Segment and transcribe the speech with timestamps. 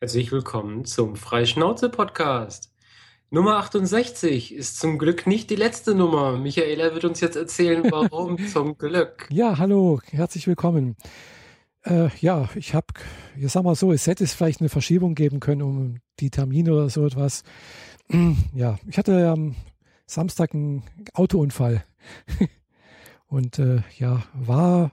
[0.00, 2.72] Herzlich willkommen zum Freischnauze-Podcast.
[3.30, 6.38] Nummer 68 ist zum Glück nicht die letzte Nummer.
[6.38, 9.26] Michaela wird uns jetzt erzählen, warum zum Glück.
[9.28, 10.94] Ja, hallo, herzlich willkommen.
[11.82, 12.86] Äh, ja, ich habe,
[13.36, 16.74] ich sag mal so, es hätte es vielleicht eine Verschiebung geben können um die Termine
[16.74, 17.42] oder so etwas.
[18.54, 19.56] Ja, ich hatte am
[20.06, 21.84] Samstag einen Autounfall
[23.26, 24.92] und äh, ja, war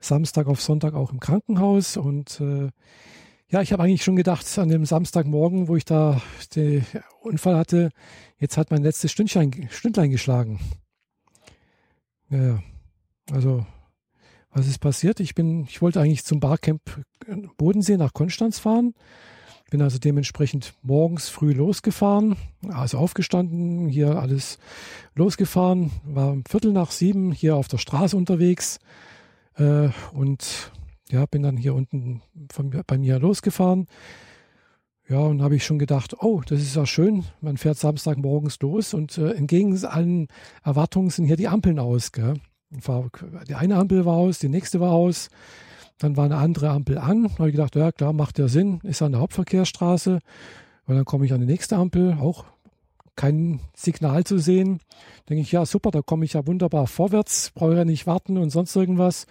[0.00, 2.70] Samstag auf Sonntag auch im Krankenhaus und äh,
[3.50, 6.22] ja, ich habe eigentlich schon gedacht, an dem Samstagmorgen, wo ich da
[6.54, 6.86] den
[7.20, 7.90] Unfall hatte,
[8.38, 10.60] jetzt hat mein letztes Stündlein, Stündlein geschlagen.
[12.30, 12.62] Ja,
[13.32, 13.66] also
[14.52, 15.20] was ist passiert?
[15.20, 17.04] Ich bin, ich wollte eigentlich zum Barcamp
[17.56, 18.94] Bodensee nach Konstanz fahren.
[19.70, 22.34] Bin also dementsprechend morgens früh losgefahren,
[22.68, 24.58] also aufgestanden, hier alles
[25.14, 28.80] losgefahren, war um Viertel nach sieben hier auf der Straße unterwegs
[29.54, 30.72] äh, und
[31.10, 33.86] ja, bin dann hier unten von, bei mir losgefahren.
[35.08, 37.24] Ja, und habe ich schon gedacht, oh, das ist ja schön.
[37.40, 40.28] Man fährt Samstagmorgens los und äh, entgegen allen
[40.62, 42.12] Erwartungen sind hier die Ampeln aus.
[42.12, 42.34] Gell?
[43.48, 45.28] Die eine Ampel war aus, die nächste war aus.
[45.98, 47.24] Dann war eine andere Ampel an.
[47.24, 50.20] Da habe ich gedacht, ja klar, macht ja Sinn, ist an der Hauptverkehrsstraße.
[50.86, 52.44] Und dann komme ich an die nächste Ampel, auch
[53.16, 54.78] kein Signal zu sehen.
[55.28, 58.50] Denke ich, ja super, da komme ich ja wunderbar vorwärts, brauche ja nicht warten und
[58.50, 59.26] sonst irgendwas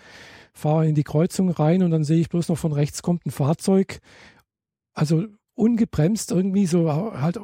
[0.53, 3.31] fahre in die Kreuzung rein und dann sehe ich bloß noch von rechts kommt ein
[3.31, 3.99] Fahrzeug.
[4.93, 7.39] Also ungebremst irgendwie so halt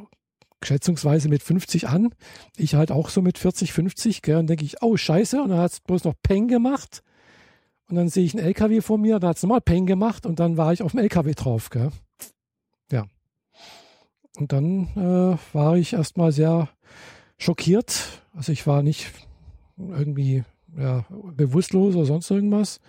[0.62, 2.10] schätzungsweise mit 50 an.
[2.56, 4.22] Ich halt auch so mit 40, 50.
[4.22, 5.40] Gell, und denke ich, oh scheiße.
[5.40, 7.02] Und dann hat es bloß noch Peng gemacht.
[7.88, 10.40] Und dann sehe ich einen LKW vor mir, da hat es nochmal Peng gemacht und
[10.40, 11.70] dann war ich auf dem LKW drauf.
[11.70, 11.90] Gell.
[12.90, 13.04] Ja.
[14.38, 16.68] Und dann äh, war ich erstmal sehr
[17.38, 18.22] schockiert.
[18.34, 19.12] Also ich war nicht
[19.76, 20.44] irgendwie
[20.78, 21.04] ja,
[21.36, 22.80] bewusstlos oder sonst irgendwas.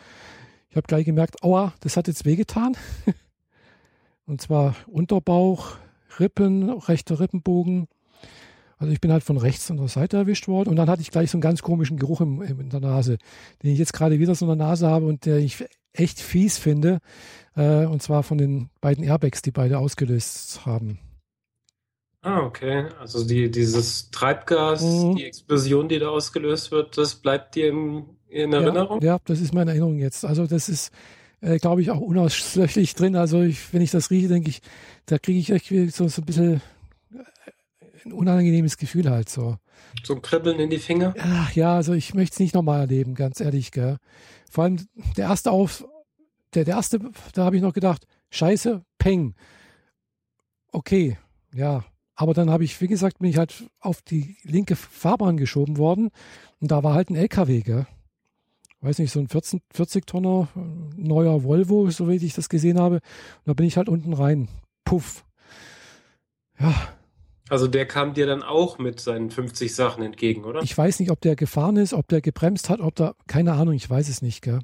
[0.69, 2.75] Ich habe gleich gemerkt, aua, das hat jetzt wehgetan.
[4.25, 5.77] Und zwar Unterbauch,
[6.19, 7.87] Rippen, rechter Rippenbogen.
[8.77, 11.09] Also ich bin halt von rechts an der Seite erwischt worden und dann hatte ich
[11.09, 13.17] gleich so einen ganz komischen Geruch im, in der Nase,
[13.63, 16.59] den ich jetzt gerade wieder so in der Nase habe und der ich echt fies
[16.59, 16.99] finde.
[17.55, 20.99] Äh, und zwar von den beiden Airbags, die beide ausgelöst haben.
[22.21, 22.87] Ah, okay.
[22.99, 25.15] Also die, dieses Treibgas, mhm.
[25.15, 29.01] die Explosion, die da ausgelöst wird, das bleibt dir im, in Erinnerung?
[29.01, 30.25] Ja, ja, das ist meine Erinnerung jetzt.
[30.25, 30.91] Also das ist,
[31.41, 33.15] äh, glaube ich, auch unauslöschlich drin.
[33.15, 34.61] Also ich, wenn ich das rieche, denke ich,
[35.05, 36.61] da kriege ich echt so, so ein bisschen
[37.13, 39.57] äh, ein unangenehmes Gefühl halt so.
[40.03, 41.13] So ein Kribbeln in die Finger?
[41.19, 43.97] Ach ja, also ich möchte es nicht nochmal erleben, ganz ehrlich, gell.
[44.49, 45.85] Vor allem der erste auf,
[46.53, 46.99] der, der erste,
[47.33, 49.35] da habe ich noch gedacht, scheiße, Peng.
[50.71, 51.17] Okay,
[51.53, 51.85] ja,
[52.17, 56.09] aber dann habe ich, wie gesagt, bin ich halt auf die linke Fahrbahn geschoben worden
[56.59, 57.85] und da war halt ein LKW, gell?
[58.81, 60.47] Weiß nicht, so ein 14, 40 Tonner
[60.95, 62.95] neuer Volvo, so wie ich das gesehen habe.
[62.95, 64.47] Und da bin ich halt unten rein.
[64.83, 65.25] Puff.
[66.59, 66.73] Ja.
[67.49, 70.61] Also der kam dir dann auch mit seinen 50 Sachen entgegen, oder?
[70.63, 73.75] Ich weiß nicht, ob der gefahren ist, ob der gebremst hat, ob da, keine Ahnung,
[73.75, 74.59] ich weiß es nicht, gell?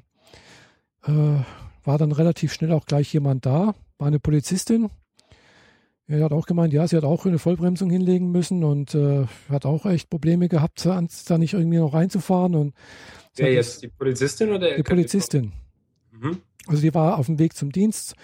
[1.04, 1.38] Äh,
[1.84, 4.90] war dann relativ schnell auch gleich jemand da, war eine Polizistin,
[6.06, 9.64] er hat auch gemeint, ja, sie hat auch eine Vollbremsung hinlegen müssen und äh, hat
[9.64, 12.54] auch echt Probleme gehabt, da nicht irgendwie noch reinzufahren.
[12.54, 12.74] Und
[13.36, 14.76] Wer jetzt, die Polizistin oder?
[14.76, 15.52] Die Polizistin.
[16.12, 16.38] Mhm.
[16.66, 18.14] Also die war auf dem Weg zum Dienst.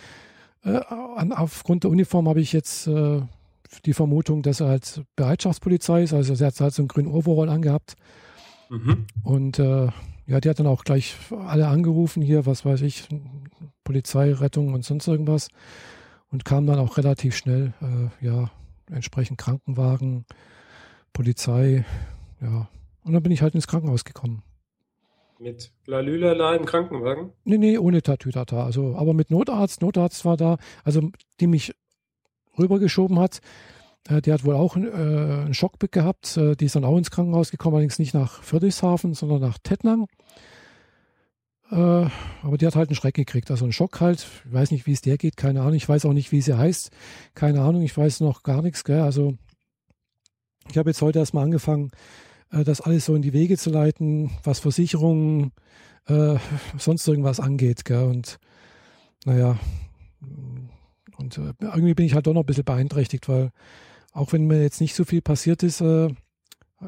[0.62, 0.80] Äh,
[1.16, 3.22] an, aufgrund der Uniform habe ich jetzt äh,
[3.86, 6.12] die Vermutung, dass er halt Bereitschaftspolizei ist.
[6.12, 7.94] Also sie hat halt so einen grünen Overall angehabt.
[8.69, 9.06] Mhm.
[9.22, 9.88] Und äh,
[10.26, 13.08] ja, die hat dann auch gleich alle angerufen hier, was weiß ich,
[13.84, 15.48] Polizei, Rettung und sonst irgendwas
[16.30, 18.50] und kam dann auch relativ schnell, äh, ja,
[18.91, 20.24] entsprechend Krankenwagen,
[21.12, 21.84] Polizei,
[22.41, 22.68] ja.
[23.02, 24.42] Und dann bin ich halt ins Krankenhaus gekommen.
[25.38, 27.32] Mit Lalülala im Krankenwagen?
[27.44, 28.62] Nee, nee, ohne Tatütata.
[28.62, 31.74] Also, aber mit Notarzt, Notarzt war da, also die mich
[32.58, 33.40] rübergeschoben hat.
[34.08, 36.36] Äh, die hat wohl auch äh, einen Schock gehabt.
[36.36, 40.06] Äh, die ist dann auch ins Krankenhaus gekommen, allerdings nicht nach Friedrichshafen, sondern nach Tettnang.
[41.70, 41.76] Äh,
[42.42, 44.26] aber die hat halt einen Schreck gekriegt, also einen Schock halt.
[44.44, 45.75] Ich weiß nicht, wie es der geht, keine Ahnung.
[45.75, 46.91] Ich weiß auch nicht, wie sie heißt.
[47.34, 48.84] Keine Ahnung, ich weiß noch gar nichts.
[48.84, 49.00] Gell?
[49.00, 49.34] Also
[50.69, 51.90] ich habe jetzt heute erstmal angefangen,
[52.50, 55.52] äh, das alles so in die Wege zu leiten, was Versicherungen,
[56.06, 56.37] äh,
[56.76, 57.84] sonst irgendwas angeht.
[57.84, 58.05] Gell?
[58.05, 58.38] Und
[59.25, 59.58] naja,
[61.19, 63.52] und äh, irgendwie bin ich halt doch noch ein bisschen beeinträchtigt, weil
[64.12, 66.08] auch wenn mir jetzt nicht so viel passiert ist, äh,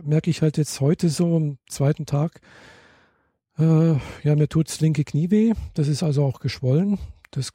[0.02, 2.40] merke ich halt jetzt heute so am zweiten Tag,
[3.58, 5.52] äh, ja, mir tut das linke Knie weh.
[5.74, 6.98] Das ist also auch geschwollen.
[7.30, 7.52] Das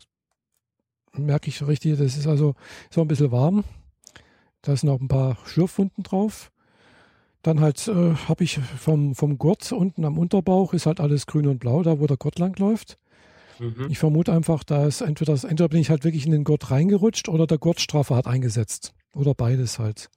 [1.13, 1.97] merke ich richtig.
[1.97, 2.55] Das ist also
[2.89, 3.63] so ein bisschen warm.
[4.61, 6.51] Da sind auch ein paar Schürfwunden drauf.
[7.41, 11.47] Dann halt äh, habe ich vom, vom Gurt unten am Unterbauch ist halt alles grün
[11.47, 12.97] und blau, da wo der Gurt lang läuft.
[13.59, 13.87] Mhm.
[13.89, 17.29] Ich vermute einfach, da ist entweder, entweder bin ich halt wirklich in den Gurt reingerutscht
[17.29, 18.93] oder der Gurtstrafe hat eingesetzt.
[19.13, 20.09] Oder beides halt.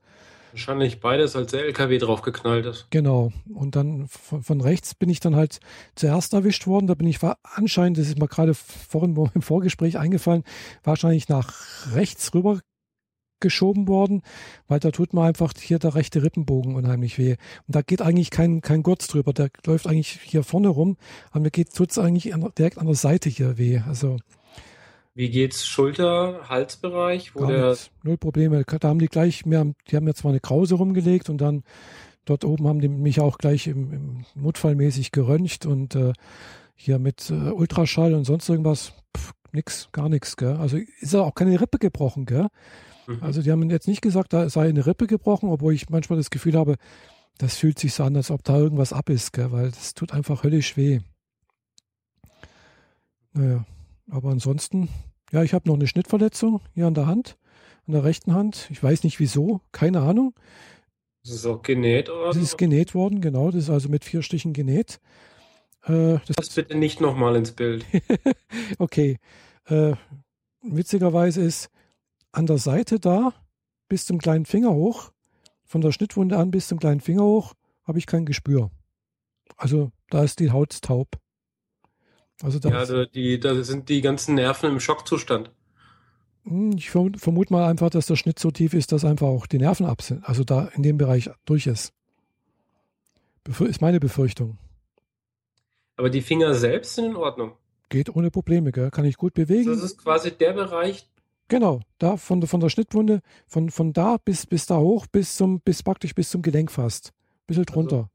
[0.52, 2.87] Wahrscheinlich beides, als der LKW draufgeknallt ist.
[2.91, 3.32] Genau.
[3.52, 5.61] Und dann von, von, rechts bin ich dann halt
[5.94, 6.87] zuerst erwischt worden.
[6.87, 10.44] Da bin ich war anscheinend, das ist mir gerade vorhin im Vorgespräch eingefallen,
[10.82, 11.52] wahrscheinlich nach
[11.94, 12.61] rechts rüber
[13.41, 14.23] geschoben worden,
[14.69, 17.37] weil da tut mir einfach hier der rechte Rippenbogen unheimlich weh.
[17.67, 20.97] Und da geht eigentlich kein, kein Gurz drüber, der läuft eigentlich hier vorne rum,
[21.31, 23.81] aber mir tut es eigentlich direkt an der Seite hier weh.
[23.88, 24.19] Also
[25.15, 27.35] wie geht's Schulter, Halsbereich?
[27.35, 28.65] Wo der Null Probleme.
[28.65, 31.65] Da haben die gleich, haben, die haben mir zwar eine Krause rumgelegt und dann
[32.25, 36.12] dort oben haben die mich auch gleich im, im Notfallmäßig geröntgt und äh,
[36.75, 40.57] hier mit äh, Ultraschall und sonst irgendwas, pff, nix, gar nichts, gell.
[40.57, 42.47] Also ist ja auch keine Rippe gebrochen, gell.
[43.07, 43.19] Mhm.
[43.21, 46.31] Also die haben jetzt nicht gesagt, da sei eine Rippe gebrochen, obwohl ich manchmal das
[46.31, 46.77] Gefühl habe,
[47.39, 50.12] das fühlt sich so an, als ob da irgendwas ab ist, gell, weil das tut
[50.12, 51.01] einfach höllisch weh.
[53.33, 53.65] Naja.
[54.11, 54.89] Aber ansonsten,
[55.33, 57.37] ja, ich habe noch eine Schnittverletzung hier an der Hand,
[57.87, 58.69] an der rechten Hand.
[58.71, 60.35] Ich weiß nicht wieso, keine Ahnung.
[61.23, 62.29] Das ist auch genäht, oder?
[62.29, 63.51] Das ist genäht worden, genau.
[63.51, 65.01] Das ist also mit vier Stichen genäht.
[65.85, 67.85] Äh, das, das bitte nicht nochmal ins Bild.
[68.79, 69.19] okay.
[69.67, 69.93] Äh,
[70.62, 71.71] witzigerweise ist
[72.33, 73.33] an der Seite da
[73.89, 75.12] bis zum kleinen Finger hoch,
[75.65, 77.55] von der Schnittwunde an bis zum kleinen Finger hoch,
[77.85, 78.71] habe ich kein Gespür.
[79.57, 81.09] Also da ist die Haut taub.
[82.43, 85.51] Also da, ja, die, da sind die ganzen Nerven im Schockzustand.
[86.45, 89.59] Hm, ich vermute mal einfach, dass der Schnitt so tief ist, dass einfach auch die
[89.59, 90.27] Nerven ab sind.
[90.27, 91.93] Also da in dem Bereich durch ist.
[93.61, 94.59] Ist meine Befürchtung.
[95.97, 97.53] Aber die Finger selbst sind in Ordnung.
[97.89, 98.91] Geht ohne Probleme, gell?
[98.91, 99.71] kann ich gut bewegen.
[99.71, 101.09] Das ist quasi der Bereich.
[101.49, 105.61] Genau, da von, von der Schnittwunde, von, von da bis, bis da hoch, bis zum,
[105.61, 107.09] bis praktisch bis zum Gelenk fast.
[107.09, 107.97] Ein bisschen also drunter.
[107.97, 108.09] Also,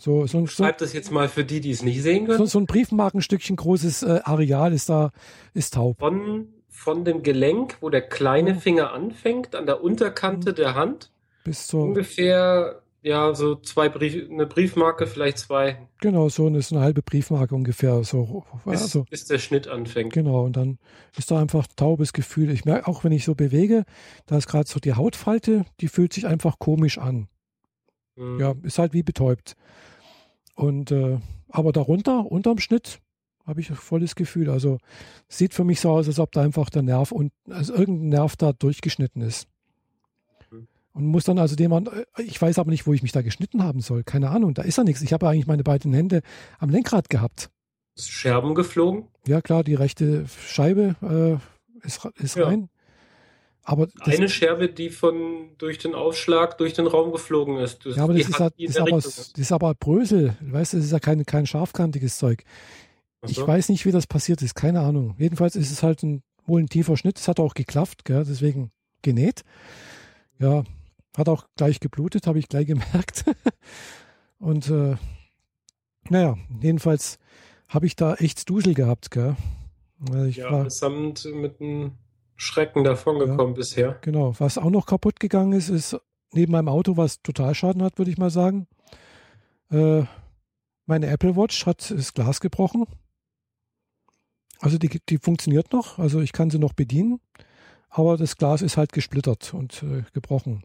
[0.00, 2.38] so, so ein, Schreib das jetzt mal für die, die es nicht sehen können.
[2.38, 5.10] So, so ein Briefmarkenstückchen großes äh, Areal ist da,
[5.54, 5.98] ist taub.
[5.98, 11.10] Von, von dem Gelenk, wo der kleine Finger anfängt, an der Unterkante der Hand,
[11.42, 15.88] bis zur ungefähr, ja, so zwei Brief, eine Briefmarke, vielleicht zwei.
[16.00, 18.04] Genau, so eine, so eine halbe Briefmarke ungefähr.
[18.04, 20.12] So, bis, also, bis der Schnitt anfängt.
[20.12, 20.78] Genau, und dann
[21.16, 22.50] ist da einfach taubes Gefühl.
[22.50, 23.84] Ich merke auch, wenn ich so bewege,
[24.26, 27.28] da ist gerade so die Hautfalte, die fühlt sich einfach komisch an.
[28.18, 28.40] Mhm.
[28.40, 29.54] Ja, ist halt wie betäubt.
[30.54, 31.18] Und äh,
[31.48, 33.00] aber darunter, unterm Schnitt,
[33.46, 34.50] habe ich volles Gefühl.
[34.50, 34.78] Also
[35.28, 38.36] sieht für mich so aus, als ob da einfach der Nerv und also irgendein Nerv
[38.36, 39.48] da durchgeschnitten ist.
[40.50, 40.68] Mhm.
[40.92, 43.62] Und muss dann also jemand, äh, ich weiß aber nicht, wo ich mich da geschnitten
[43.62, 44.04] haben soll.
[44.04, 45.00] Keine Ahnung, da ist ja nichts.
[45.00, 46.22] Ich habe eigentlich meine beiden Hände
[46.58, 47.50] am Lenkrad gehabt.
[47.94, 49.08] Ist Scherben geflogen?
[49.26, 50.96] Ja, klar, die rechte Scheibe
[51.82, 52.46] äh, ist, ist ja.
[52.46, 52.68] rein.
[53.68, 57.84] Aber eine Scherbe, die von durch den Aufschlag durch den Raum geflogen ist.
[57.84, 60.38] Das ja, aber das ist, halt, das, aber, das ist aber Brösel.
[60.40, 62.44] Weißt du, das ist ja kein, kein scharfkantiges Zeug.
[63.20, 63.30] So.
[63.30, 64.54] Ich weiß nicht, wie das passiert ist.
[64.54, 65.16] Keine Ahnung.
[65.18, 67.18] Jedenfalls ist es halt ein, wohl ein tiefer Schnitt.
[67.18, 68.24] Es hat auch geklafft, gell?
[68.26, 68.70] deswegen
[69.02, 69.42] genäht.
[70.38, 70.64] Ja,
[71.14, 73.26] hat auch gleich geblutet, habe ich gleich gemerkt.
[74.38, 74.96] Und äh,
[76.08, 77.18] naja, jedenfalls
[77.68, 79.10] habe ich da echt Dusel gehabt.
[79.10, 79.36] Gell?
[80.26, 81.92] Ich ja, war, samt mit einem
[82.38, 83.98] Schrecken davongekommen ja, bisher.
[84.00, 84.32] Genau.
[84.38, 86.00] Was auch noch kaputt gegangen ist, ist
[86.32, 88.68] neben meinem Auto, was Totalschaden hat, würde ich mal sagen.
[89.70, 90.04] Äh,
[90.86, 92.86] meine Apple Watch hat das Glas gebrochen.
[94.60, 97.20] Also die, die funktioniert noch, also ich kann sie noch bedienen,
[97.90, 100.62] aber das Glas ist halt gesplittert und äh, gebrochen.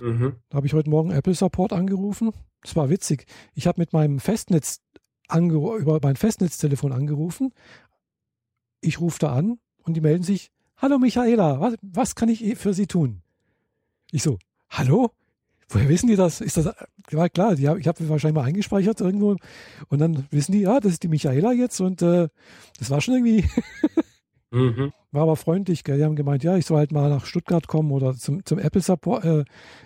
[0.00, 0.36] Mhm.
[0.48, 2.32] Da habe ich heute Morgen Apple Support angerufen.
[2.62, 3.26] Das war witzig.
[3.54, 4.80] Ich habe mit meinem Festnetz
[5.32, 7.52] über mein Festnetztelefon angerufen.
[8.80, 10.50] Ich rufe da an und die melden sich,
[10.84, 13.22] Hallo Michaela, was, was kann ich für Sie tun?
[14.12, 14.38] Ich so,
[14.68, 15.12] hallo?
[15.70, 16.42] Woher wissen die das?
[16.42, 16.74] Ist das
[17.10, 17.54] ja, klar?
[17.54, 19.36] Die, ich habe wahrscheinlich mal eingespeichert irgendwo
[19.88, 22.28] und dann wissen die, ja, das ist die Michaela jetzt und äh,
[22.78, 23.48] das war schon irgendwie.
[24.50, 24.92] mhm.
[25.10, 25.96] War aber freundlich, gell?
[25.96, 28.82] Die haben gemeint, ja, ich soll halt mal nach Stuttgart kommen oder zum, zum Apple
[28.82, 29.44] Support äh,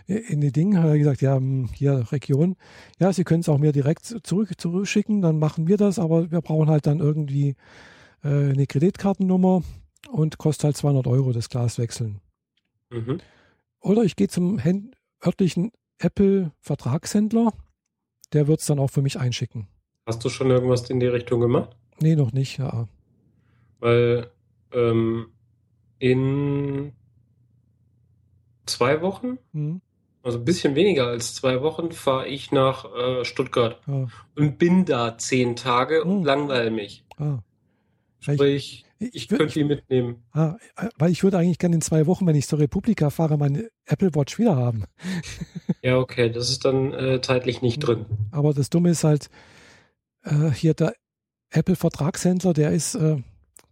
[0.09, 0.83] in die Dinge.
[0.83, 2.57] Hat er gesagt, ja, hm, hier Region.
[2.99, 6.41] Ja, Sie können es auch mir direkt zurück zurückschicken, dann machen wir das, aber wir
[6.41, 7.55] brauchen halt dann irgendwie
[8.25, 9.63] äh, eine Kreditkartennummer
[10.11, 12.21] und kostet halt 200 Euro das Glas wechseln.
[12.91, 13.19] Mhm.
[13.81, 14.61] Oder ich gehe zum
[15.25, 17.53] örtlichen Apple-Vertragshändler,
[18.33, 19.69] der wird es dann auch für mich einschicken.
[20.07, 21.77] Hast du schon irgendwas in die Richtung gemacht?
[22.01, 22.89] Nee, noch nicht, ja.
[23.81, 24.31] Weil
[24.73, 25.29] ähm,
[25.99, 26.93] in
[28.67, 29.81] zwei Wochen, mhm.
[30.23, 34.09] also ein bisschen weniger als zwei Wochen, fahre ich nach äh, Stuttgart ja.
[34.37, 36.25] und bin da zehn Tage und mhm.
[36.25, 37.05] langweile mich.
[37.17, 37.39] Ah.
[38.21, 40.25] Sprich, ich, könnte die mitnehmen.
[40.33, 40.57] Ah,
[40.97, 44.15] weil ich würde eigentlich gerne in zwei Wochen, wenn ich zur Republika fahre, meine Apple
[44.15, 44.85] Watch wieder haben.
[45.83, 48.07] ja, okay, das ist dann äh, zeitlich nicht drin.
[48.33, 49.31] Aber das Dumme ist halt,
[50.25, 50.95] äh, hier der
[51.51, 53.23] Apple-Vertragshändler, der ist, äh,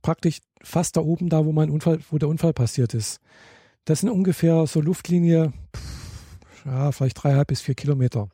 [0.06, 3.20] praktisch fast da oben, da wo mein Unfall, wo der Unfall passiert ist.
[3.84, 5.52] Das sind ungefähr so Luftlinie,
[6.64, 8.28] ja, vielleicht dreieinhalb bis vier Kilometer.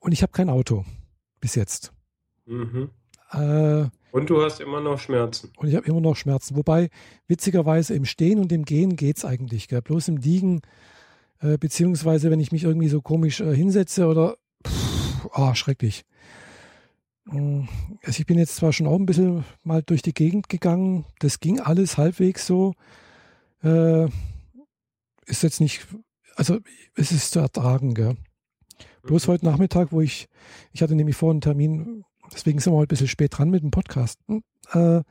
[0.00, 0.86] Und ich habe kein Auto
[1.40, 1.92] bis jetzt.
[2.46, 2.90] Mhm.
[3.32, 5.52] Äh, und du hast immer noch Schmerzen.
[5.56, 6.56] Und ich habe immer noch Schmerzen.
[6.56, 6.88] Wobei,
[7.26, 9.68] witzigerweise im Stehen und im Gehen geht es eigentlich.
[9.68, 9.82] Gell?
[9.82, 10.62] Bloß im Liegen,
[11.40, 14.36] äh, beziehungsweise wenn ich mich irgendwie so komisch äh, hinsetze oder.
[14.66, 16.04] Pff, oh, schrecklich.
[17.28, 17.68] Hm,
[18.02, 21.04] also ich bin jetzt zwar schon auch ein bisschen mal durch die Gegend gegangen.
[21.18, 22.74] Das ging alles halbwegs so.
[23.62, 24.06] Äh,
[25.26, 25.86] ist jetzt nicht.
[26.36, 26.58] Also
[26.94, 28.16] es ist zu ertragen, gell?
[29.02, 29.32] Bloß mhm.
[29.32, 30.28] heute Nachmittag, wo ich,
[30.72, 33.62] ich hatte nämlich vor einen Termin Deswegen sind wir heute ein bisschen spät dran mit
[33.62, 34.20] dem Podcast.
[34.72, 35.02] Äh,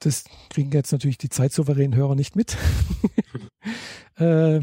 [0.00, 2.56] das kriegen jetzt natürlich die zeitsouveränen Hörer nicht mit.
[4.18, 4.60] äh,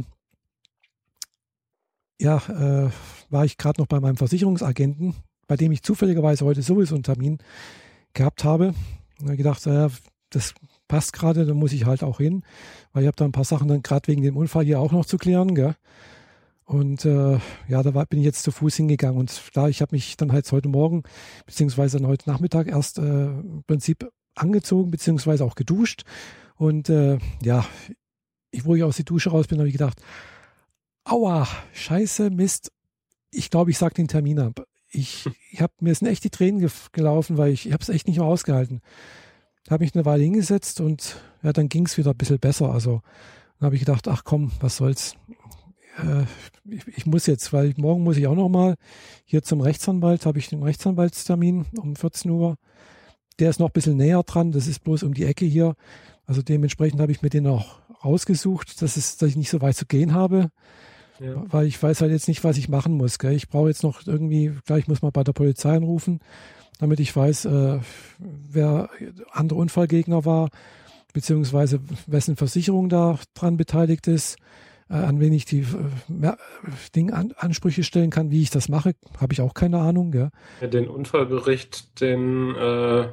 [2.19, 2.89] ja, äh,
[3.29, 5.15] war ich gerade noch bei meinem Versicherungsagenten,
[5.47, 7.39] bei dem ich zufälligerweise heute sowieso einen Termin
[8.13, 8.73] gehabt habe.
[9.21, 9.89] Und gedacht, äh,
[10.29, 10.53] das
[10.87, 12.43] passt gerade, da muss ich halt auch hin,
[12.93, 15.05] weil ich habe da ein paar Sachen dann gerade wegen dem Unfall hier auch noch
[15.05, 15.55] zu klären.
[15.55, 15.75] Gell?
[16.71, 17.37] Und äh,
[17.67, 19.19] ja, da war, bin ich jetzt zu Fuß hingegangen.
[19.19, 21.03] Und da, ich habe mich dann halt heute Morgen,
[21.45, 26.03] beziehungsweise dann heute Nachmittag erst äh, im Prinzip angezogen, beziehungsweise auch geduscht.
[26.55, 27.65] Und äh, ja,
[28.51, 30.01] ich, wo ich aus der Dusche raus bin, habe ich gedacht,
[31.03, 32.71] aua, scheiße, Mist.
[33.31, 34.65] Ich glaube, ich sage den Termin ab.
[34.91, 37.89] Ich, ich habe mir sind echt die Tränen ge gelaufen, weil ich, ich habe es
[37.89, 38.79] echt nicht mehr ausgehalten.
[39.69, 42.71] Habe mich eine Weile hingesetzt und ja, dann ging es wieder ein bisschen besser.
[42.71, 43.01] Also
[43.59, 45.17] dann habe ich gedacht, ach komm, was soll's
[46.69, 48.75] ich, ich, muss jetzt, weil morgen muss ich auch noch mal
[49.25, 52.57] hier zum Rechtsanwalt, habe ich den Rechtsanwaltstermin um 14 Uhr.
[53.39, 55.75] Der ist noch ein bisschen näher dran, das ist bloß um die Ecke hier.
[56.25, 59.75] Also dementsprechend habe ich mir den auch rausgesucht, dass, es, dass ich nicht so weit
[59.75, 60.51] zu gehen habe.
[61.19, 61.43] Ja.
[61.51, 63.19] Weil ich weiß halt jetzt nicht, was ich machen muss.
[63.19, 63.33] Gell?
[63.33, 66.19] Ich brauche jetzt noch irgendwie, gleich muss man bei der Polizei anrufen,
[66.79, 67.79] damit ich weiß, äh,
[68.17, 68.89] wer
[69.31, 70.49] andere Unfallgegner war,
[71.13, 76.33] beziehungsweise wessen Versicherung da dran beteiligt ist äh, an wen ich die äh,
[76.95, 80.13] Ding an, Ansprüche stellen kann, wie ich das mache, habe ich auch keine Ahnung.
[80.13, 80.31] Ja,
[80.67, 83.07] den Unfallbericht, den äh,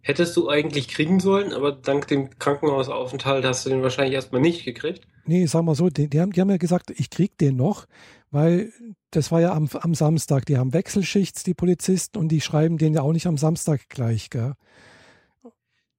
[0.00, 4.64] hättest du eigentlich kriegen sollen, aber dank dem Krankenhausaufenthalt hast du den wahrscheinlich erstmal nicht
[4.64, 5.06] gekriegt.
[5.26, 7.86] Nee, sag mal so, die, die, haben, die haben ja gesagt, ich krieg den noch,
[8.30, 8.72] weil
[9.10, 10.44] das war ja am, am Samstag.
[10.46, 14.28] Die haben Wechselschichts, die Polizisten, und die schreiben den ja auch nicht am Samstag gleich.
[14.28, 14.54] Gell?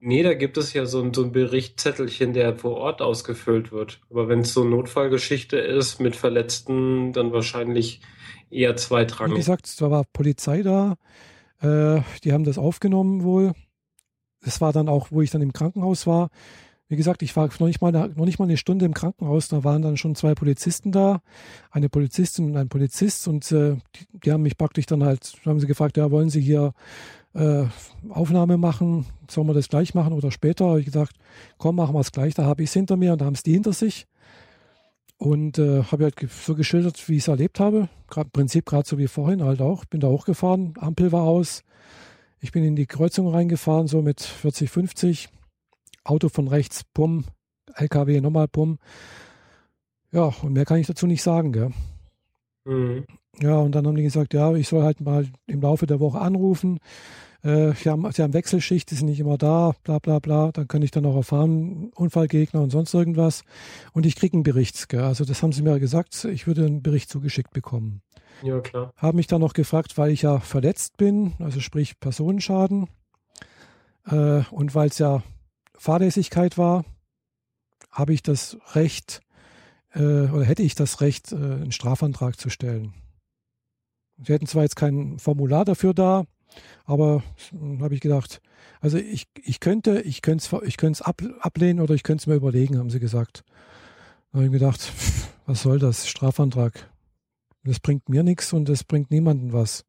[0.07, 4.01] Nee, da gibt es ja so ein, so ein Berichtzettelchen, der vor Ort ausgefüllt wird.
[4.11, 8.01] Aber wenn es so eine Notfallgeschichte ist mit Verletzten, dann wahrscheinlich
[8.51, 9.33] eher zweitrangig.
[9.33, 10.97] Wie gesagt, da war Polizei da.
[11.59, 13.53] Äh, die haben das aufgenommen wohl.
[14.41, 16.29] Es war dann auch, wo ich dann im Krankenhaus war.
[16.87, 19.47] Wie gesagt, ich war noch nicht, mal eine, noch nicht mal eine Stunde im Krankenhaus,
[19.47, 21.23] da waren dann schon zwei Polizisten da,
[21.71, 25.59] eine Polizistin und ein Polizist und äh, die, die, haben mich praktisch dann halt, haben
[25.59, 26.73] sie gefragt, ja, wollen Sie hier
[27.35, 27.65] äh,
[28.09, 30.65] Aufnahme machen, sollen wir das gleich machen oder später?
[30.65, 31.13] Habe ich gesagt,
[31.57, 32.33] komm, machen wir es gleich.
[32.33, 34.07] Da habe ich es hinter mir und da haben es die hinter sich.
[35.17, 37.89] Und äh, habe halt so geschildert, wie ich es erlebt habe.
[38.07, 39.85] Grad, Im Prinzip gerade so wie vorhin halt auch.
[39.85, 41.63] Bin da hochgefahren, Ampel war aus.
[42.39, 45.29] Ich bin in die Kreuzung reingefahren, so mit 40, 50.
[46.03, 47.25] Auto von rechts, Bumm.
[47.75, 48.77] LKW nochmal, Bumm.
[50.11, 51.71] Ja, und mehr kann ich dazu nicht sagen, gell?
[52.65, 53.05] Mhm.
[53.39, 56.19] Ja, und dann haben die gesagt, ja, ich soll halt mal im Laufe der Woche
[56.19, 56.79] anrufen.
[57.45, 60.51] Äh, sie, haben, sie haben Wechselschicht, die sind nicht immer da, bla bla bla.
[60.51, 63.43] Dann kann ich dann auch erfahren, Unfallgegner und sonst irgendwas.
[63.93, 64.89] Und ich kriege einen Bericht.
[64.89, 65.01] Gell?
[65.01, 68.01] Also das haben sie mir gesagt, ich würde einen Bericht zugeschickt bekommen.
[68.41, 68.93] Ja, klar.
[68.97, 72.87] Haben mich dann noch gefragt, weil ich ja verletzt bin, also sprich Personenschaden.
[74.07, 75.21] Äh, und weil es ja
[75.77, 76.83] Fahrlässigkeit war,
[77.91, 79.21] habe ich das Recht,
[79.93, 82.93] äh, oder hätte ich das Recht, äh, einen Strafantrag zu stellen.
[84.17, 86.25] Sie hätten zwar jetzt kein Formular dafür da,
[86.85, 88.41] aber hm, habe ich gedacht,
[88.81, 92.27] also ich, ich könnte, ich könnte es ich könnte ab, ablehnen oder ich könnte es
[92.27, 93.43] mir überlegen, haben sie gesagt.
[94.31, 94.91] Da habe ich gedacht,
[95.45, 96.07] was soll das?
[96.07, 96.89] Strafantrag.
[97.63, 99.85] Das bringt mir nichts und das bringt niemandem was.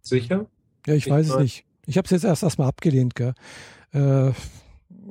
[0.00, 0.46] Sicher?
[0.86, 1.64] Ja, ich, ich weiß es nicht.
[1.86, 3.14] Ich habe es jetzt erst erstmal abgelehnt.
[3.14, 3.34] Gell?
[3.92, 4.30] Äh,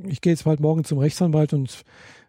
[0.08, 1.84] ich gehe jetzt halt morgen zum Rechtsanwalt und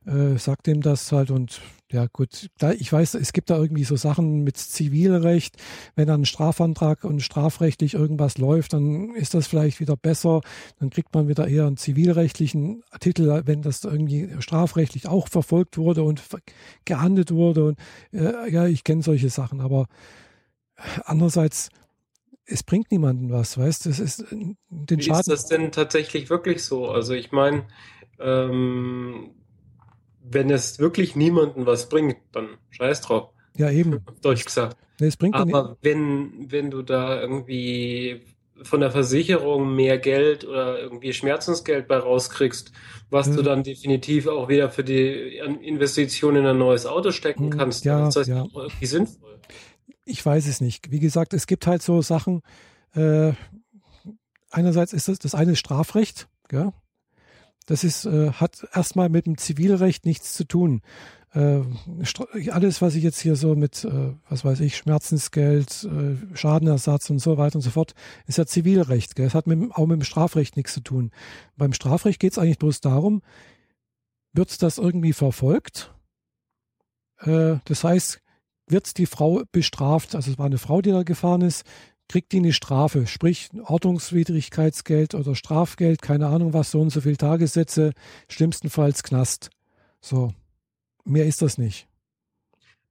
[0.06, 1.60] äh, sag dem das halt und
[1.92, 5.56] ja gut, da, ich weiß, es gibt da irgendwie so Sachen mit Zivilrecht,
[5.96, 10.40] wenn dann ein Strafantrag und strafrechtlich irgendwas läuft, dann ist das vielleicht wieder besser,
[10.78, 16.02] dann kriegt man wieder eher einen zivilrechtlichen Titel, wenn das irgendwie strafrechtlich auch verfolgt wurde
[16.02, 16.22] und
[16.84, 17.78] geahndet wurde und
[18.12, 19.86] äh, ja, ich kenne solche Sachen, aber
[21.04, 21.70] andererseits
[22.46, 23.90] es bringt niemanden was, weißt du?
[23.90, 25.20] Es ist äh, den Schaden.
[25.20, 26.88] Ist das denn tatsächlich wirklich so?
[26.88, 27.66] Also ich meine,
[28.18, 29.30] ähm,
[30.22, 33.30] wenn es wirklich niemanden was bringt, dann scheiß drauf.
[33.56, 34.04] Ja, eben.
[34.22, 34.76] Deutsch gesagt.
[35.00, 38.22] Nee, es bringt Aber wenn, wenn du da irgendwie
[38.62, 42.72] von der Versicherung mehr Geld oder irgendwie Schmerzensgeld bei rauskriegst,
[43.08, 43.36] was hm.
[43.36, 47.84] du dann definitiv auch wieder für die Investition in ein neues Auto stecken hm, kannst.
[47.84, 48.46] Ja, ist das ja.
[48.54, 49.40] irgendwie sinnvoll?
[50.04, 50.90] Ich weiß es nicht.
[50.90, 52.42] Wie gesagt, es gibt halt so Sachen,
[52.94, 53.32] äh,
[54.50, 56.72] einerseits ist das, das eine Strafrecht, gell?
[57.66, 60.82] Das ist, äh, hat erstmal mit dem Zivilrecht nichts zu tun.
[61.32, 61.60] Äh,
[62.50, 67.20] alles, was ich jetzt hier so mit, äh, was weiß ich, Schmerzensgeld, äh, Schadenersatz und
[67.20, 67.94] so weiter und so fort,
[68.26, 69.16] ist ja Zivilrecht.
[69.18, 71.12] Das hat mit, auch mit dem Strafrecht nichts zu tun.
[71.56, 73.22] Beim Strafrecht geht es eigentlich bloß darum,
[74.32, 75.94] wird das irgendwie verfolgt?
[77.18, 78.20] Äh, das heißt,
[78.66, 80.16] wird die Frau bestraft?
[80.16, 81.64] Also es war eine Frau, die da gefahren ist
[82.10, 87.16] kriegt die eine Strafe, sprich Ordnungswidrigkeitsgeld oder Strafgeld, keine Ahnung was, so und so viele
[87.16, 87.92] Tagessätze,
[88.28, 89.50] schlimmstenfalls Knast.
[90.00, 90.32] So,
[91.04, 91.86] mehr ist das nicht.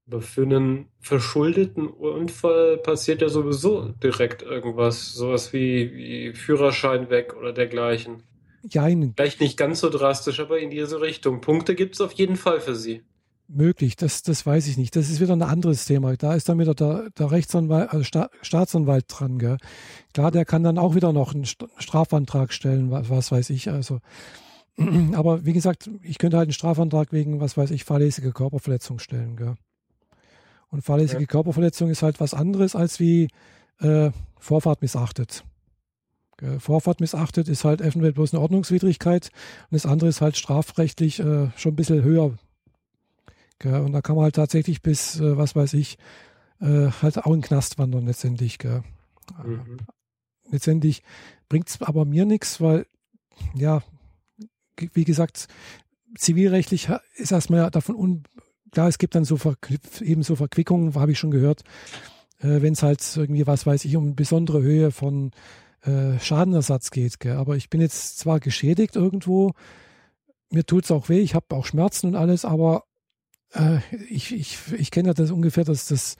[0.07, 7.35] Aber für einen verschuldeten Unfall passiert ja sowieso direkt irgendwas, sowas wie, wie Führerschein weg
[7.37, 8.23] oder dergleichen.
[8.69, 9.13] Jein.
[9.17, 11.41] Vielleicht nicht ganz so drastisch, aber in diese Richtung.
[11.41, 13.03] Punkte gibt es auf jeden Fall für Sie
[13.49, 13.95] möglich.
[13.95, 14.95] Das, das weiß ich nicht.
[14.95, 16.15] Das ist wieder ein anderes Thema.
[16.15, 19.39] Da ist dann wieder der, der Rechtsanwalt, also Sta Staatsanwalt dran.
[19.39, 19.57] Gell?
[20.13, 23.69] Klar, der kann dann auch wieder noch einen Strafantrag stellen, was, was weiß ich.
[23.69, 23.99] Also,
[25.13, 29.35] aber wie gesagt, ich könnte halt einen Strafantrag wegen, was weiß ich, fahrlässige Körperverletzung stellen.
[29.35, 29.55] Gell?
[30.69, 31.27] Und fahrlässige ja.
[31.27, 33.29] Körperverletzung ist halt was anderes als wie
[33.79, 35.43] äh, Vorfahrt missachtet.
[36.59, 39.29] Vorfahrt missachtet ist halt eventuell bloß eine Ordnungswidrigkeit
[39.69, 42.37] und das andere ist halt strafrechtlich äh, schon ein bisschen höher
[43.59, 43.81] Gell?
[43.81, 45.97] Und da kann man halt tatsächlich bis, äh, was weiß ich,
[46.61, 48.57] äh, halt auch in den Knast wandern letztendlich.
[48.57, 48.83] Gell?
[49.43, 49.77] Mhm.
[50.49, 51.03] Letztendlich
[51.47, 52.85] bringt es aber mir nichts, weil,
[53.53, 53.83] ja,
[54.93, 55.47] wie gesagt,
[56.15, 58.23] zivilrechtlich ist erstmal davon un
[58.71, 59.37] klar, es gibt dann so
[60.01, 61.63] eben so Verquickungen, habe ich schon gehört,
[62.39, 65.31] äh, wenn es halt irgendwie, was weiß ich, um eine besondere Höhe von
[65.81, 67.19] äh, Schadenersatz geht.
[67.19, 67.37] Gell?
[67.37, 69.53] Aber ich bin jetzt zwar geschädigt irgendwo,
[70.51, 72.83] mir tut es auch weh, ich habe auch Schmerzen und alles, aber
[73.53, 73.79] äh,
[74.09, 76.17] ich, ich, ich kenne ja das ungefähr, dass das,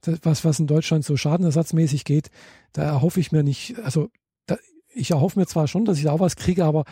[0.00, 2.30] das, was, was in Deutschland so schadenersatzmäßig geht,
[2.72, 4.10] da erhoffe ich mir nicht, also
[4.46, 4.56] da,
[4.94, 6.84] ich erhoffe mir zwar schon, dass ich da auch was kriege, aber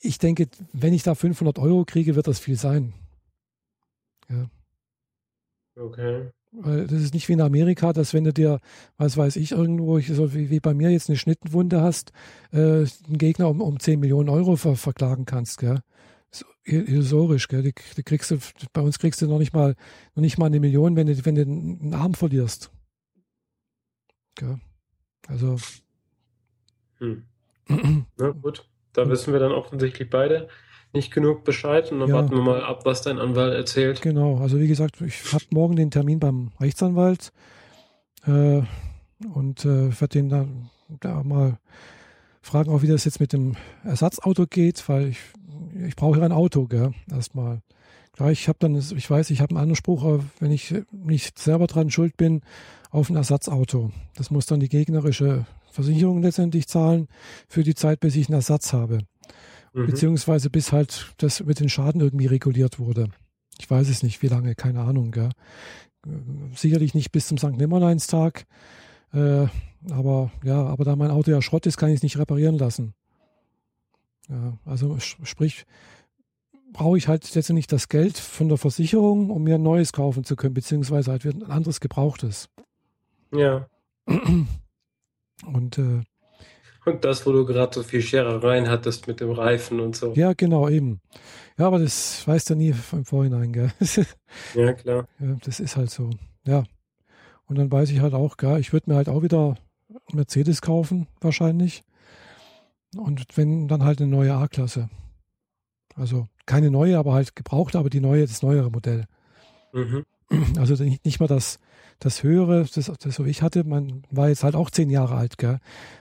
[0.00, 2.94] ich denke, wenn ich da 500 Euro kriege, wird das viel sein.
[4.28, 4.48] Ja.
[5.76, 6.30] Okay.
[6.52, 8.58] Weil das ist nicht wie in Amerika, dass wenn du dir,
[8.96, 12.12] was weiß ich, irgendwo, so wie, wie bei mir jetzt eine Schnittenwunde hast,
[12.52, 15.58] äh, einen Gegner um, um 10 Millionen Euro ver, verklagen kannst.
[15.58, 15.80] Gell?
[16.72, 17.62] Illusorisch, gell?
[17.62, 18.38] Die, die, kriegst du,
[18.72, 19.74] bei uns kriegst du noch nicht mal,
[20.14, 22.70] noch nicht mal eine Million, wenn du, wenn du einen Arm verlierst.
[24.34, 24.58] Gell?
[25.28, 25.56] Also.
[26.98, 27.24] Hm.
[28.16, 30.48] Na gut, da wissen wir dann offensichtlich beide
[30.92, 32.16] nicht genug Bescheid und dann ja.
[32.16, 34.02] warten wir mal ab, was dein Anwalt erzählt.
[34.02, 37.32] Genau, also wie gesagt, ich habe morgen den Termin beim Rechtsanwalt
[38.26, 38.62] äh,
[39.32, 41.58] und äh, werde den dann da mal
[42.42, 45.20] fragen, auch wie das jetzt mit dem Ersatzauto geht, weil ich
[45.86, 47.62] ich brauche ja ein Auto, gell, erstmal.
[48.12, 51.90] Klar, ich habe dann, ich weiß, ich habe einen Anspruch, wenn ich nicht selber dran
[51.90, 52.42] schuld bin,
[52.90, 53.92] auf ein Ersatzauto.
[54.16, 57.06] Das muss dann die gegnerische Versicherung letztendlich zahlen
[57.48, 58.98] für die Zeit, bis ich einen Ersatz habe.
[59.72, 59.86] Mhm.
[59.86, 63.08] Beziehungsweise bis halt das mit den Schaden irgendwie reguliert wurde.
[63.58, 65.12] Ich weiß es nicht, wie lange, keine Ahnung.
[65.12, 65.30] Gell.
[66.54, 67.56] Sicherlich nicht bis zum St.
[67.56, 68.46] Nimmerleinstag.
[69.12, 69.46] Äh,
[69.90, 72.94] aber ja, aber da mein Auto ja Schrott ist, kann ich es nicht reparieren lassen.
[74.30, 75.66] Ja, also sprich,
[76.72, 80.36] brauche ich halt letztendlich das Geld von der Versicherung, um mir ein neues kaufen zu
[80.36, 82.48] können, beziehungsweise halt ein anderes gebrauchtes.
[83.32, 83.66] Ja.
[85.46, 86.02] Und, äh,
[86.84, 90.12] und das, wo du gerade so viel Scherereien hattest mit dem Reifen und so.
[90.14, 91.00] Ja, genau, eben.
[91.58, 93.70] Ja, aber das weißt du nie im Vorhinein, gell?
[94.54, 95.06] ja, klar.
[95.18, 96.10] Ja, das ist halt so.
[96.46, 96.64] Ja.
[97.46, 99.56] Und dann weiß ich halt auch, gell, ich würde mir halt auch wieder
[100.12, 101.84] Mercedes kaufen, wahrscheinlich.
[102.96, 104.88] Und wenn, dann halt eine neue A-Klasse.
[105.94, 109.04] Also keine neue, aber halt gebraucht, aber die neue, das neuere Modell.
[109.72, 110.04] Mhm.
[110.58, 111.58] Also nicht, nicht mal das,
[111.98, 115.16] das höhere, das, das so wie ich hatte, man war jetzt halt auch zehn Jahre
[115.16, 115.58] alt, gell?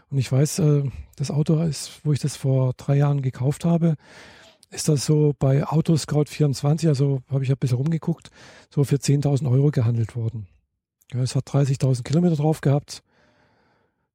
[0.10, 0.84] Und ich weiß, äh,
[1.15, 3.95] das Auto ist, wo ich das vor drei Jahren gekauft habe,
[4.71, 8.30] ist das so bei Autoscout 24, also habe ich ein bisschen rumgeguckt,
[8.69, 10.47] so für 10.000 Euro gehandelt worden.
[11.12, 13.02] Ja, es hat 30.000 Kilometer drauf gehabt.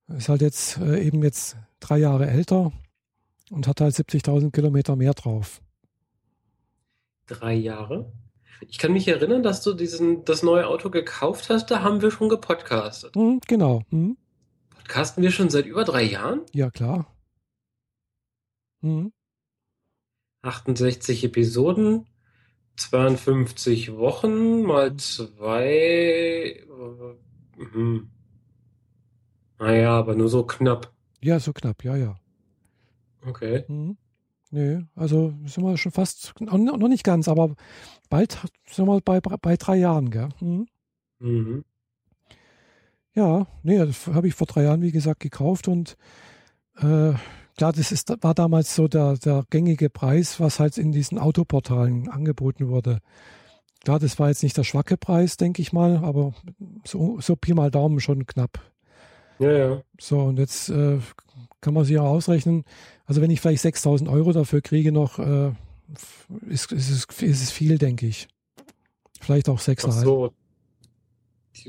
[0.08, 2.72] Ist halt jetzt äh, eben jetzt drei Jahre älter
[3.50, 5.60] und hat halt 70.000 Kilometer mehr drauf.
[7.26, 8.12] Drei Jahre?
[8.68, 12.10] Ich kann mich erinnern, dass du diesen, das neue Auto gekauft hast, da haben wir
[12.10, 13.16] schon gepodcastet.
[13.16, 13.82] Mhm, genau.
[13.90, 14.16] Mhm.
[14.70, 16.42] Podcasten wir schon seit über drei Jahren?
[16.52, 17.06] Ja, klar.
[18.80, 19.12] Mhm.
[20.42, 22.06] 68 Episoden,
[22.76, 26.64] 52 Wochen mal zwei.
[26.68, 28.10] Äh, hm.
[29.64, 30.92] Naja, aber nur so knapp.
[31.22, 32.16] Ja, so knapp, ja, ja.
[33.26, 33.64] Okay.
[33.68, 33.96] Mhm.
[34.50, 37.54] Nee, also sind wir schon fast, noch nicht ganz, aber
[38.10, 38.38] bald
[38.70, 40.28] sind wir bei, bei drei Jahren, gell?
[40.40, 40.66] Mhm.
[41.18, 41.64] Mhm.
[43.14, 45.96] Ja, nee, das habe ich vor drei Jahren, wie gesagt, gekauft und
[46.76, 47.14] äh,
[47.56, 52.08] klar, das ist, war damals so der, der gängige Preis, was halt in diesen Autoportalen
[52.10, 52.98] angeboten wurde.
[53.82, 56.34] Klar, das war jetzt nicht der schwache Preis, denke ich mal, aber
[56.84, 58.60] so, so Pi mal Daumen schon knapp.
[59.38, 59.82] Ja, ja.
[59.98, 60.98] So, und jetzt äh,
[61.60, 62.64] kann man sich auch ausrechnen,
[63.06, 65.52] also wenn ich vielleicht 6000 Euro dafür kriege noch, äh,
[66.48, 68.28] ist, ist, ist, ist es viel, denke ich.
[69.20, 69.86] Vielleicht auch 6,5.
[69.88, 70.32] Ach so.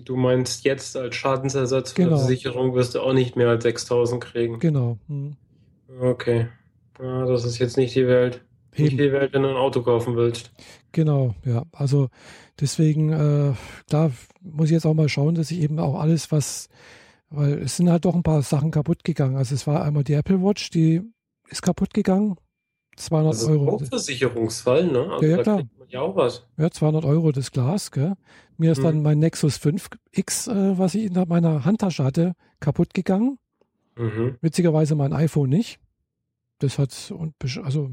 [0.03, 2.15] Du meinst jetzt als Schadensersatz für genau.
[2.15, 4.59] die Versicherung wirst du auch nicht mehr als 6000 kriegen.
[4.59, 4.97] Genau.
[5.07, 5.35] Hm.
[6.01, 6.47] Okay.
[6.99, 8.41] Ja, das ist jetzt nicht die Welt.
[8.73, 8.83] Eben.
[8.83, 10.51] Nicht die Welt, wenn du ein Auto kaufen willst.
[10.91, 11.63] Genau, ja.
[11.71, 12.09] Also
[12.59, 13.53] deswegen, äh,
[13.87, 16.69] da muss ich jetzt auch mal schauen, dass ich eben auch alles, was,
[17.35, 19.37] weil es sind halt doch ein paar Sachen kaputt gegangen.
[19.37, 21.01] Also es war einmal die Apple Watch, die
[21.49, 22.35] ist kaputt gegann.
[22.97, 23.77] 200 das ist Euro.
[23.77, 25.11] Ein Versicherungsfall, ne?
[25.11, 25.63] Also ja, ja klar.
[25.89, 26.47] ja auch was.
[26.57, 28.13] Ja, 200 Euro das Glas, gell?
[28.57, 28.83] Mir ist hm.
[28.85, 33.37] dann mein Nexus 5X, äh, was ich in meiner Handtasche hatte, kaputt gegangen.
[33.97, 34.37] Mhm.
[34.41, 35.79] Witzigerweise mein iPhone nicht.
[36.59, 37.13] Das hat,
[37.63, 37.91] also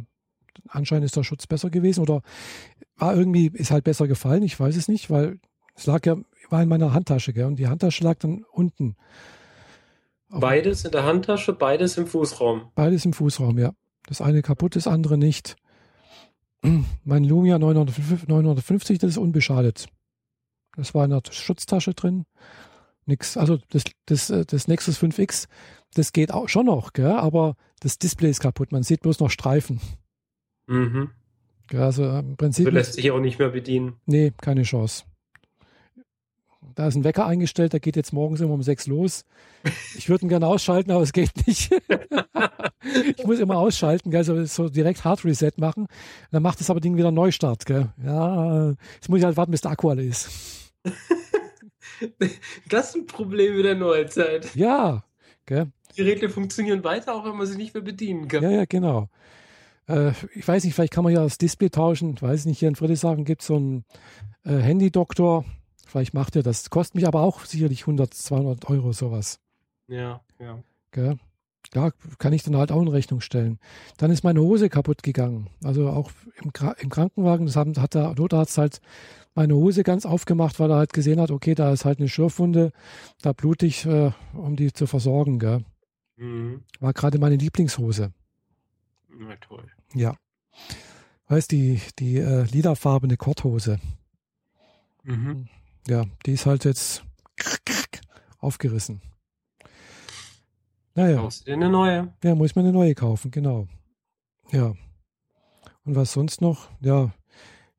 [0.68, 2.22] anscheinend ist der Schutz besser gewesen oder
[2.96, 5.40] war irgendwie, ist halt besser gefallen, ich weiß es nicht, weil
[5.74, 6.16] es lag ja,
[6.50, 7.46] war in meiner Handtasche, gell?
[7.46, 8.96] Und die Handtasche lag dann unten.
[10.28, 12.70] Beides in der Handtasche, beides im Fußraum.
[12.74, 13.72] Beides im Fußraum, ja.
[14.06, 15.56] Das eine kaputt, das andere nicht.
[17.04, 19.88] Mein Lumia 950, das ist unbeschadet.
[20.76, 22.24] Das war in der Schutztasche drin.
[23.04, 23.36] Nix.
[23.36, 25.48] Also das, das, äh, das Nexus 5X,
[25.94, 27.12] das geht auch schon noch, gell?
[27.12, 28.72] aber das Display ist kaputt.
[28.72, 29.80] Man sieht bloß noch Streifen.
[30.66, 31.10] Mhm.
[31.74, 32.66] Also im Prinzip.
[32.66, 33.94] Du lässt sich auch nicht mehr bedienen.
[34.06, 35.04] Nee, keine Chance.
[36.74, 39.24] Da ist ein Wecker eingestellt, der geht jetzt morgens immer um sechs los.
[39.96, 41.70] Ich würde ihn gerne ausschalten, aber es geht nicht.
[43.16, 45.86] ich muss immer ausschalten, also so direkt Hard Reset machen.
[46.30, 47.66] Dann macht das aber Ding wieder Neustart.
[47.66, 47.92] Gell?
[48.04, 50.30] Ja, jetzt muss ich halt warten, bis der Akku alle ist.
[52.68, 54.56] Das ist ein Problem mit der Neuzeit.
[54.56, 55.04] Ja.
[55.46, 55.70] Gell?
[55.92, 58.42] Die Geräte funktionieren weiter, auch wenn man sie nicht mehr bedienen kann.
[58.42, 59.08] Ja, ja, genau.
[59.88, 62.14] Äh, ich weiß nicht, vielleicht kann man ja das Display tauschen.
[62.16, 63.84] Ich weiß nicht, hier in Friedrichshafen gibt es so einen
[64.44, 65.44] äh, Handy-Doktor.
[65.92, 66.70] Vielleicht macht er das.
[66.70, 69.40] Kostet mich aber auch sicherlich 100, 200 Euro sowas.
[69.88, 70.64] Ja, ja.
[70.90, 71.18] Gell?
[71.74, 73.58] Ja, kann ich dann halt auch in Rechnung stellen.
[73.98, 75.50] Dann ist meine Hose kaputt gegangen.
[75.62, 76.10] Also auch
[76.42, 78.80] im, im Krankenwagen, das hat der Notarzt halt
[79.34, 82.72] meine Hose ganz aufgemacht, weil er halt gesehen hat, okay, da ist halt eine Schürfwunde,
[83.20, 85.38] da blutig, äh, um die zu versorgen.
[85.38, 85.62] Gell?
[86.16, 86.62] Mhm.
[86.80, 88.14] War gerade meine Lieblingshose.
[89.10, 89.66] Na toll.
[89.92, 90.16] Ja.
[91.28, 93.78] Weißt die, die äh, lilafarbene Korthose.
[95.02, 95.48] Mhm.
[95.88, 97.04] Ja, die ist halt jetzt
[98.38, 99.00] aufgerissen.
[100.94, 101.16] Naja.
[101.16, 102.12] Kaufst du dir eine neue?
[102.22, 103.66] Ja, muss man eine neue kaufen, genau.
[104.50, 104.74] Ja.
[105.84, 106.68] Und was sonst noch?
[106.80, 107.12] Ja,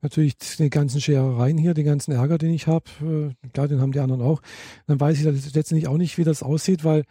[0.02, 3.34] natürlich die ganzen Scherereien hier, den ganzen Ärger, den ich habe.
[3.42, 4.42] Äh, klar, den haben die anderen auch.
[4.86, 7.04] Dann weiß ich letztendlich auch nicht, wie das aussieht, weil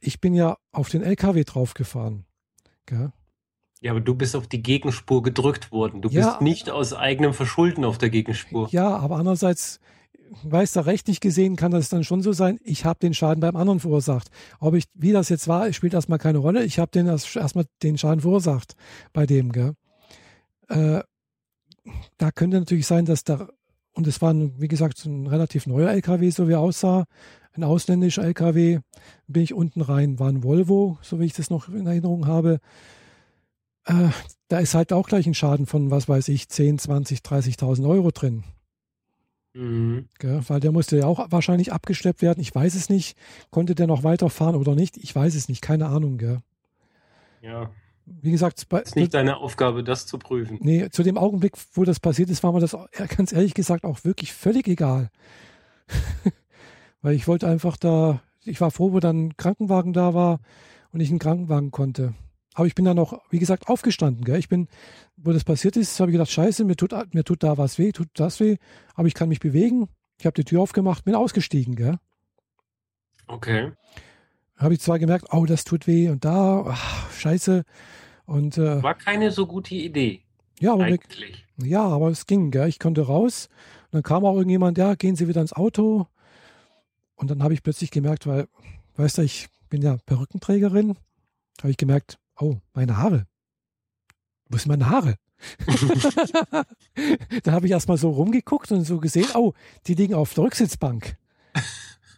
[0.00, 2.26] ich bin ja auf den LKW draufgefahren.
[2.84, 3.12] Gell?
[3.80, 6.02] Ja, aber du bist auf die Gegenspur gedrückt worden.
[6.02, 8.68] Du ja, bist nicht aus eigenem Verschulden auf der Gegenspur.
[8.70, 9.80] Ja, aber andererseits
[10.42, 13.56] weiß da rechtlich gesehen, kann das dann schon so sein, ich habe den Schaden beim
[13.56, 14.28] anderen verursacht.
[14.60, 16.64] Ob ich, wie das jetzt war, spielt erstmal keine Rolle.
[16.64, 18.76] Ich habe den erstmal den Schaden verursacht
[19.12, 19.74] bei dem, gell?
[20.68, 21.00] Äh,
[22.18, 23.48] da könnte natürlich sein, dass da,
[23.92, 27.04] und es war, ein, wie gesagt, ein relativ neuer LKW, so wie er aussah,
[27.54, 28.80] ein ausländischer LKW,
[29.26, 32.60] bin ich unten rein, war ein Volvo, so wie ich das noch in Erinnerung habe.
[33.84, 34.08] Äh,
[34.48, 38.10] da ist halt auch gleich ein Schaden von, was weiß ich, 10, 20, 30.000 Euro
[38.10, 38.44] drin.
[39.56, 40.08] Mhm.
[40.18, 42.40] Gell, weil der musste ja auch wahrscheinlich abgeschleppt werden.
[42.40, 43.16] Ich weiß es nicht.
[43.50, 44.98] Konnte der noch weiterfahren oder nicht?
[44.98, 45.62] Ich weiß es nicht.
[45.62, 46.18] Keine Ahnung.
[46.18, 46.40] Gell.
[47.40, 47.70] Ja.
[48.04, 50.58] Wie gesagt, bei, ist nicht deine Aufgabe, das zu prüfen.
[50.60, 52.76] Nee, zu dem Augenblick, wo das passiert ist, war mir das
[53.16, 55.10] ganz ehrlich gesagt auch wirklich völlig egal.
[57.02, 60.40] weil ich wollte einfach da, ich war froh, wo dann ein Krankenwagen da war
[60.92, 62.14] und ich einen Krankenwagen konnte.
[62.56, 64.24] Aber ich bin dann auch, wie gesagt, aufgestanden.
[64.24, 64.38] Gell?
[64.38, 64.68] Ich bin,
[65.18, 67.92] wo das passiert ist, habe ich gedacht, scheiße, mir tut, mir tut da was weh,
[67.92, 68.56] tut das weh,
[68.94, 69.90] aber ich kann mich bewegen.
[70.18, 71.76] Ich habe die Tür aufgemacht, bin ausgestiegen.
[71.76, 71.98] Gell?
[73.26, 73.72] Okay.
[74.56, 77.64] Habe ich zwar gemerkt, oh, das tut weh und da, ach, scheiße.
[78.24, 80.22] Und, äh, War keine so gute Idee.
[80.58, 80.86] Ja, aber.
[80.86, 80.98] Mir,
[81.58, 82.50] ja, aber es ging.
[82.50, 82.70] Gell?
[82.70, 83.50] Ich konnte raus.
[83.84, 86.06] Und dann kam auch irgendjemand, ja, gehen Sie wieder ins Auto.
[87.16, 88.48] Und dann habe ich plötzlich gemerkt, weil,
[88.96, 90.96] weißt du, ich bin ja Perückenträgerin,
[91.60, 93.26] habe ich gemerkt, oh, meine Haare.
[94.48, 95.16] Wo sind meine Haare?
[97.42, 99.52] da habe ich erstmal so rumgeguckt und so gesehen, oh,
[99.86, 101.16] die liegen auf der Rücksitzbank.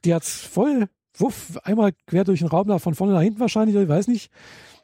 [0.04, 3.76] Die hat's voll, wuff, einmal quer durch den Raum, da von vorne nach hinten wahrscheinlich,
[3.76, 4.30] ich weiß nicht.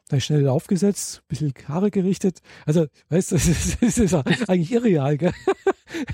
[0.07, 2.39] Da ich schnell aufgesetzt, bisschen Haare gerichtet.
[2.67, 5.33] Also, weißt du, das ist, das ist eigentlich irreal, gell?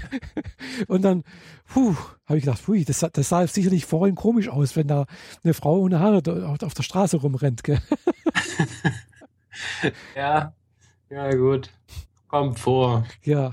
[0.87, 1.23] Und dann,
[1.65, 5.07] puh, habe ich gedacht, pui, das, das sah sicherlich vorhin komisch aus, wenn da
[5.43, 6.21] eine Frau ohne Haare
[6.61, 7.81] auf der Straße rumrennt, gell?
[10.15, 10.53] ja,
[11.09, 11.69] ja, gut.
[12.27, 13.05] Kommt vor.
[13.23, 13.51] Ja.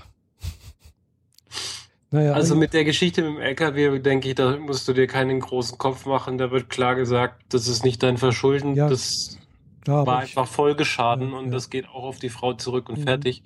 [2.11, 5.41] Naja, also mit der Geschichte mit dem LKW, denke ich, da musst du dir keinen
[5.41, 6.39] großen Kopf machen.
[6.39, 8.75] Da wird klar gesagt, das ist nicht dein Verschulden.
[8.75, 9.39] Ja, das
[9.83, 11.51] klar, war einfach ich, Folgeschaden ja, und ja.
[11.51, 13.43] das geht auch auf die Frau zurück und mhm, fertig.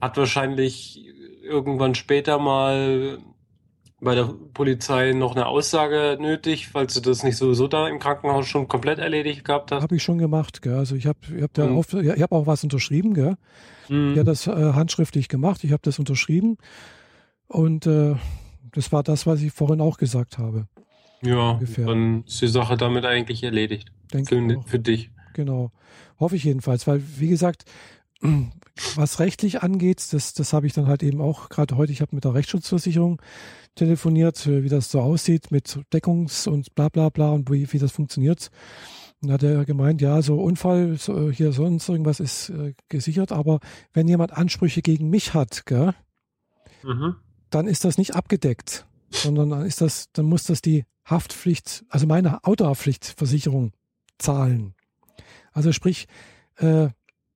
[0.00, 1.04] Hat wahrscheinlich
[1.42, 3.18] irgendwann später mal
[4.02, 8.48] bei der Polizei noch eine Aussage nötig, falls du das nicht sowieso da im Krankenhaus
[8.48, 9.82] schon komplett erledigt gehabt hast?
[9.82, 10.74] Habe ich schon gemacht, gell?
[10.74, 11.82] Also ich habe ich hab mhm.
[12.00, 13.36] ich hab auch was unterschrieben, gell?
[13.88, 14.12] Mhm.
[14.12, 16.58] Ich habe das äh, handschriftlich gemacht, ich habe das unterschrieben
[17.46, 18.16] und äh,
[18.72, 20.66] das war das, was ich vorhin auch gesagt habe.
[21.22, 21.86] Ja, ungefähr.
[21.86, 23.92] dann ist die Sache damit eigentlich erledigt.
[24.12, 25.10] Denke für, für dich.
[25.34, 25.70] Genau.
[26.18, 27.64] Hoffe ich jedenfalls, weil, wie gesagt,
[28.96, 32.14] was rechtlich angeht, das, das habe ich dann halt eben auch gerade heute, ich habe
[32.14, 33.20] mit der Rechtsschutzversicherung
[33.74, 37.78] telefoniert, äh, wie das so aussieht mit Deckungs- und bla bla bla und wie, wie
[37.78, 38.50] das funktioniert.
[39.22, 43.60] Und hat er gemeint, ja, so Unfall, so, hier sonst irgendwas ist äh, gesichert, aber
[43.92, 45.94] wenn jemand Ansprüche gegen mich hat, gell,
[46.82, 47.16] mhm
[47.52, 52.06] dann ist das nicht abgedeckt, sondern dann ist das, dann muss das die Haftpflicht, also
[52.06, 53.72] meine Autohaftpflichtversicherung
[54.18, 54.74] zahlen.
[55.52, 56.06] Also sprich,
[56.56, 56.88] äh,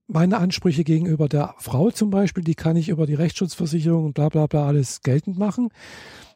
[0.07, 4.29] meine Ansprüche gegenüber der Frau zum Beispiel, die kann ich über die Rechtsschutzversicherung und bla
[4.29, 5.69] bla bla alles geltend machen.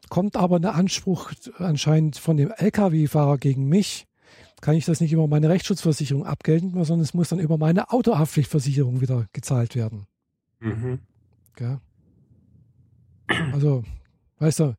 [0.08, 4.06] Kommt aber ein Anspruch anscheinend von dem Lkw-Fahrer gegen mich,
[4.60, 7.90] kann ich das nicht über meine Rechtsschutzversicherung abgeltend machen, sondern es muss dann über meine
[7.90, 10.06] Autohaftpflichtversicherung wieder gezahlt werden.
[10.60, 11.00] Mhm.
[11.58, 11.80] Ja.
[13.52, 13.82] Also,
[14.38, 14.76] weißt du,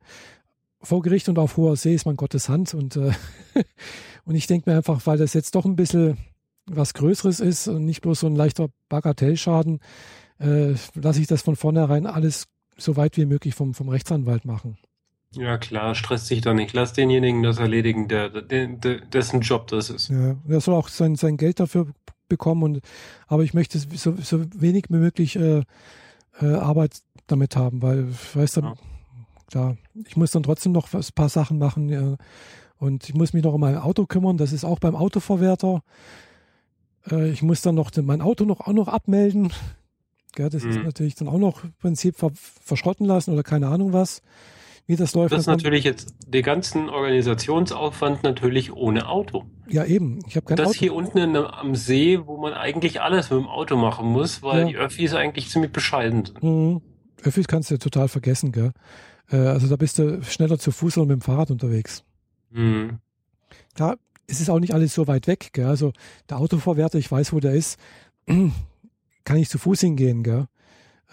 [0.81, 3.11] vor Gericht und auf hoher See ist man Gottes Hand und, äh,
[4.25, 6.17] und ich denke mir einfach, weil das jetzt doch ein bisschen
[6.65, 9.79] was Größeres ist und nicht bloß so ein leichter Bagatellschaden,
[10.39, 12.47] äh, lasse ich das von vornherein alles
[12.77, 14.77] so weit wie möglich vom, vom Rechtsanwalt machen.
[15.35, 16.73] Ja klar, stresst sich da nicht.
[16.73, 20.09] Lass denjenigen das erledigen, der, der, der, dessen Job das ist.
[20.09, 21.87] Ja, er soll auch sein, sein Geld dafür
[22.29, 22.63] bekommen.
[22.63, 22.79] Und,
[23.27, 25.63] aber ich möchte so, so wenig wie möglich äh,
[26.39, 28.73] äh, Arbeit damit haben, weil, weißt du, ja.
[29.47, 32.15] klar, ich muss dann trotzdem noch ein paar Sachen machen ja,
[32.77, 35.83] und ich muss mich noch um mein Auto kümmern, das ist auch beim Autoverwerter.
[37.09, 39.51] Äh, ich muss dann noch mein Auto noch auch noch abmelden.
[40.35, 40.71] Ja, das mhm.
[40.71, 44.23] ist natürlich dann auch noch im Prinzip ver verschrotten lassen oder keine Ahnung was
[44.85, 45.31] wie das läuft.
[45.31, 49.45] Das ist natürlich jetzt den ganzen Organisationsaufwand natürlich ohne Auto.
[49.69, 50.19] Ja, eben.
[50.27, 50.79] Ich habe kein das Auto.
[50.79, 54.61] hier unten in, am See, wo man eigentlich alles mit dem Auto machen muss, weil
[54.61, 54.67] ja.
[54.67, 56.43] die Öffis eigentlich ziemlich bescheiden sind.
[56.43, 56.81] Mhm.
[57.23, 58.71] Öffis kannst du total vergessen, gell?
[59.31, 62.03] Äh, also da bist du schneller zu Fuß oder mit dem Fahrrad unterwegs.
[62.51, 62.99] Mhm.
[64.27, 65.65] Da ist es auch nicht alles so weit weg, gell?
[65.65, 65.93] Also
[66.29, 67.77] der Autoverwerter, ich weiß, wo der ist,
[69.25, 70.47] kann ich zu Fuß hingehen, gell?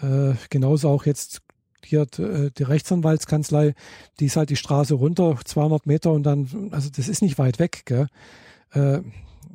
[0.01, 1.41] Äh, genauso auch jetzt
[1.83, 3.73] hier äh, die Rechtsanwaltskanzlei,
[4.19, 7.59] die ist halt die Straße runter, 200 Meter und dann, also das ist nicht weit
[7.59, 8.07] weg, gell?
[8.71, 9.01] Äh,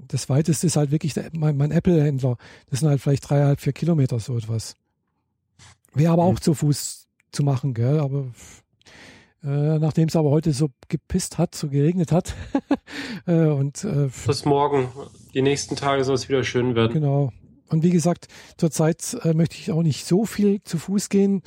[0.09, 2.37] das weiteste ist halt wirklich der, mein, mein Apple-Händler.
[2.71, 4.77] Das sind halt vielleicht dreieinhalb, vier Kilometer so etwas.
[5.95, 6.41] Wäre aber auch mhm.
[6.41, 7.99] zu Fuß zu machen, gell?
[7.99, 8.27] Aber
[9.47, 12.35] äh, nachdem es aber heute so gepisst hat, so geregnet hat.
[13.27, 14.89] äh, und äh, bis morgen.
[15.35, 16.93] Die nächsten Tage soll es wieder schön werden.
[16.93, 17.33] Genau.
[17.69, 21.43] Und wie gesagt, zurzeit äh, möchte ich auch nicht so viel zu Fuß gehen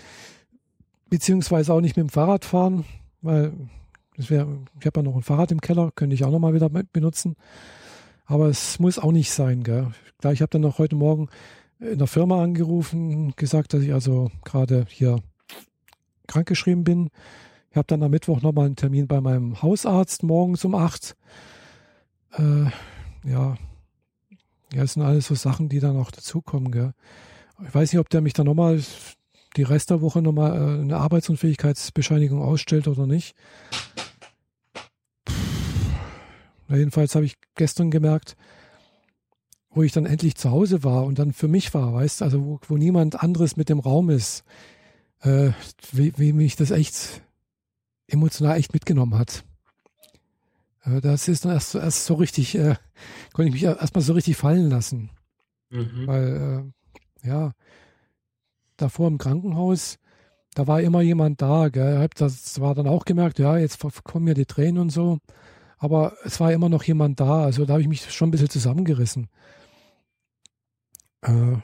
[1.10, 2.86] beziehungsweise auch nicht mit dem Fahrrad fahren,
[3.22, 3.54] weil
[4.16, 4.48] das wär,
[4.80, 7.36] ich habe ja noch ein Fahrrad im Keller, könnte ich auch noch mal wieder benutzen.
[8.26, 9.92] Aber es muss auch nicht sein, gell?
[10.20, 11.30] Klar, ich habe dann noch heute Morgen
[11.80, 15.20] in der Firma angerufen, gesagt, dass ich also gerade hier
[16.28, 17.10] krankgeschrieben bin.
[17.72, 21.16] Ich habe dann am Mittwoch nochmal einen Termin bei meinem Hausarzt morgens um acht.
[22.38, 22.66] Äh,
[23.28, 23.58] ja,
[24.74, 26.94] ja, das sind alles so Sachen, die dann auch dazukommen, gell?
[27.68, 28.82] Ich weiß nicht, ob der mich dann nochmal
[29.58, 33.36] die Rest der Woche nochmal äh, eine Arbeitsunfähigkeitsbescheinigung ausstellt oder nicht.
[36.68, 38.38] Na, jedenfalls habe ich gestern gemerkt,
[39.72, 42.46] wo ich dann endlich zu Hause war und dann für mich war, weißt du, also
[42.46, 44.44] wo, wo niemand anderes mit dem Raum ist,
[45.22, 45.52] äh,
[45.92, 47.22] wie, wie mich das echt
[48.10, 49.44] emotional echt mitgenommen hat.
[50.84, 52.76] Äh, das ist dann erst, erst so richtig, äh,
[53.34, 55.12] konnte ich mich erstmal so richtig fallen lassen.
[55.70, 56.08] Mhm.
[56.08, 56.72] Weil,
[57.24, 57.54] äh, ja,
[58.78, 59.98] davor im Krankenhaus,
[60.56, 61.70] da war immer jemand da.
[61.70, 61.94] Gell?
[61.94, 65.20] Ich habe das war dann auch gemerkt, ja, jetzt kommen mir die Tränen und so.
[65.78, 67.44] Aber es war immer noch jemand da.
[67.44, 69.28] Also da habe ich mich schon ein bisschen zusammengerissen.
[71.22, 71.58] Äh,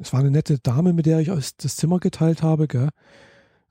[0.00, 2.68] es war eine nette Dame, mit der ich das Zimmer geteilt habe.
[2.68, 2.88] Gell?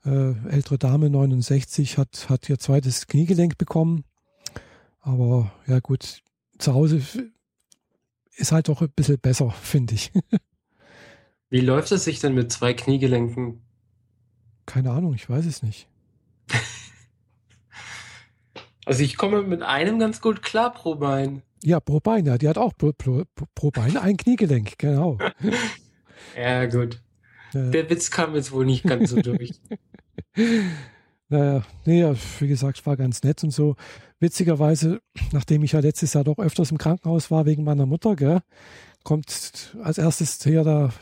[0.04, 4.04] Äh, ältere Dame, 69, hat, hat ihr zweites Kniegelenk bekommen.
[5.00, 6.22] Aber ja gut,
[6.58, 7.02] zu Hause
[8.36, 10.10] ist halt doch ein bisschen besser, finde ich.
[11.50, 13.62] Wie läuft es sich denn mit zwei Kniegelenken?
[14.66, 15.88] Keine Ahnung, ich weiß es nicht.
[18.86, 21.42] also ich komme mit einem ganz gut klar pro Bein.
[21.62, 25.18] Ja, pro Bein, ja, die hat auch pro, pro, pro Bein ein Kniegelenk, genau.
[26.36, 27.02] ja, gut.
[27.52, 27.70] Ja.
[27.70, 29.60] Der Witz kam jetzt wohl nicht ganz so durch.
[31.32, 33.76] Naja, nee, wie gesagt, war ganz nett und so.
[34.18, 38.40] Witzigerweise, nachdem ich ja letztes Jahr doch öfters im Krankenhaus war wegen meiner Mutter, gell,
[39.04, 40.92] kommt als erstes hier da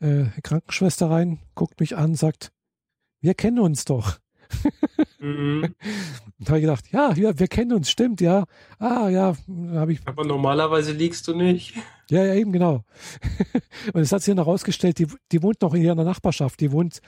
[0.00, 2.50] äh, Krankenschwester rein, guckt mich an, sagt,
[3.20, 4.18] wir kennen uns doch.
[5.22, 5.76] Mhm.
[6.40, 8.44] da habe ich gedacht, ja, ja, wir kennen uns, stimmt, ja.
[8.80, 9.36] Ah, ja,
[9.72, 10.00] habe ich.
[10.04, 11.74] Aber normalerweise liegst du nicht.
[12.10, 12.84] Ja, ja, eben genau.
[13.94, 16.60] und es hat sich dann herausgestellt, die, die wohnt noch in ihrer Nachbarschaft.
[16.60, 17.00] Die wohnt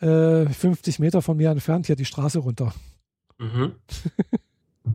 [0.00, 2.74] äh, 50 Meter von mir entfernt, hier die Straße runter.
[3.38, 3.76] Mhm.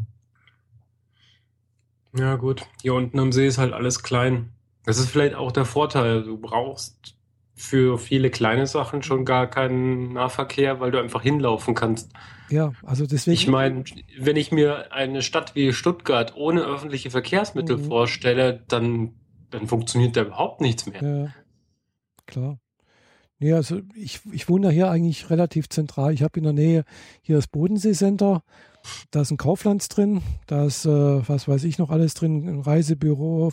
[2.18, 2.68] ja, gut.
[2.82, 4.52] Hier unten am See ist halt alles klein.
[4.84, 6.24] Das ist vielleicht auch der Vorteil.
[6.24, 7.16] Du brauchst
[7.54, 12.12] für viele kleine Sachen schon gar keinen Nahverkehr, weil du einfach hinlaufen kannst.
[12.50, 13.34] Ja, also deswegen.
[13.34, 13.84] Ich meine,
[14.20, 17.86] wenn ich mir eine Stadt wie Stuttgart ohne öffentliche Verkehrsmittel mhm.
[17.86, 19.14] vorstelle, dann,
[19.50, 21.02] dann funktioniert da überhaupt nichts mehr.
[21.02, 21.34] Ja,
[22.26, 22.60] klar.
[23.40, 26.14] Nee, also ich, ich wohne hier eigentlich relativ zentral.
[26.14, 26.86] Ich habe in der Nähe
[27.22, 28.44] hier das Bodensee-Center.
[29.12, 30.22] Da ist ein Kaufland drin.
[30.48, 30.90] Da ist, äh,
[31.28, 33.52] was weiß ich noch alles drin, ein Reisebüro,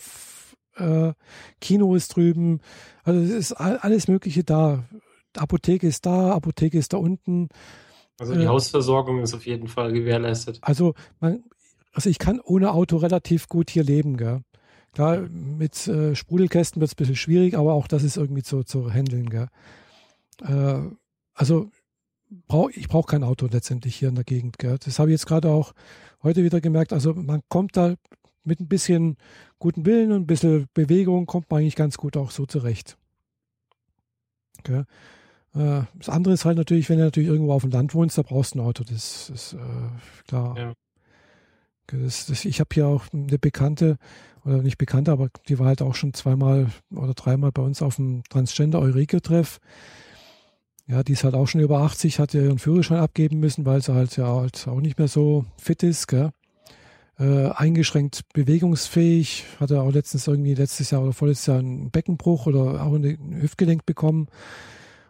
[0.76, 1.12] äh,
[1.60, 2.60] Kino ist drüben.
[3.02, 4.84] Also es ist alles Mögliche da.
[5.36, 7.48] Apotheke ist da, Apotheke ist da unten.
[8.18, 10.58] Also die äh, Hausversorgung ist auf jeden Fall gewährleistet.
[10.62, 11.44] Also man,
[11.92, 14.42] also ich kann ohne Auto relativ gut hier leben, gell.
[14.92, 18.62] Klar, mit äh, Sprudelkästen wird es ein bisschen schwierig, aber auch das ist irgendwie zu,
[18.62, 19.48] zu handeln, gell.
[20.42, 20.94] Äh,
[21.34, 21.70] also
[22.46, 24.78] brauch, ich brauche kein Auto letztendlich hier in der Gegend, gell.
[24.84, 25.72] Das habe ich jetzt gerade auch
[26.22, 26.92] heute wieder gemerkt.
[26.92, 27.94] Also man kommt da
[28.44, 29.16] mit ein bisschen
[29.58, 32.96] guten Willen und ein bisschen Bewegung kommt man eigentlich ganz gut auch so zurecht.
[34.58, 34.84] Okay.
[35.54, 38.22] Äh, das andere ist halt natürlich, wenn du natürlich irgendwo auf dem Land wohnst, da
[38.22, 38.84] brauchst du ein Auto.
[38.84, 40.56] Das ist äh, klar.
[40.58, 40.72] Ja.
[41.88, 43.98] Das, das, ich habe hier auch eine Bekannte,
[44.44, 47.96] oder nicht Bekannte, aber die war halt auch schon zweimal oder dreimal bei uns auf
[47.96, 49.58] dem Transgender Eureka-Treff.
[50.86, 53.82] Ja, die ist halt auch schon über 80, hat ja ihren Führerschein abgeben müssen, weil
[53.82, 56.30] sie halt ja halt auch nicht mehr so fit ist, gell?
[57.18, 62.84] äh, eingeschränkt bewegungsfähig, hatte auch letztens irgendwie letztes Jahr oder vorletztes Jahr einen Beckenbruch oder
[62.84, 64.28] auch ein Hüftgelenk bekommen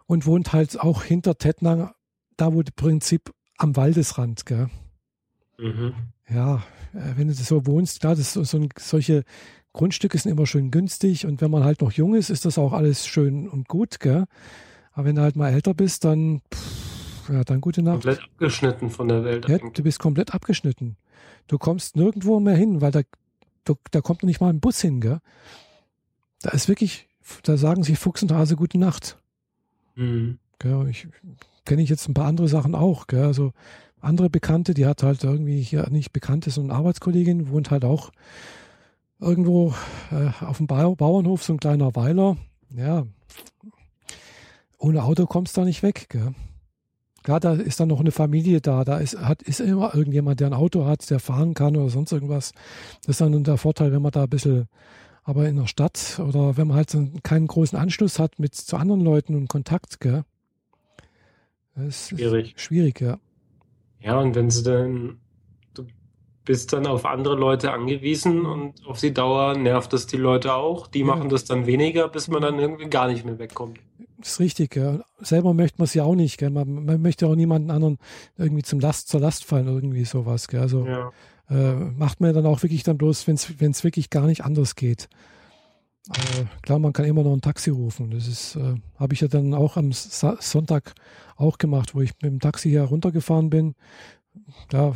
[0.06, 1.92] und wohnt halt auch hinter Tettnang,
[2.36, 4.68] da wo im Prinzip am Waldesrand, gell?
[5.58, 5.94] Mhm.
[6.28, 6.62] Ja,
[6.94, 9.24] äh, wenn du so wohnst, klar, das so, ein, solche
[9.72, 12.72] Grundstücke sind immer schön günstig und wenn man halt noch jung ist, ist das auch
[12.72, 14.24] alles schön und gut, gell?
[14.92, 18.02] Aber wenn du halt mal älter bist, dann, pff, ja, dann gute Nacht.
[18.02, 19.48] Komplett abgeschnitten von der Welt.
[19.48, 20.96] Ja, du bist komplett abgeschnitten.
[21.46, 23.00] Du kommst nirgendwo mehr hin, weil da,
[23.64, 25.20] da, da kommt noch nicht mal ein Bus hin, gell?
[26.42, 27.08] Da ist wirklich,
[27.44, 29.16] da sagen sich Fuchs und Hase gute Nacht.
[29.94, 30.38] Mhm.
[30.88, 31.08] Ich
[31.64, 33.24] kenne ich jetzt ein paar andere Sachen auch, gell?
[33.24, 33.52] Also
[34.00, 38.10] andere Bekannte, die hat halt irgendwie hier nicht Bekannte, sondern Arbeitskollegin, wohnt halt auch
[39.18, 39.74] irgendwo
[40.10, 42.36] äh, auf dem ba Bauernhof, so ein kleiner Weiler.
[42.76, 43.06] Ja,
[44.82, 46.34] ohne Auto kommst du da nicht weg, gell?
[47.22, 50.48] Klar, da ist dann noch eine Familie da, da ist, hat, ist immer irgendjemand, der
[50.48, 52.52] ein Auto hat, der fahren kann oder sonst irgendwas.
[53.02, 54.66] Das ist dann der Vorteil, wenn man da ein bisschen,
[55.24, 58.76] aber in der Stadt oder wenn man halt so keinen großen Anschluss hat mit zu
[58.76, 60.24] anderen Leuten und Kontakt, gell?
[61.74, 62.54] Das schwierig.
[62.56, 63.18] schwierig, ja.
[64.00, 65.18] Ja, und wenn sie dann,
[65.74, 65.86] du
[66.44, 70.86] bist dann auf andere Leute angewiesen und auf die Dauer nervt das die Leute auch.
[70.86, 71.06] Die ja.
[71.06, 73.78] machen das dann weniger, bis man dann irgendwie gar nicht mehr wegkommt.
[74.18, 75.00] Das ist richtig, ja.
[75.20, 76.50] Selber möchte man es ja auch nicht, gell?
[76.50, 77.98] Man, man, möchte auch niemanden anderen
[78.36, 80.60] irgendwie zum Last, zur Last fallen, irgendwie sowas, gell?
[80.60, 81.12] Also ja.
[81.48, 85.08] Äh, macht man dann auch wirklich dann bloß, wenn es wirklich gar nicht anders geht.
[86.10, 88.10] Äh, klar, man kann immer noch ein Taxi rufen.
[88.10, 90.94] Das ist, äh, habe ich ja dann auch am Sa Sonntag
[91.36, 93.74] auch gemacht, wo ich mit dem Taxi hier runtergefahren bin.
[94.68, 94.94] Da,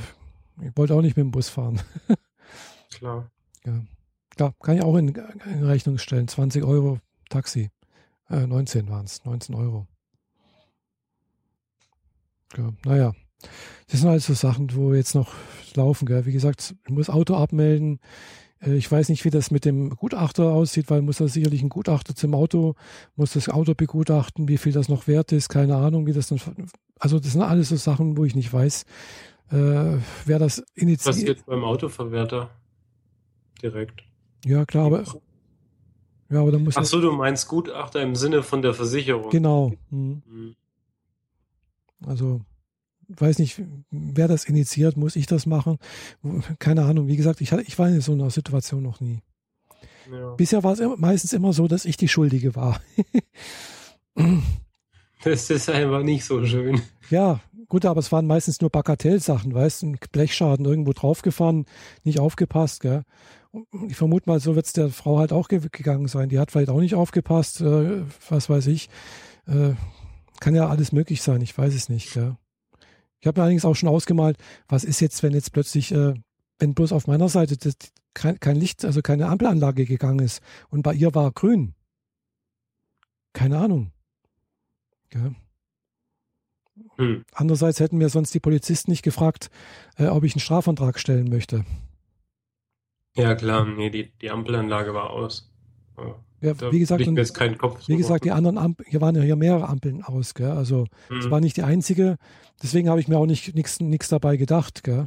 [0.60, 1.80] ich wollte auch nicht mit dem Bus fahren.
[2.90, 3.30] klar.
[3.64, 3.84] Ja.
[4.30, 6.28] Klar, kann ich auch in, in Rechnung stellen.
[6.28, 6.98] 20 Euro
[7.30, 7.70] Taxi.
[8.28, 9.86] Äh, 19 waren es, 19 Euro.
[12.56, 13.12] Ja, naja,
[13.88, 15.32] das sind also Sachen, wo jetzt noch
[15.74, 16.06] laufen.
[16.06, 16.26] Gell?
[16.26, 18.00] Wie gesagt, ich muss Auto abmelden.
[18.60, 21.68] Äh, ich weiß nicht, wie das mit dem Gutachter aussieht, weil muss da sicherlich ein
[21.68, 22.74] Gutachter zum Auto,
[23.14, 26.40] muss das Auto begutachten, wie viel das noch wert ist, keine Ahnung, wie das dann.
[26.98, 28.84] Also, das sind alles so Sachen, wo ich nicht weiß,
[29.50, 31.04] äh, wer das initiiert.
[31.04, 32.50] Passiert beim Autoverwerter
[33.62, 34.02] direkt.
[34.44, 35.04] Ja, klar, aber
[36.28, 39.30] ja, aber dann muss Ach so, du meinst Gutachter im Sinne von der Versicherung.
[39.30, 39.72] Genau.
[39.90, 40.22] Mhm.
[40.26, 40.56] Mhm.
[42.04, 42.40] Also,
[43.08, 45.78] weiß nicht, wer das initiiert, muss ich das machen?
[46.58, 47.08] Keine Ahnung.
[47.08, 49.20] Wie gesagt, ich, ich war in so einer Situation noch nie.
[50.10, 50.34] Ja.
[50.34, 52.80] Bisher war es meistens immer so, dass ich die Schuldige war.
[55.24, 56.80] das ist einfach nicht so schön.
[57.10, 61.66] Ja, gut, aber es waren meistens nur Bagatellsachen, weißt du, ein Blechschaden irgendwo draufgefahren,
[62.04, 63.02] nicht aufgepasst, gell?
[63.88, 66.28] Ich vermute mal, so wird es der Frau halt auch gegangen sein.
[66.28, 68.90] Die hat vielleicht auch nicht aufgepasst, äh, was weiß ich.
[69.46, 69.74] Äh,
[70.40, 72.36] kann ja alles möglich sein, ich weiß es nicht, gell?
[73.20, 74.38] Ich habe mir allerdings auch schon ausgemalt,
[74.68, 76.14] was ist jetzt, wenn jetzt plötzlich, äh,
[76.58, 77.76] wenn bloß auf meiner Seite das,
[78.14, 81.74] kein, kein Licht, also keine Ampelanlage gegangen ist und bei ihr war grün.
[83.32, 83.92] Keine Ahnung.
[85.12, 85.32] Ja.
[86.96, 87.24] Hm.
[87.32, 89.50] Andererseits hätten mir sonst die Polizisten nicht gefragt,
[89.96, 91.64] äh, ob ich einen Strafantrag stellen möchte.
[93.14, 95.50] Ja, klar, nee, die, die Ampelanlage war aus.
[95.96, 97.16] Ja, wie gesagt, und,
[97.88, 100.50] wie gesagt, die anderen Ampeln, hier waren ja hier mehrere Ampeln aus, gell?
[100.50, 101.30] Also es hm.
[101.30, 102.16] war nicht die einzige,
[102.62, 105.06] deswegen habe ich mir auch nicht nichts dabei gedacht, gell?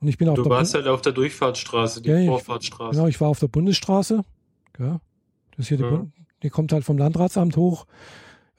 [0.00, 2.96] Und ich bin du warst halt auf der Durchfahrtsstraße, die ja, Vorfahrtsstraße.
[2.96, 4.24] Genau, ich war auf der Bundesstraße,
[4.72, 4.98] gell?
[5.56, 6.10] Das hier die,
[6.42, 7.86] die kommt halt vom Landratsamt hoch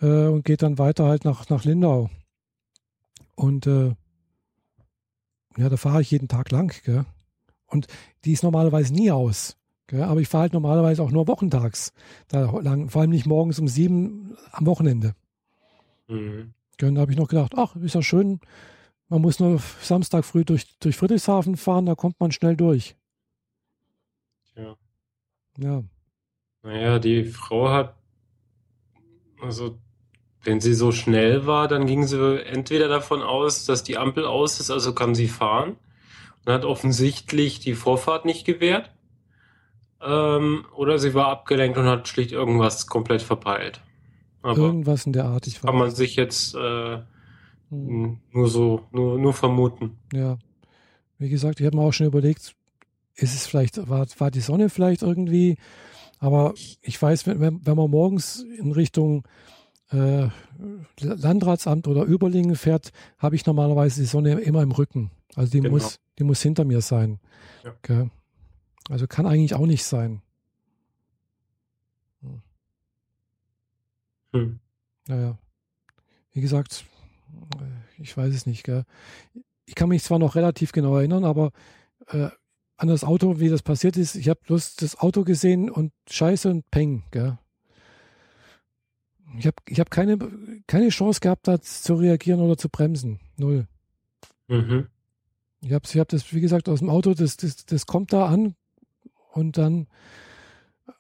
[0.02, 2.10] äh, und geht dann weiter halt nach, nach Lindau.
[3.36, 3.94] Und äh,
[5.58, 6.74] ja, da fahre ich jeden Tag lang.
[6.84, 7.06] Gell?
[7.68, 7.88] Und
[8.26, 9.58] die ist normalerweise nie aus.
[9.88, 10.04] Gell?
[10.04, 11.94] Aber ich fahre halt normalerweise auch nur wochentags
[12.28, 12.90] da lang.
[12.90, 15.16] Vor allem nicht morgens um sieben am Wochenende.
[16.08, 16.54] Mhm.
[16.78, 18.40] Da habe ich noch gedacht, ach, ist ja schön.
[19.08, 22.96] Man muss nur Samstag früh durch, durch Friedrichshafen fahren, da kommt man schnell durch.
[24.56, 24.76] Ja.
[25.58, 25.84] Ja.
[26.64, 27.96] Naja, die Frau hat,
[29.42, 29.78] also
[30.44, 34.60] wenn sie so schnell war, dann ging sie entweder davon aus, dass die Ampel aus
[34.60, 35.78] ist, also kann sie fahren
[36.46, 38.92] und hat offensichtlich die Vorfahrt nicht gewährt.
[40.06, 43.82] Ähm, oder sie war abgelenkt und hat schlicht irgendwas komplett verpeilt.
[44.42, 45.70] Aber irgendwas in der Art, ich weiß.
[45.70, 46.98] Kann man sich jetzt äh,
[47.70, 48.20] hm.
[48.32, 49.98] nur so, nur, nur vermuten.
[50.12, 50.38] Ja.
[51.18, 52.56] Wie gesagt, ich habe mir auch schon überlegt,
[53.16, 55.58] ist es vielleicht, war, war die Sonne vielleicht irgendwie,
[56.20, 59.24] aber ich weiß, wenn, wenn man morgens in Richtung
[59.92, 60.28] äh,
[61.00, 65.12] Landratsamt oder Überlingen fährt, habe ich normalerweise die Sonne immer im Rücken.
[65.36, 65.76] Also die, genau.
[65.76, 67.20] muss, die muss hinter mir sein.
[67.64, 67.72] Ja.
[67.72, 68.10] Okay.
[68.90, 70.22] Also kann eigentlich auch nicht sein.
[72.22, 72.42] Hm.
[74.32, 74.60] hm.
[75.08, 75.38] Naja.
[76.32, 76.86] Wie gesagt,
[77.60, 78.64] äh, ich weiß es nicht.
[78.64, 78.86] Gell?
[79.66, 81.52] Ich kann mich zwar noch relativ genau erinnern, aber
[82.08, 82.30] äh,
[82.78, 86.50] an das Auto, wie das passiert ist, ich habe bloß das Auto gesehen und Scheiße
[86.50, 87.04] und Peng.
[87.12, 87.38] Gell?
[89.38, 90.18] Ich habe ich hab keine,
[90.68, 93.20] keine Chance gehabt, da zu reagieren oder zu bremsen.
[93.38, 93.68] Null.
[94.48, 94.88] Mhm.
[95.62, 98.28] Ich habe ich hab das, wie gesagt, aus dem Auto, das, das, das kommt da
[98.28, 98.56] an
[99.34, 99.88] und dann,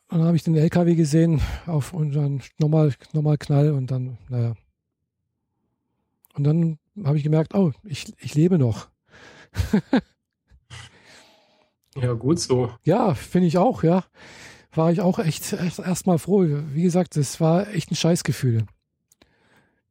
[0.10, 4.56] dann habe ich den LKW gesehen auf und dann nochmal nochmal Knall und dann, naja.
[6.36, 8.90] Und dann habe ich gemerkt, oh, ich, ich lebe noch.
[11.96, 12.72] ja, gut so.
[12.84, 14.04] Ja, finde ich auch, ja
[14.78, 16.46] war ich auch echt, echt erstmal froh.
[16.74, 18.66] Wie gesagt, das war echt ein Scheißgefühl.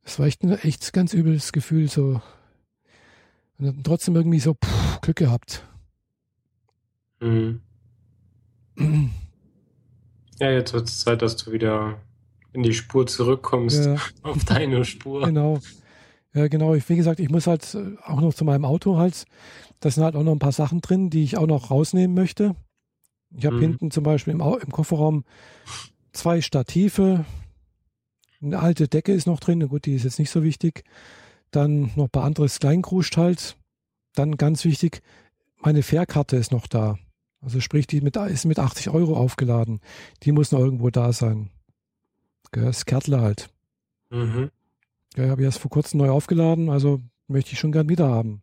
[0.04, 2.20] Das war echt ein echt ganz übles Gefühl, so.
[3.58, 5.64] Und trotzdem irgendwie so pff, Glück gehabt.
[7.20, 7.60] Mhm.
[10.38, 11.98] Ja, jetzt wird es Zeit, dass du wieder
[12.52, 13.86] in die Spur zurückkommst.
[13.86, 13.96] Ja.
[14.22, 15.24] Auf deine Spur.
[15.24, 15.60] Genau.
[16.34, 16.74] Ja, genau.
[16.74, 19.24] Ich, wie gesagt, ich muss halt auch noch zu meinem Auto halt.
[19.80, 22.54] Da sind halt auch noch ein paar Sachen drin, die ich auch noch rausnehmen möchte.
[23.34, 23.60] Ich habe mhm.
[23.60, 25.24] hinten zum Beispiel im, im, Kofferraum
[26.12, 27.24] zwei Stative.
[28.40, 29.66] Eine alte Decke ist noch drin.
[29.68, 30.84] Gut, die ist jetzt nicht so wichtig.
[31.50, 33.56] Dann noch ein paar anderes Kleinkruscht halt.
[34.14, 35.02] Dann ganz wichtig,
[35.58, 36.98] meine Fährkarte ist noch da.
[37.42, 39.80] Also sprich, die mit, ist mit 80 Euro aufgeladen.
[40.22, 41.50] Die muss noch irgendwo da sein.
[42.52, 43.50] Das Kärtler halt.
[44.10, 44.50] Mhm.
[45.16, 48.42] Ja, habe ich erst vor kurzem neu aufgeladen, also möchte ich schon gern wieder haben.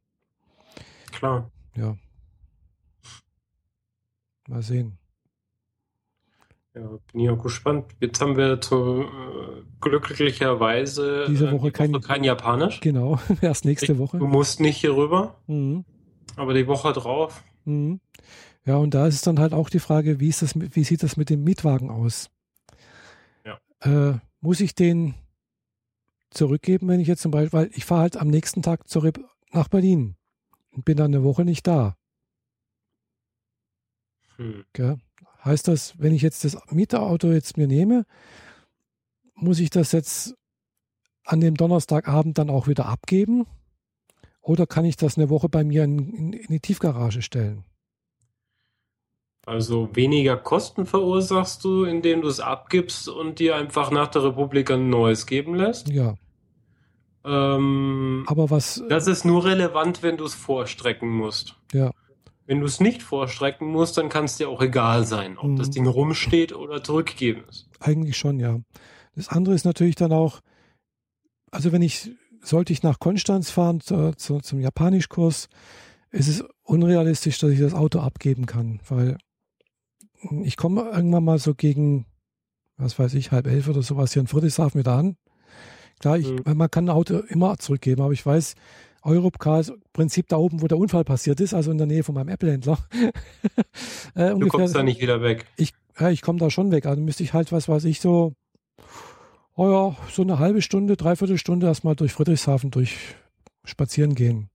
[1.12, 1.50] Klar.
[1.76, 1.96] Ja.
[4.48, 4.98] Mal sehen.
[6.76, 6.82] Ja,
[7.12, 7.86] bin ich auch gespannt.
[8.00, 12.80] Jetzt haben wir zu, äh, glücklicherweise diese Woche, die kein, kein Japanisch.
[12.80, 14.18] Genau, erst nächste Woche.
[14.18, 15.86] Du musst nicht hier rüber, mhm.
[16.36, 17.44] aber die Woche drauf.
[17.66, 18.00] Mhm.
[18.70, 21.02] Ja, und da ist es dann halt auch die Frage, wie, ist das, wie sieht
[21.02, 22.30] das mit dem Mietwagen aus?
[23.44, 23.60] Ja.
[23.80, 25.16] Äh, muss ich den
[26.30, 29.20] zurückgeben, wenn ich jetzt zum Beispiel, weil ich fahre halt am nächsten Tag zurück
[29.52, 30.18] nach Berlin
[30.70, 31.98] und bin dann eine Woche nicht da.
[34.36, 34.66] Hm.
[35.44, 38.06] Heißt das, wenn ich jetzt das Mieterauto jetzt mir nehme,
[39.34, 40.36] muss ich das jetzt
[41.26, 43.48] an dem Donnerstagabend dann auch wieder abgeben?
[44.42, 47.66] Oder kann ich das eine Woche bei mir in, in, in die Tiefgarage stellen?
[49.46, 54.70] Also weniger Kosten verursachst du, indem du es abgibst und dir einfach nach der Republik
[54.70, 55.90] ein neues geben lässt?
[55.90, 56.16] Ja.
[57.26, 58.84] Ähm, Aber was.
[58.90, 61.56] Das ist nur relevant, wenn du es vorstrecken musst.
[61.74, 61.92] Ja.
[62.46, 65.56] Wenn du es nicht vorstrecken musst, dann kann es dir auch egal sein, ob mhm.
[65.56, 67.70] das Ding rumsteht oder zurückgegeben ist.
[67.80, 68.60] Eigentlich schon, ja.
[69.16, 70.40] Das andere ist natürlich dann auch,
[71.52, 72.12] also wenn ich,
[72.42, 75.50] sollte ich nach Konstanz fahren zu, zu, zum Japanischkurs,
[76.12, 79.18] ist es unrealistisch, dass ich das Auto abgeben kann, weil
[80.44, 82.06] ich komme irgendwann mal so gegen,
[82.78, 85.18] was weiß ich, halb elf oder sowas hier in Friedrichshafen wieder an.
[86.00, 86.58] Klar, ich, mhm.
[86.58, 88.56] man kann ein Auto immer zurückgeben, aber ich weiß,
[89.04, 92.04] Europcar ist im Prinzip da oben, wo der Unfall passiert ist, also in der Nähe
[92.04, 92.78] von meinem Apple-Händler.
[94.16, 95.46] äh, du kommst da nicht wieder weg.
[95.58, 96.86] Ich, ja, ich komme da schon weg.
[96.86, 98.34] Also müsste ich halt, was weiß ich, so,
[99.56, 102.98] oh ja, so eine halbe Stunde, dreiviertel Stunde erstmal durch Friedrichshafen durch
[103.64, 104.50] spazieren gehen.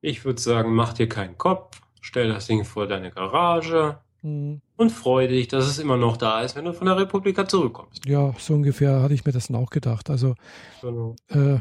[0.00, 4.60] Ich würde sagen, mach dir keinen Kopf, stell das Ding vor deine Garage mhm.
[4.76, 8.06] und freu dich, dass es immer noch da ist, wenn du von der Republika zurückkommst.
[8.06, 10.10] Ja, so ungefähr hatte ich mir das dann auch gedacht.
[10.10, 10.34] Also,
[10.80, 11.16] genau.
[11.28, 11.58] äh,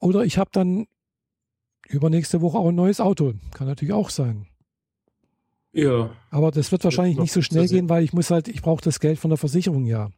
[0.00, 0.86] oder ich habe dann
[1.88, 3.34] übernächste Woche auch ein neues Auto.
[3.52, 4.46] Kann natürlich auch sein.
[5.72, 6.10] Ja.
[6.30, 8.98] Aber das wird wahrscheinlich nicht so schnell gehen, weil ich muss halt, ich brauche das
[8.98, 10.08] Geld von der Versicherung ja.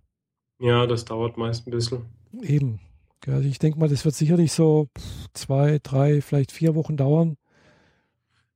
[0.60, 2.06] Ja, das dauert meist ein bisschen.
[2.42, 2.80] Eben.
[3.26, 4.88] Also ich denke mal, das wird sicherlich so
[5.34, 7.36] zwei, drei, vielleicht vier Wochen dauern.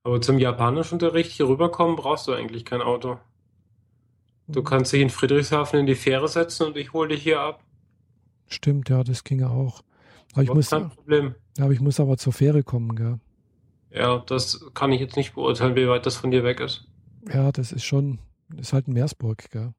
[0.04, 3.18] Aber zum Japanischunterricht hier rüberkommen brauchst du eigentlich kein Auto.
[4.48, 4.64] Du mhm.
[4.64, 7.62] kannst dich in Friedrichshafen in die Fähre setzen und ich hole dich hier ab.
[8.48, 9.82] Stimmt, ja, das ginge auch.
[10.32, 11.34] Aber ich muss, kein Problem.
[11.56, 13.20] Ja, aber ich muss aber zur Fähre kommen, gell?
[13.90, 16.86] Ja, das kann ich jetzt nicht beurteilen, wie weit das von dir weg ist.
[17.32, 19.72] Ja, das ist schon, das ist halt ein Meersburg, gell?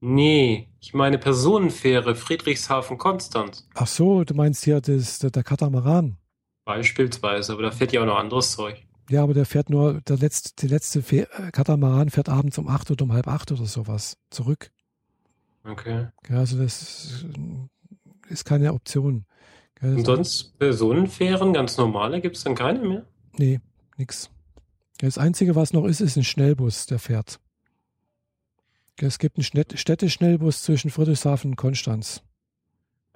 [0.00, 3.66] Nee, ich meine Personenfähre, Friedrichshafen-Konstanz.
[3.74, 6.18] Ach so, du meinst hier das, der, der Katamaran.
[6.64, 8.82] Beispielsweise, aber da fährt ja auch noch anderes Zeug.
[9.10, 12.90] Ja, aber der fährt nur, der letzte, die letzte Fähr Katamaran fährt abends um acht
[12.90, 14.70] oder um halb acht oder sowas zurück.
[15.64, 16.08] Okay.
[16.28, 17.26] Ja, also das
[18.28, 19.26] ist keine Option.
[19.80, 23.06] Und sonst Personenfähren, ganz normale, gibt es dann keine mehr?
[23.36, 23.60] Nee,
[23.96, 24.30] nix.
[24.98, 27.40] Das Einzige, was noch ist, ist ein Schnellbus, der fährt.
[28.96, 32.22] Es gibt einen Städteschnellbus zwischen Friedrichshafen und Konstanz.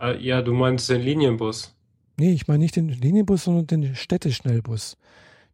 [0.01, 1.75] Äh, ja, du meinst den Linienbus.
[2.19, 4.97] Nee, ich meine nicht den Linienbus, sondern den Städteschnellbus.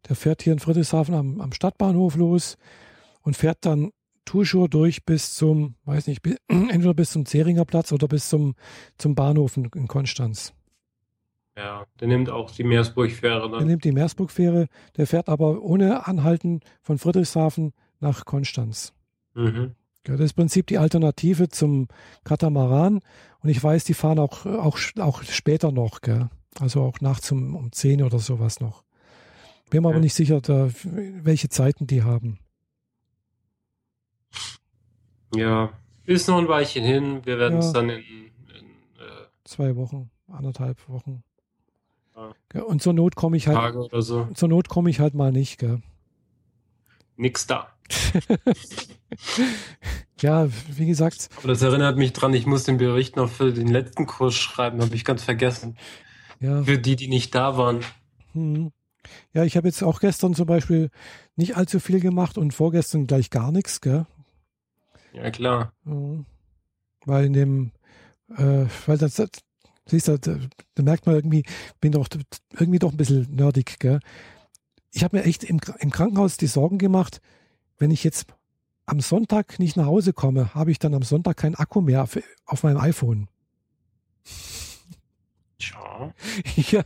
[0.07, 2.57] Der fährt hier in Friedrichshafen am, am Stadtbahnhof los
[3.21, 3.91] und fährt dann
[4.25, 8.55] Tuschur durch bis zum, weiß nicht, entweder bis zum Zeringer Platz oder bis zum,
[8.97, 10.53] zum Bahnhof in, in Konstanz.
[11.57, 13.59] Ja, der nimmt auch die Meersburg-Fähre dann.
[13.59, 18.93] Der nimmt die Meersburg-Fähre, der fährt aber ohne Anhalten von Friedrichshafen nach Konstanz.
[19.35, 19.75] Mhm.
[20.03, 21.87] Das ist im Prinzip die Alternative zum
[22.23, 22.99] Katamaran.
[23.39, 26.29] Und ich weiß, die fahren auch, auch, auch später noch, gell?
[26.59, 28.84] also auch nachts um, um 10 oder sowas noch.
[29.75, 32.39] Bin mir aber nicht sicher, da, welche Zeiten die haben.
[35.35, 35.73] Ja,
[36.05, 37.25] ist noch ein Weilchen hin.
[37.25, 37.59] Wir werden ja.
[37.59, 41.25] es dann in, in äh, zwei Wochen, anderthalb Wochen.
[42.53, 42.61] Ja.
[42.61, 43.57] Und zur Not komme ich halt.
[43.57, 44.29] Tage oder so.
[44.33, 45.81] Zur Not komme ich halt mal nicht, gell?
[47.17, 47.67] Nix da.
[50.21, 51.27] ja, wie gesagt.
[51.39, 54.81] Aber das erinnert mich dran, ich muss den Bericht noch für den letzten Kurs schreiben,
[54.81, 55.77] habe ich ganz vergessen.
[56.39, 56.63] Ja.
[56.63, 57.81] Für die, die nicht da waren.
[58.31, 58.71] Hm.
[59.33, 60.89] Ja, ich habe jetzt auch gestern zum Beispiel
[61.35, 64.05] nicht allzu viel gemacht und vorgestern gleich gar nichts, gell?
[65.13, 65.73] Ja, klar.
[65.83, 66.25] Mhm.
[67.05, 67.71] Weil in dem,
[68.37, 69.21] äh, weil das,
[69.85, 70.37] siehst du, da,
[70.75, 71.43] da, merkt man irgendwie,
[71.79, 72.07] bin doch
[72.51, 73.99] irgendwie doch ein bisschen nerdig, gell?
[74.91, 77.21] Ich habe mir echt im, im Krankenhaus die Sorgen gemacht,
[77.77, 78.27] wenn ich jetzt
[78.85, 82.17] am Sonntag nicht nach Hause komme, habe ich dann am Sonntag keinen Akku mehr auf,
[82.45, 83.27] auf meinem iPhone.
[85.57, 86.13] Tja.
[86.55, 86.83] ja.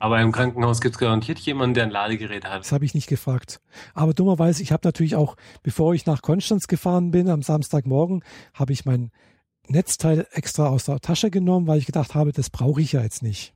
[0.00, 2.60] Aber im Krankenhaus gibt es garantiert jemanden, der ein Ladegerät hat.
[2.60, 3.60] Das habe ich nicht gefragt.
[3.94, 8.22] Aber dummerweise, ich habe natürlich auch, bevor ich nach Konstanz gefahren bin, am Samstagmorgen,
[8.54, 9.10] habe ich mein
[9.66, 13.22] Netzteil extra aus der Tasche genommen, weil ich gedacht habe, das brauche ich ja jetzt
[13.22, 13.54] nicht.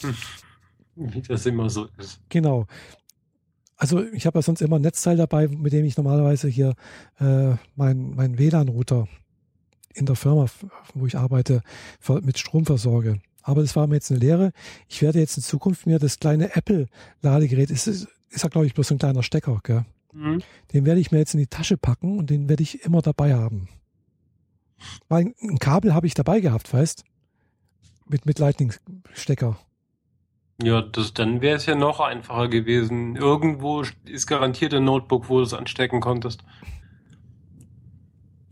[0.00, 0.14] Hm.
[0.96, 2.20] Wie das immer so ist.
[2.28, 2.66] Genau.
[3.76, 6.74] Also ich habe ja sonst immer ein Netzteil dabei, mit dem ich normalerweise hier
[7.18, 9.08] äh, mein, mein WLAN-Router
[9.94, 10.46] in der Firma,
[10.94, 11.62] wo ich arbeite,
[12.22, 13.20] mit Strom versorge.
[13.42, 14.52] Aber das war mir jetzt eine Lehre.
[14.88, 18.88] Ich werde jetzt in Zukunft mir das kleine Apple-Ladegerät, ist, ist ja glaube ich bloß
[18.88, 19.84] so ein kleiner Stecker, gell?
[20.12, 20.42] Mhm.
[20.72, 23.34] Den werde ich mir jetzt in die Tasche packen und den werde ich immer dabei
[23.34, 23.68] haben.
[25.08, 27.04] Weil ein Kabel habe ich dabei gehabt, weißt?
[28.06, 29.58] Mit, mit Lightning-Stecker.
[30.62, 33.16] Ja, das, dann wäre es ja noch einfacher gewesen.
[33.16, 36.42] Irgendwo ist garantiert ein Notebook, wo du es anstecken konntest.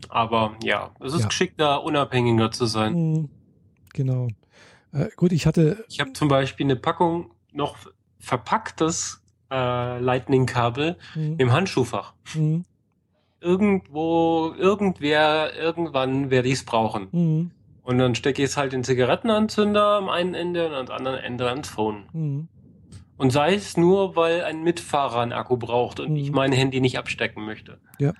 [0.07, 1.27] Aber ja, es ist ja.
[1.27, 2.93] geschickter, unabhängiger zu sein.
[2.93, 3.29] Mhm.
[3.93, 4.27] Genau.
[4.91, 5.85] Äh, gut, ich hatte.
[5.89, 7.77] Ich habe zum Beispiel eine Packung noch
[8.19, 9.21] verpacktes
[9.51, 11.35] äh, Lightning-Kabel mhm.
[11.37, 12.13] im Handschuhfach.
[12.35, 12.65] Mhm.
[13.41, 17.07] Irgendwo, irgendwer, irgendwann werde ich es brauchen.
[17.11, 17.51] Mhm.
[17.81, 21.49] Und dann stecke ich es halt den Zigarettenanzünder am einen Ende und am anderen Ende
[21.49, 22.03] ans Phone.
[22.13, 22.47] Mhm.
[23.17, 26.17] Und sei es nur, weil ein Mitfahrer einen Akku braucht und mhm.
[26.17, 27.79] ich mein Handy nicht abstecken möchte.
[27.99, 28.13] Ja.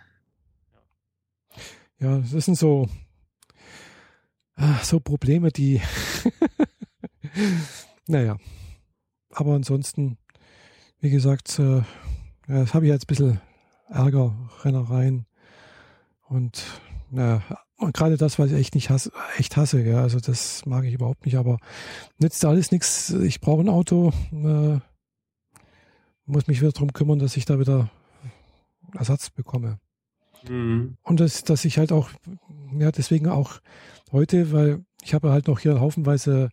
[2.00, 2.88] Ja, das sind so,
[4.84, 5.82] so Probleme, die,
[8.07, 8.38] naja.
[9.32, 10.18] Aber ansonsten,
[10.99, 11.82] wie gesagt, äh,
[12.47, 13.41] das habe ich jetzt ein bisschen
[13.88, 15.26] Ärger, Rennereien
[16.28, 16.64] und
[17.12, 17.41] naja,
[17.78, 20.93] und gerade das, was ich echt nicht hasse, echt hasse, ja, also das mag ich
[20.93, 21.57] überhaupt nicht, aber
[22.18, 23.10] nützt alles nichts.
[23.12, 24.80] Ich brauche ein Auto, äh,
[26.26, 27.89] muss mich wieder darum kümmern, dass ich da wieder
[28.93, 29.80] Ersatz bekomme.
[30.47, 30.97] Mhm.
[31.03, 32.10] Und das, dass ich halt auch,
[32.78, 33.60] ja, deswegen auch
[34.12, 36.49] heute, weil ich habe halt noch hier haufenweise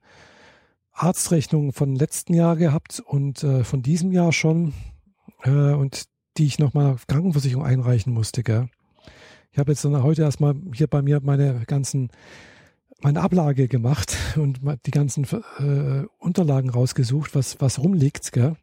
[0.93, 4.73] Arztrechnungen von letzten Jahr gehabt und äh, von diesem Jahr schon
[5.43, 6.05] äh, und
[6.37, 8.69] die ich nochmal Krankenversicherung einreichen musste, gell.
[9.53, 12.11] Ich habe jetzt dann heute erstmal hier bei mir meine ganzen,
[13.01, 15.25] meine Ablage gemacht und die ganzen
[15.59, 18.57] äh, Unterlagen rausgesucht, was, was rumliegt, gell?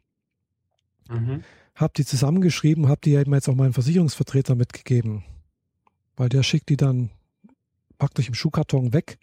[1.08, 1.42] Mhm.
[1.74, 5.24] Hab die zusammengeschrieben, hab die eben jetzt auch meinen Versicherungsvertreter mitgegeben.
[6.16, 7.10] Weil der schickt die dann
[7.98, 9.18] praktisch im Schuhkarton weg.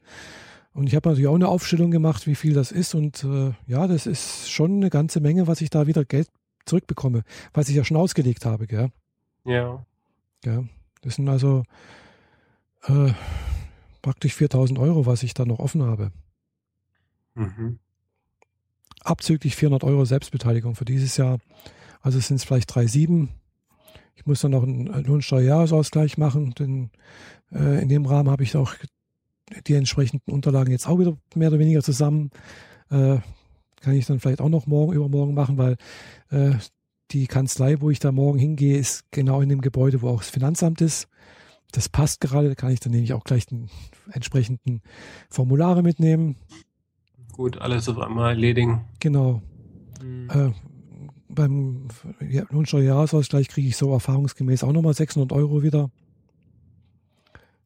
[0.73, 2.95] Und ich habe natürlich auch eine Aufstellung gemacht, wie viel das ist.
[2.95, 6.29] Und äh, ja, das ist schon eine ganze Menge, was ich da wieder Geld
[6.65, 8.91] zurückbekomme, was ich ja schon ausgelegt habe, gell?
[9.43, 9.85] Ja.
[10.45, 10.63] Ja.
[11.01, 11.63] Das sind also
[12.83, 13.11] äh,
[14.01, 16.11] praktisch 4000 Euro, was ich da noch offen habe.
[17.33, 17.79] Mhm.
[19.03, 21.39] Abzüglich 400 Euro Selbstbeteiligung für dieses Jahr.
[22.01, 23.29] Also sind es vielleicht 3,7.
[24.21, 26.91] Ich muss dann noch einen Lohnsteuerjahresausgleich machen, denn
[27.51, 28.75] äh, in dem Rahmen habe ich auch
[29.65, 32.29] die entsprechenden Unterlagen jetzt auch wieder mehr oder weniger zusammen.
[32.91, 33.17] Äh,
[33.81, 35.75] kann ich dann vielleicht auch noch morgen, übermorgen machen, weil
[36.29, 36.51] äh,
[37.09, 40.29] die Kanzlei, wo ich da morgen hingehe, ist genau in dem Gebäude, wo auch das
[40.29, 41.07] Finanzamt ist.
[41.71, 43.71] Das passt gerade, da kann ich dann nämlich auch gleich den
[44.11, 44.83] entsprechenden
[45.31, 46.35] Formulare mitnehmen.
[47.31, 48.85] Gut, alles auf einmal erledigen.
[48.99, 49.41] Genau.
[49.99, 50.53] Mhm.
[51.33, 51.87] Beim
[52.29, 55.89] ja, Lohnsteuerjahresausgleich kriege ich so erfahrungsgemäß auch nochmal 600 Euro wieder.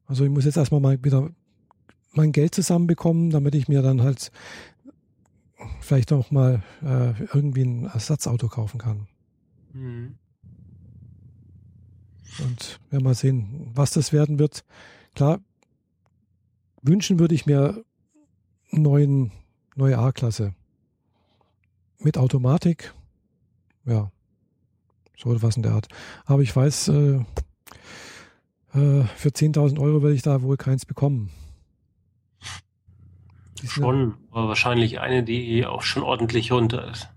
[0.06, 1.30] Also ich muss jetzt erstmal mal wieder
[2.12, 4.30] mein Geld zusammenbekommen, damit ich mir dann halt
[5.80, 9.08] vielleicht auch mal äh, irgendwie ein Ersatzauto kaufen kann.
[9.72, 10.16] Mhm.
[12.44, 14.64] Und werden mal sehen, was das werden wird.
[15.14, 15.40] Klar,
[16.82, 17.84] wünschen würde ich mir
[18.70, 19.32] neuen,
[19.74, 20.54] neue A-Klasse.
[21.98, 22.94] Mit Automatik.
[23.86, 24.10] Ja.
[25.16, 25.88] So was in der Art.
[26.26, 27.24] Aber ich weiß, äh,
[28.74, 31.30] äh, für 10.000 Euro werde ich da wohl keins bekommen.
[33.64, 37.08] Schon, aber wahrscheinlich eine, die auch schon ordentlich runter ist.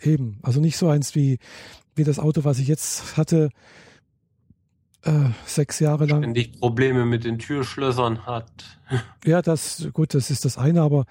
[0.00, 1.38] Eben, also nicht so eins wie,
[1.94, 3.50] wie das Auto, was ich jetzt hatte,
[5.02, 6.22] äh, sechs Jahre lang.
[6.22, 8.80] Ständig Probleme mit den Türschlössern hat.
[9.24, 11.04] Ja, das, gut, das ist das eine, aber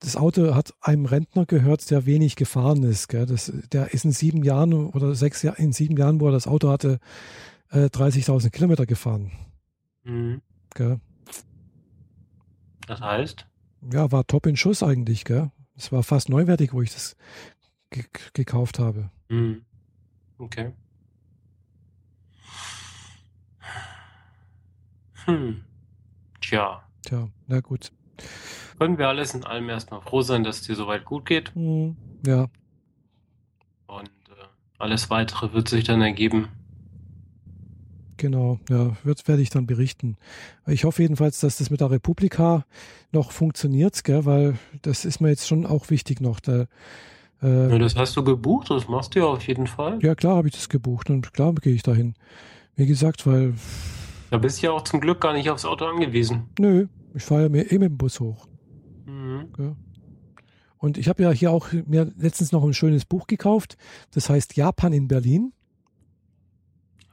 [0.00, 3.08] das Auto hat einem Rentner gehört, der wenig gefahren ist.
[3.08, 3.26] Gell?
[3.26, 6.46] Das, der ist in sieben Jahren oder sechs Jahren, in sieben Jahren, wo er das
[6.46, 7.00] Auto hatte,
[7.70, 9.32] äh, 30.000 Kilometer gefahren.
[10.04, 10.40] Mhm.
[10.74, 11.00] Gell?
[12.86, 13.46] Das heißt?
[13.92, 15.50] Ja, war top in Schuss eigentlich, gell?
[15.76, 17.16] Es war fast neuwertig, wo ich das
[18.32, 19.10] gekauft habe.
[19.28, 19.62] Mhm.
[20.38, 20.72] Okay.
[25.26, 25.62] Hm.
[26.40, 26.82] Tja.
[27.02, 27.92] Tja, na gut.
[28.78, 31.54] Können wir alles in allem erstmal froh sein, dass es dir soweit gut geht.
[31.54, 32.46] Hm, ja.
[33.86, 34.44] Und äh,
[34.78, 36.48] alles weitere wird sich dann ergeben.
[38.18, 40.16] Genau, ja, wird, werde ich dann berichten.
[40.66, 42.64] Ich hoffe jedenfalls, dass das mit der Republika
[43.12, 46.40] noch funktioniert, gell, weil das ist mir jetzt schon auch wichtig noch.
[46.40, 46.66] Da,
[47.42, 50.00] äh, ja, das hast du gebucht, das machst du ja auf jeden Fall.
[50.02, 52.14] Ja, klar habe ich das gebucht und klar gehe ich dahin.
[52.74, 53.54] Wie gesagt, weil.
[54.30, 56.48] Da bist du ja auch zum Glück gar nicht aufs Auto angewiesen.
[56.58, 58.47] Nö, ich fahre ja mir eh mit dem Bus hoch.
[59.58, 59.76] Ja.
[60.78, 63.76] Und ich habe ja hier auch mir letztens noch ein schönes Buch gekauft.
[64.12, 65.52] Das heißt Japan in Berlin.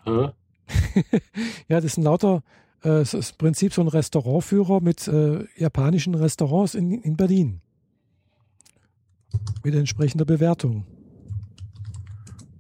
[0.04, 0.30] Hä?
[1.68, 2.44] ja, das sind lauter,
[2.82, 7.62] äh, das ist im Prinzip so ein Restaurantführer mit äh, japanischen Restaurants in, in Berlin
[9.64, 10.86] mit entsprechender Bewertung.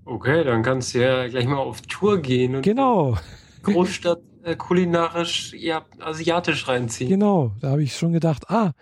[0.05, 3.17] Okay, dann kannst du ja gleich mal auf Tour gehen und genau.
[3.63, 7.09] Großstadt äh, kulinarisch ja, asiatisch reinziehen.
[7.09, 8.73] Genau, da habe ich schon gedacht, ah,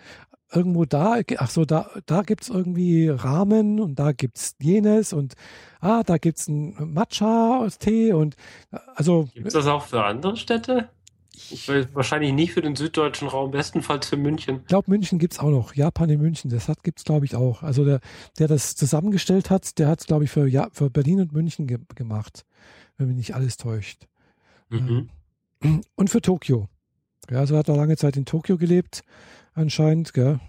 [0.54, 5.12] irgendwo da, ach so, da, da gibt es irgendwie Ramen und da gibt es jenes
[5.12, 5.34] und
[5.80, 8.36] ah, da gibt es einen Matcha-Tee und
[8.94, 9.28] also.
[9.34, 10.88] Gibt es das auch für andere Städte?
[11.92, 14.60] Wahrscheinlich nicht für den süddeutschen Raum, bestenfalls für München.
[14.62, 15.74] Ich glaube, München gibt es auch noch.
[15.74, 17.62] Japan in München, das gibt es, glaube ich, auch.
[17.62, 18.00] Also der,
[18.38, 21.66] der das zusammengestellt hat, der hat es, glaube ich, für, ja, für Berlin und München
[21.66, 22.44] ge gemacht,
[22.96, 24.06] wenn mich nicht alles täuscht.
[24.68, 25.10] Mhm.
[25.96, 26.68] Und für Tokio.
[27.30, 29.02] Ja, also hat er lange Zeit in Tokio gelebt.
[29.54, 30.40] Anscheinend, gell?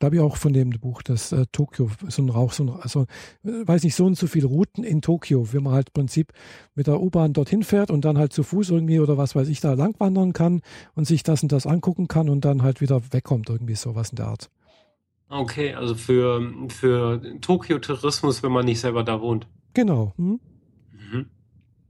[0.00, 2.70] Da habe ich auch von dem Buch, das äh, Tokio, so ein Rauch, so ein,
[2.70, 3.02] also,
[3.44, 6.32] äh, weiß nicht, so und so viele Routen in Tokio, wie man halt im Prinzip
[6.74, 9.60] mit der U-Bahn dorthin fährt und dann halt zu Fuß irgendwie oder was weiß ich
[9.60, 10.62] da langwandern kann
[10.94, 14.16] und sich das und das angucken kann und dann halt wieder wegkommt, irgendwie sowas in
[14.16, 14.50] der Art.
[15.28, 19.46] Okay, also für, für Tokio-Tourismus, wenn man nicht selber da wohnt.
[19.74, 20.14] Genau.
[20.16, 20.40] Hm?
[20.92, 21.30] Mhm.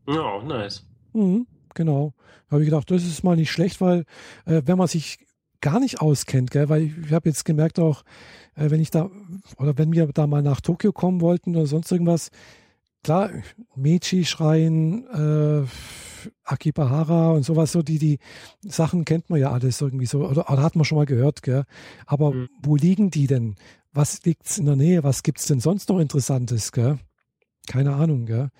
[0.09, 0.84] Ja, nice.
[1.12, 2.12] Mhm, genau.
[2.49, 4.05] Da habe ich gedacht, das ist mal nicht schlecht, weil
[4.47, 5.18] äh, wenn man sich
[5.61, 6.68] gar nicht auskennt, gell?
[6.68, 8.02] weil ich, ich habe jetzt gemerkt auch,
[8.56, 9.11] äh, wenn ich da
[9.58, 12.30] oder wenn wir da mal nach Tokio kommen wollten oder sonst irgendwas,
[13.02, 13.30] klar,
[13.76, 15.66] Meiji-Schrein, äh,
[16.44, 18.18] Akibahara und sowas, so die, die
[18.62, 21.64] Sachen kennt man ja alles irgendwie so, oder, oder hat man schon mal gehört, gell?
[22.06, 22.48] Aber mhm.
[22.62, 23.56] wo liegen die denn?
[23.92, 25.02] Was liegt's in der Nähe?
[25.02, 26.98] Was gibt's denn sonst noch Interessantes, gell?
[27.66, 28.50] Keine Ahnung, gell?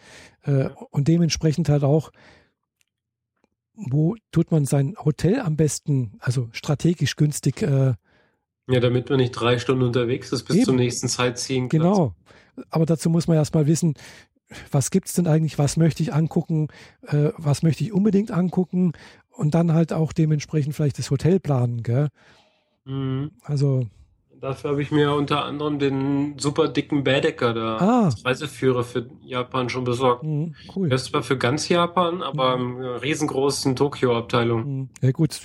[0.43, 2.11] Äh, und dementsprechend halt auch,
[3.75, 7.63] wo tut man sein Hotel am besten, also strategisch günstig?
[7.63, 7.95] Äh,
[8.69, 10.65] ja, damit man nicht drei Stunden unterwegs ist bis eben.
[10.65, 11.69] zum nächsten Sightseeing.
[11.69, 12.15] Genau.
[12.71, 13.95] Aber dazu muss man erstmal wissen,
[14.71, 16.69] was gibt es denn eigentlich, was möchte ich angucken,
[17.07, 18.93] äh, was möchte ich unbedingt angucken
[19.31, 22.09] und dann halt auch dementsprechend vielleicht das Hotel planen, gell?
[22.85, 23.31] Mhm.
[23.43, 23.87] Also
[24.41, 28.05] Dafür habe ich mir unter anderem den super dicken Baedeker da ah.
[28.07, 30.23] als Reiseführer für Japan schon besorgt.
[30.23, 30.89] Mhm, cool.
[30.89, 32.77] Der ist zwar für ganz Japan, aber mhm.
[32.77, 34.65] eine riesengroßen Tokio-Abteilung.
[34.65, 34.89] Mhm.
[35.03, 35.39] Ja gut,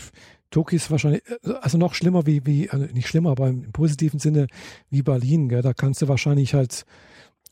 [0.49, 1.23] Tokio ist wahrscheinlich,
[1.61, 4.47] also noch schlimmer wie, wie also nicht schlimmer, aber im positiven Sinne
[4.89, 5.49] wie Berlin.
[5.49, 5.61] Gell?
[5.61, 6.85] Da kannst du wahrscheinlich halt.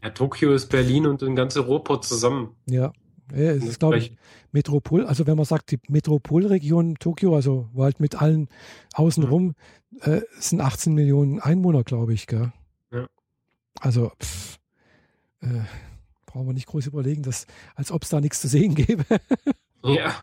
[0.01, 2.55] Ja, Tokio ist Berlin und ein ganze Europa zusammen.
[2.67, 2.93] Ja,
[3.31, 4.15] ja, es ist, glaube ich,
[4.51, 8.49] Metropol, also wenn man sagt, die Metropolregion Tokio, also wo halt mit allen
[8.93, 9.55] außenrum,
[9.91, 9.99] mhm.
[10.01, 12.51] äh, sind 18 Millionen Einwohner, glaube ich, gell?
[12.91, 13.07] Ja.
[13.79, 14.59] Also, pff,
[15.41, 15.47] äh,
[16.25, 19.05] brauchen wir nicht groß überlegen, dass, als ob es da nichts zu sehen gäbe.
[19.83, 20.15] ja.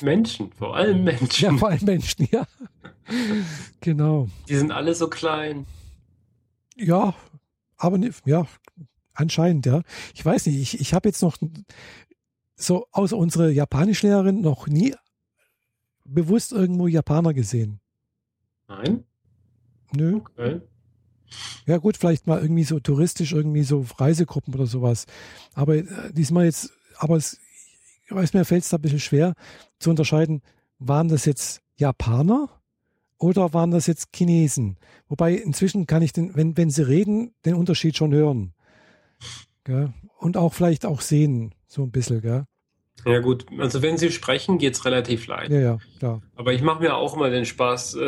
[0.00, 1.44] Menschen, vor allem Menschen.
[1.44, 2.46] Ja, vor allem Menschen, ja.
[3.80, 4.28] genau.
[4.48, 5.66] Die sind alle so klein.
[6.76, 7.14] Ja,
[7.76, 8.46] aber ja,
[9.18, 9.82] Anscheinend, ja.
[10.14, 11.36] Ich weiß nicht, ich, ich habe jetzt noch
[12.54, 14.94] so außer unsere Japanischlehrerin noch nie
[16.04, 17.80] bewusst irgendwo Japaner gesehen.
[18.68, 19.02] Nein?
[19.92, 20.18] Nö.
[20.18, 20.60] Okay.
[21.66, 25.06] Ja gut, vielleicht mal irgendwie so touristisch, irgendwie so Reisegruppen oder sowas.
[25.52, 27.40] Aber äh, diesmal jetzt, aber es,
[28.04, 29.34] ich weiß mir fällt es da ein bisschen schwer
[29.80, 30.42] zu unterscheiden,
[30.78, 32.48] waren das jetzt Japaner
[33.18, 34.78] oder waren das jetzt Chinesen?
[35.08, 38.54] Wobei inzwischen kann ich den, wenn, wenn sie reden, den Unterschied schon hören.
[39.64, 39.92] Gell?
[40.18, 42.44] Und auch vielleicht auch sehen, so ein bisschen, gell?
[43.06, 45.50] Ja gut, also wenn sie sprechen, geht es relativ leicht.
[45.50, 46.22] Ja, ja, klar.
[46.34, 48.00] Aber ich mache mir auch immer den Spaß, äh,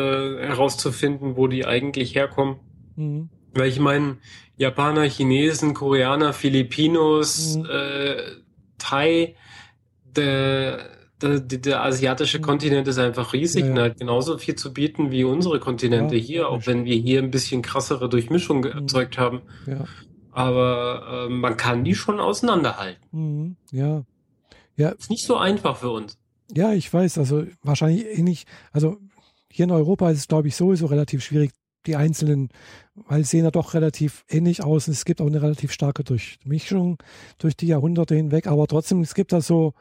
[0.46, 2.56] herauszufinden, wo die eigentlich herkommen.
[2.96, 3.30] Mhm.
[3.54, 4.16] Weil ich meine,
[4.56, 7.66] Japaner, Chinesen, Koreaner, Filipinos, mhm.
[7.70, 8.16] äh,
[8.78, 9.36] Thai,
[10.04, 10.90] der,
[11.22, 12.42] der, der asiatische mhm.
[12.42, 13.72] Kontinent ist einfach riesig ja, ja.
[13.72, 17.20] und hat genauso viel zu bieten wie unsere Kontinente ja, hier, auch wenn wir hier
[17.20, 18.72] ein bisschen krassere Durchmischung mhm.
[18.72, 19.42] erzeugt haben.
[19.66, 19.84] Ja.
[20.32, 23.02] Aber äh, man kann die schon auseinanderhalten.
[23.12, 24.04] Mhm, ja.
[24.76, 24.90] ja.
[24.90, 26.18] Ist nicht so einfach für uns.
[26.52, 28.48] Ja, ich weiß, also wahrscheinlich eh nicht.
[28.72, 28.98] Also
[29.50, 31.52] hier in Europa ist es, glaube ich, sowieso relativ schwierig,
[31.86, 32.50] die einzelnen,
[32.94, 34.88] weil sie sehen ja doch relativ ähnlich aus.
[34.88, 36.98] Es gibt auch eine relativ starke Durchmischung
[37.38, 39.74] durch die Jahrhunderte hinweg, aber trotzdem, es gibt da so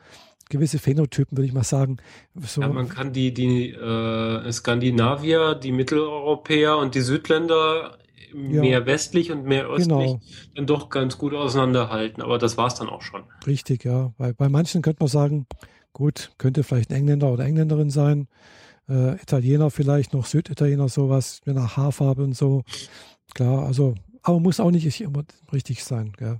[0.49, 1.97] gewisse Phänotypen, würde ich mal sagen.
[2.41, 2.61] So.
[2.61, 7.98] Ja, man kann die, die äh, Skandinavier, die Mitteleuropäer und die Südländer
[8.33, 8.61] ja.
[8.61, 10.21] mehr westlich und mehr östlich genau.
[10.55, 12.21] dann doch ganz gut auseinanderhalten.
[12.21, 13.23] Aber das war es dann auch schon.
[13.45, 14.13] Richtig, ja.
[14.17, 15.47] Bei, bei manchen könnte man sagen,
[15.93, 18.27] gut, könnte vielleicht ein Engländer oder Engländerin sein.
[18.87, 22.63] Äh, Italiener vielleicht noch, Süditaliener sowas, mit einer Haarfarbe und so.
[23.35, 25.23] Klar, also, aber muss auch nicht immer
[25.53, 26.39] richtig sein, gell?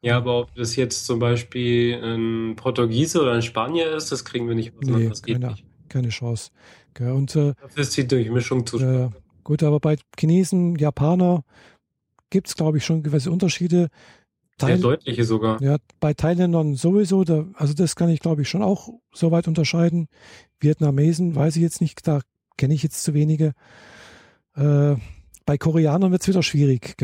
[0.00, 4.46] Ja, aber ob das jetzt zum Beispiel ein Portugiese oder ein Spanier ist, das kriegen
[4.48, 4.98] wir nicht auseinander.
[5.00, 5.64] Nee, das keine, nicht.
[5.88, 6.50] keine Chance.
[6.94, 7.12] Gell?
[7.12, 9.08] Und, äh, Dafür ist die Durchmischung zu äh,
[9.48, 11.42] Gut, aber bei Chinesen, Japaner
[12.28, 13.88] gibt es, glaube ich, schon gewisse Unterschiede.
[14.58, 15.62] Teil, Sehr deutliche sogar.
[15.62, 20.08] Ja, bei Thailändern sowieso, da, also das kann ich, glaube ich, schon auch soweit unterscheiden.
[20.60, 22.20] Vietnamesen weiß ich jetzt nicht, da
[22.58, 23.54] kenne ich jetzt zu wenige.
[24.54, 24.96] Äh,
[25.46, 26.98] bei Koreanern wird es wieder schwierig,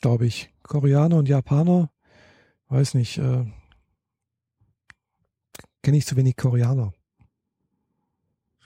[0.00, 0.54] glaube ich.
[0.62, 1.90] Koreaner und Japaner,
[2.68, 3.44] weiß nicht, äh,
[5.82, 6.94] kenne ich zu wenig Koreaner.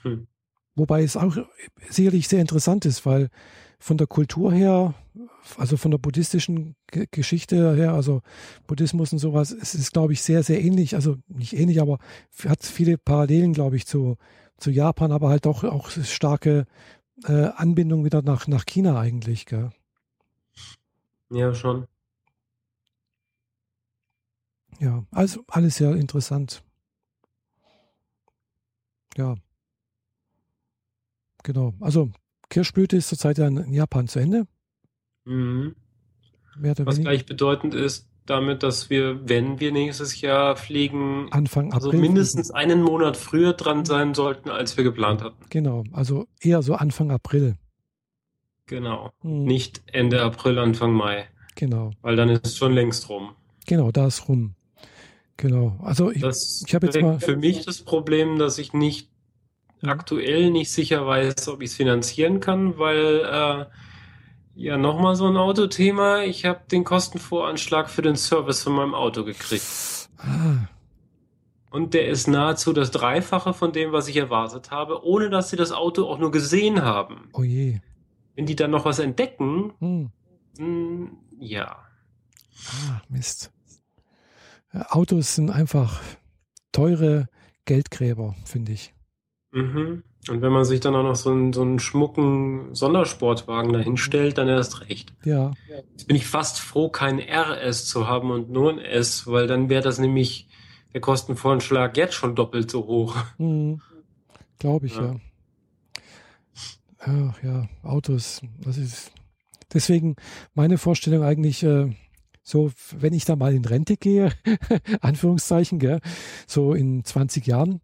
[0.03, 0.28] Hm.
[0.79, 1.35] Wobei es auch
[1.89, 3.29] sicherlich sehr interessant ist, weil
[3.79, 4.93] von der Kultur her,
[5.57, 6.75] also von der buddhistischen
[7.11, 8.21] Geschichte her, also
[8.65, 10.95] Buddhismus und sowas, es ist, glaube ich, sehr, sehr ähnlich.
[10.95, 11.99] Also nicht ähnlich, aber
[12.47, 14.15] hat viele Parallelen, glaube ich, zu,
[14.57, 16.65] zu Japan, aber halt auch, auch starke
[17.25, 19.45] äh, Anbindung wieder nach, nach China eigentlich.
[19.45, 19.71] Gell?
[21.29, 21.87] Ja, schon.
[24.79, 26.63] Ja, also alles sehr interessant.
[29.17, 29.35] Ja.
[31.43, 31.73] Genau.
[31.79, 32.09] Also
[32.49, 34.47] Kirschblüte ist zurzeit ja in Japan zu Ende.
[35.25, 35.75] Mhm.
[36.55, 42.47] Was gleichbedeutend ist damit, dass wir, wenn wir nächstes Jahr fliegen, Anfang also April mindestens
[42.47, 42.59] fliegen.
[42.59, 45.43] einen Monat früher dran sein sollten, als wir geplant hatten.
[45.49, 47.55] Genau, also eher so Anfang April.
[48.65, 49.11] Genau.
[49.23, 49.43] Mhm.
[49.45, 51.27] Nicht Ende April, Anfang Mai.
[51.55, 51.91] Genau.
[52.01, 53.31] Weil dann ist es schon längst rum.
[53.65, 54.55] Genau, da ist rum.
[55.37, 55.77] Genau.
[55.81, 57.19] Also ich, das ich habe jetzt mal.
[57.19, 59.09] Für mich das Problem, dass ich nicht.
[59.83, 63.65] Aktuell nicht sicher weiß, ob ich es finanzieren kann, weil äh,
[64.55, 66.23] ja nochmal so ein Autothema.
[66.23, 70.09] Ich habe den Kostenvoranschlag für den Service von meinem Auto gekriegt.
[70.17, 70.67] Ah.
[71.71, 75.55] Und der ist nahezu das Dreifache von dem, was ich erwartet habe, ohne dass sie
[75.55, 77.29] das Auto auch nur gesehen haben.
[77.33, 77.79] Oh je.
[78.35, 80.11] Wenn die dann noch was entdecken, hm.
[80.57, 81.77] mh, hm, ja.
[82.71, 83.51] Ah, Mist.
[84.71, 86.01] Autos sind einfach
[86.71, 87.27] teure
[87.65, 88.93] Geldgräber, finde ich.
[89.51, 90.03] Mhm.
[90.27, 94.47] Und wenn man sich dann auch noch so einen, so einen schmucken Sondersportwagen dahinstellt, dann
[94.47, 95.13] erst recht.
[95.23, 95.53] Ja.
[95.67, 99.69] Jetzt bin ich fast froh, kein RS zu haben und nur ein S, weil dann
[99.69, 100.47] wäre das nämlich
[100.93, 103.15] der Kostenvoranschlag jetzt schon doppelt so hoch.
[103.37, 103.81] Mhm.
[104.59, 105.13] Glaube ich, ja.
[105.13, 105.15] ja.
[106.99, 109.13] Ach ja, Autos, das ist
[109.73, 110.17] deswegen
[110.53, 111.95] meine Vorstellung eigentlich, äh,
[112.43, 114.33] so, wenn ich da mal in Rente gehe,
[115.01, 116.01] Anführungszeichen, gell,
[116.45, 117.79] so in 20 Jahren,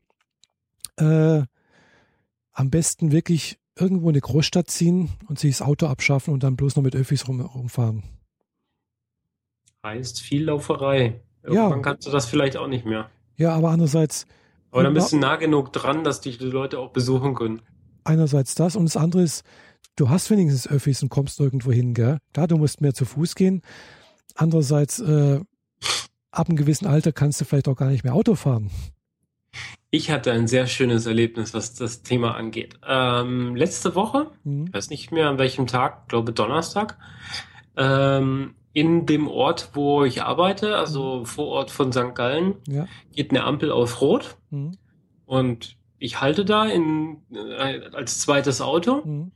[0.98, 1.44] äh,
[2.56, 6.56] am besten wirklich irgendwo in eine Großstadt ziehen und sich das Auto abschaffen und dann
[6.56, 8.04] bloß noch mit Öffis rum, rumfahren.
[9.84, 11.22] Heißt viel Lauferei.
[11.44, 11.80] Irgendwann ja.
[11.80, 13.12] kannst du das vielleicht auch nicht mehr.
[13.38, 14.26] Ja, aber andererseits.
[14.72, 17.62] Aber dann bist du nah genug dran, dass dich die Leute auch besuchen können.
[18.04, 19.44] Einerseits das und das andere ist,
[19.96, 22.18] du hast wenigstens Öffis und kommst irgendwo hin, gell?
[22.34, 23.62] Klar, du musst mehr zu Fuß gehen,
[24.36, 25.40] Andererseits, äh,
[26.32, 28.70] ab einem gewissen Alter kannst du vielleicht auch gar nicht mehr Auto fahren.
[29.96, 32.78] Ich hatte ein sehr schönes Erlebnis, was das Thema angeht.
[32.86, 34.66] Ähm, letzte Woche, mhm.
[34.68, 36.98] ich weiß nicht mehr an welchem Tag, glaube Donnerstag,
[37.78, 41.26] ähm, in dem Ort, wo ich arbeite, also mhm.
[41.26, 42.14] vor Ort von St.
[42.14, 42.88] Gallen, ja.
[43.14, 44.74] geht eine Ampel auf Rot mhm.
[45.26, 49.32] und ich halte da in, äh, als zweites Auto mhm.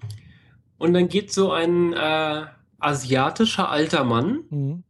[0.77, 2.47] und dann geht so ein äh,
[2.79, 4.83] asiatischer alter Mann mhm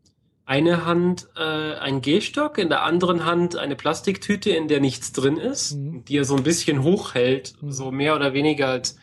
[0.49, 5.37] eine Hand äh, ein Gehstock, in der anderen Hand eine Plastiktüte, in der nichts drin
[5.37, 6.03] ist, mhm.
[6.05, 7.71] die er so ein bisschen hochhält, mhm.
[7.71, 8.97] so mehr oder weniger als.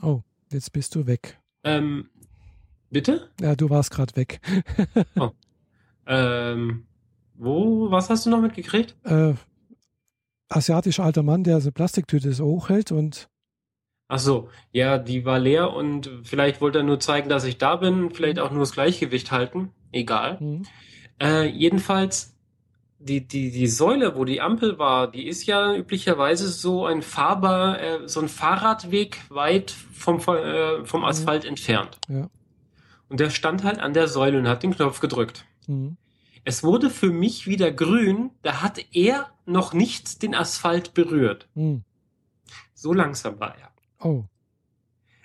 [0.00, 0.20] Oh,
[0.52, 1.40] jetzt bist du weg.
[1.64, 2.08] Ähm,
[2.88, 3.30] bitte?
[3.40, 4.40] Ja, du warst gerade weg.
[5.18, 5.30] oh.
[6.06, 6.86] Ähm,
[7.34, 8.94] wo, was hast du noch mitgekriegt?
[9.02, 9.34] Äh,
[10.48, 13.28] asiatischer alter Mann, der so Plastiktüte so hochhält und
[14.08, 17.76] Ach so, ja, die war leer und vielleicht wollte er nur zeigen, dass ich da
[17.76, 20.38] bin, vielleicht auch nur das Gleichgewicht halten, egal.
[20.40, 20.62] Mhm.
[21.20, 22.34] Äh, jedenfalls,
[22.98, 27.80] die, die, die Säule, wo die Ampel war, die ist ja üblicherweise so ein fahrbar,
[27.80, 31.06] äh, so ein Fahrradweg weit vom, äh, vom mhm.
[31.06, 31.50] Asphalt mhm.
[31.50, 31.98] entfernt.
[32.08, 32.30] Ja.
[33.10, 35.44] Und der stand halt an der Säule und hat den Knopf gedrückt.
[35.66, 35.98] Mhm.
[36.44, 41.46] Es wurde für mich wieder grün, da hat er noch nicht den Asphalt berührt.
[41.54, 41.84] Mhm.
[42.72, 43.67] So langsam war er.
[44.00, 44.24] Oh.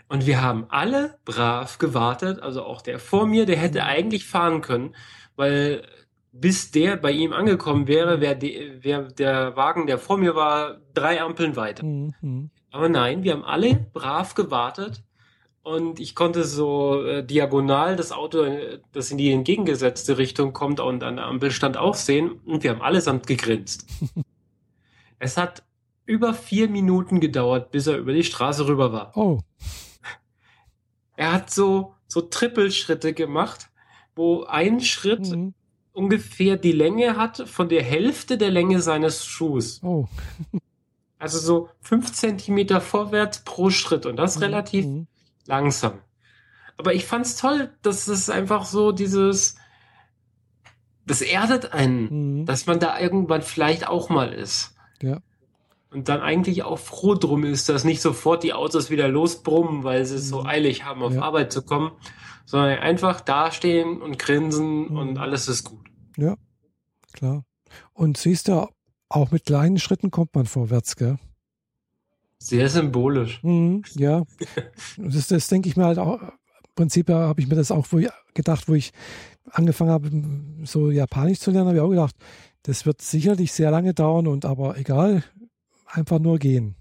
[0.07, 4.61] Und wir haben alle brav gewartet, also auch der vor mir, der hätte eigentlich fahren
[4.61, 4.95] können,
[5.35, 5.83] weil
[6.31, 8.39] bis der bei ihm angekommen wäre, wäre
[8.83, 11.85] wär der Wagen, der vor mir war, drei Ampeln weiter.
[11.85, 12.49] Mhm.
[12.71, 15.03] Aber nein, wir haben alle brav gewartet
[15.61, 18.45] und ich konnte so äh, diagonal das Auto,
[18.91, 22.71] das in die entgegengesetzte Richtung kommt und an der Ampel stand, auch sehen und wir
[22.71, 23.87] haben allesamt gegrinst.
[25.19, 25.63] es hat
[26.05, 29.15] über vier Minuten gedauert, bis er über die Straße rüber war.
[29.15, 29.39] Oh.
[31.15, 33.69] Er hat so, so Trippelschritte gemacht,
[34.15, 35.53] wo ein Schritt mhm.
[35.93, 39.81] ungefähr die Länge hat von der Hälfte der Länge seines Schuhs.
[39.83, 40.07] Oh.
[41.19, 44.43] also so fünf Zentimeter vorwärts pro Schritt und das mhm.
[44.43, 45.07] relativ mhm.
[45.45, 45.99] langsam.
[46.77, 49.55] Aber ich fand's toll, dass es einfach so dieses,
[51.05, 52.45] das erdet einen, mhm.
[52.45, 54.75] dass man da irgendwann vielleicht auch mal ist.
[55.01, 55.21] Ja
[55.93, 60.05] und dann eigentlich auch froh drum ist, dass nicht sofort die Autos wieder losbrummen, weil
[60.05, 60.47] sie es so mhm.
[60.47, 61.21] eilig haben, auf ja.
[61.21, 61.91] Arbeit zu kommen,
[62.45, 64.97] sondern einfach dastehen und grinsen mhm.
[64.97, 65.85] und alles ist gut.
[66.17, 66.35] Ja,
[67.13, 67.43] klar.
[67.93, 68.67] Und siehst du,
[69.09, 71.17] auch mit kleinen Schritten kommt man vorwärts, gell?
[72.39, 73.41] Sehr symbolisch.
[73.43, 74.23] Mhm, ja.
[74.97, 76.21] das, das denke ich mir halt auch.
[76.21, 78.91] Im Prinzip habe ich mir das auch wo ich, gedacht, wo ich
[79.51, 80.09] angefangen habe,
[80.65, 82.15] so Japanisch zu lernen, habe ich auch gedacht,
[82.63, 85.23] das wird sicherlich sehr lange dauern und aber egal,
[85.93, 86.75] einfach nur gehen.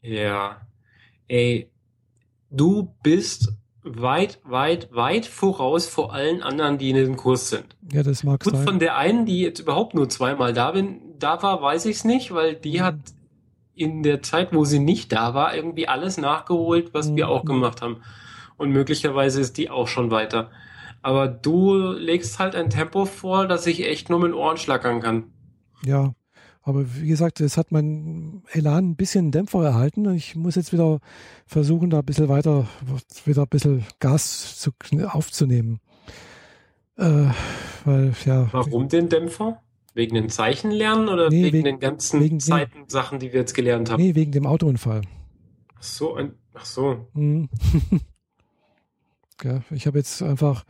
[0.00, 0.60] Ja.
[1.28, 1.70] Ey,
[2.50, 7.76] du bist weit, weit, weit voraus vor allen anderen, die in dem Kurs sind.
[7.92, 8.64] Ja, das mag Gut, sein.
[8.64, 12.04] von der einen, die jetzt überhaupt nur zweimal da bin, da war, weiß ich es
[12.04, 12.82] nicht, weil die mhm.
[12.82, 12.98] hat
[13.74, 17.16] in der Zeit, wo sie nicht da war, irgendwie alles nachgeholt, was mhm.
[17.16, 17.98] wir auch gemacht haben.
[18.56, 20.50] Und möglicherweise ist die auch schon weiter.
[21.02, 25.24] Aber du legst halt ein Tempo vor, dass ich echt nur mit Ohren schlackern kann.
[25.84, 26.14] Ja,
[26.66, 30.72] aber wie gesagt, es hat mein Elan ein bisschen Dämpfer erhalten und ich muss jetzt
[30.72, 30.98] wieder
[31.46, 32.66] versuchen, da ein bisschen weiter,
[33.24, 34.72] wieder ein bisschen Gas zu,
[35.06, 35.78] aufzunehmen.
[36.96, 37.28] Äh,
[37.84, 38.48] weil, ja.
[38.50, 39.62] Warum den Dämpfer?
[39.94, 43.88] Wegen den Zeichenlernen oder nee, wegen, wegen, den ganzen wegen, Zeiten, die wir jetzt gelernt
[43.88, 44.02] haben?
[44.02, 45.02] Nee, wegen dem Autounfall.
[45.78, 47.06] Ach so, ein, ach so.
[47.14, 47.48] Mhm.
[49.44, 50.64] ja, ich habe jetzt einfach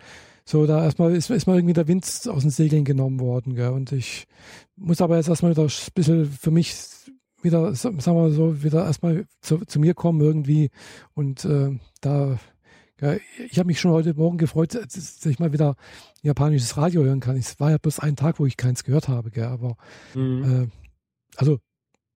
[0.49, 3.70] so, da erstmal ist, ist mal irgendwie der Wind aus den Segeln genommen worden, gell?
[3.70, 4.28] Und ich
[4.76, 6.72] muss aber jetzt erstmal wieder ein bisschen für mich
[7.42, 10.70] wieder, sagen wir so, wieder erstmal zu, zu mir kommen irgendwie.
[11.14, 12.38] Und äh, da,
[13.01, 13.16] ja,
[13.51, 15.74] ich habe mich schon heute Morgen gefreut, dass ich mal wieder
[16.22, 17.36] japanisches Radio hören kann.
[17.36, 19.47] Es war ja bloß ein Tag, wo ich keins gehört habe, gell?
[19.47, 19.76] Aber
[20.14, 20.44] mhm.
[20.62, 20.68] äh,
[21.34, 21.59] also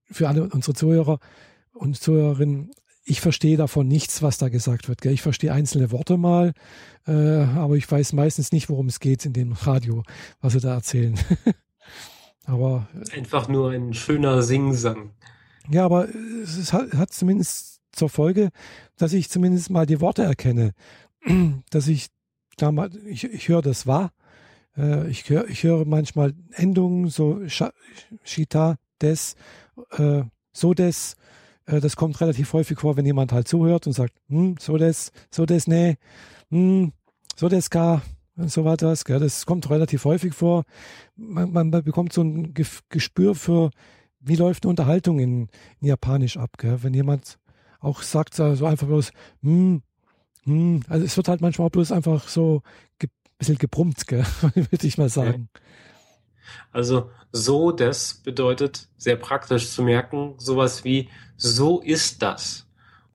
[0.09, 1.19] für alle unsere Zuhörer
[1.73, 2.71] und Zuhörerinnen,
[3.11, 5.03] ich verstehe davon nichts, was da gesagt wird.
[5.03, 5.13] Gell?
[5.13, 6.53] Ich verstehe einzelne Worte mal,
[7.09, 10.05] äh, aber ich weiß meistens nicht, worum es geht in dem Radio,
[10.41, 11.19] was sie da erzählen.
[12.45, 15.11] aber einfach nur ein schöner Singsang.
[15.69, 16.09] Ja, aber
[16.43, 18.51] es hat, hat zumindest zur Folge,
[18.97, 20.73] dass ich zumindest mal die Worte erkenne,
[21.71, 22.07] dass ich
[22.59, 24.13] da mal, ich, ich höre das wahr.
[24.77, 27.41] Äh, ich höre ich höre manchmal Endungen, so
[28.23, 29.35] Shita, des,
[29.99, 31.17] äh, so des, äh,
[31.79, 35.47] das kommt relativ häufig vor, wenn jemand halt zuhört und sagt, hm, so das, so
[35.47, 35.97] das, nee,
[36.51, 36.93] hm,
[37.37, 38.03] so das gar,
[38.37, 39.05] so war das.
[39.05, 39.21] Gell?
[39.21, 40.65] Das kommt relativ häufig vor.
[41.17, 42.55] Man, man bekommt so ein
[42.89, 43.71] Gespür für,
[44.21, 45.49] wie läuft eine Unterhaltung in,
[45.81, 46.59] in Japanisch ab.
[46.59, 46.83] Gell?
[46.83, 47.39] Wenn jemand
[47.79, 49.13] auch sagt, so einfach bloß,
[49.43, 49.83] hm,
[50.45, 52.63] hm, also es wird halt manchmal auch bloß einfach so
[53.03, 53.09] ein
[53.39, 54.25] bisschen gebrummt, gell?
[54.55, 55.49] würde ich mal sagen.
[56.73, 62.67] Also so das bedeutet sehr praktisch zu merken, sowas wie so ist das.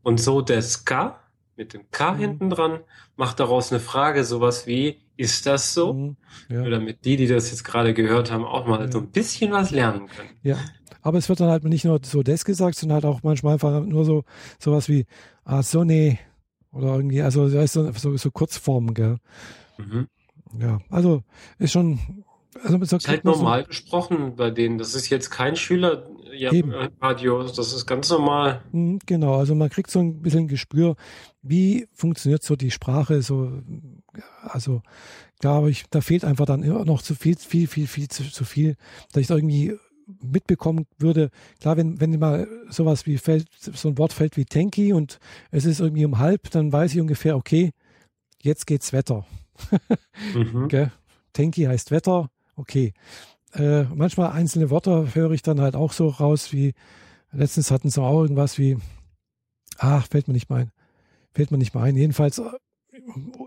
[0.04, 1.20] Und so des K
[1.56, 2.18] mit dem K mhm.
[2.18, 2.80] hinten dran
[3.16, 5.94] macht daraus eine Frage, sowas wie ist das so?
[5.94, 6.18] Mhm,
[6.50, 6.70] ja.
[6.70, 8.92] Damit die, die das jetzt gerade gehört haben, auch mal ja.
[8.92, 10.30] so ein bisschen was lernen können.
[10.44, 10.58] Ja,
[11.02, 13.86] aber es wird dann halt nicht nur so des gesagt, sondern halt auch manchmal einfach
[13.86, 14.24] nur so
[14.60, 15.06] sowas wie
[15.46, 16.20] ah so nee
[16.76, 19.18] oder irgendwie, also so, so, so Kurzformen, gell?
[19.78, 20.08] Mhm.
[20.60, 21.24] Ja, also
[21.58, 22.25] ist schon
[22.64, 24.78] also das ist halt normal so, gesprochen bei denen.
[24.78, 26.52] Das ist jetzt kein Schüler ja,
[27.02, 28.62] Radio, das ist ganz normal.
[28.72, 30.96] Mhm, genau, also man kriegt so ein bisschen ein Gespür,
[31.42, 33.22] wie funktioniert so die Sprache.
[33.22, 33.62] So,
[34.42, 34.82] also
[35.40, 38.44] glaube ich, da fehlt einfach dann immer noch zu viel, viel, viel, viel zu, zu
[38.44, 38.76] viel,
[39.12, 39.78] dass ich da irgendwie
[40.22, 44.94] mitbekommen würde, klar, wenn, wenn mal sowas wie fällt, so ein Wort fällt wie Tenki
[44.94, 45.20] und
[45.52, 47.72] es ist irgendwie um halb, dann weiß ich ungefähr, okay,
[48.42, 49.26] jetzt geht's Wetter.
[50.36, 50.70] mhm.
[51.34, 52.94] Tenki heißt Wetter, okay.
[53.54, 56.74] Äh, manchmal einzelne Worte höre ich dann halt auch so raus, wie
[57.32, 58.78] letztens hatten sie auch irgendwas wie,
[59.78, 60.72] ach, fällt mir nicht mal ein.
[61.34, 61.96] Fällt mir nicht mal ein.
[61.96, 62.44] Jedenfalls äh,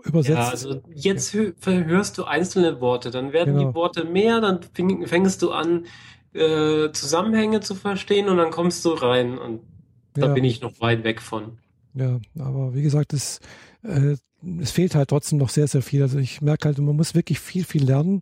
[0.05, 0.37] übersetzt.
[0.37, 3.69] Ja, also jetzt hörst du einzelne Worte, dann werden genau.
[3.69, 4.61] die Worte mehr, dann
[5.05, 5.85] fängst du an,
[6.33, 9.61] äh, Zusammenhänge zu verstehen und dann kommst du rein und
[10.13, 10.33] da ja.
[10.33, 11.57] bin ich noch weit weg von.
[11.93, 13.39] Ja, aber wie gesagt, es,
[13.83, 14.15] äh,
[14.59, 16.01] es fehlt halt trotzdem noch sehr, sehr viel.
[16.01, 18.21] Also ich merke halt, man muss wirklich viel, viel lernen.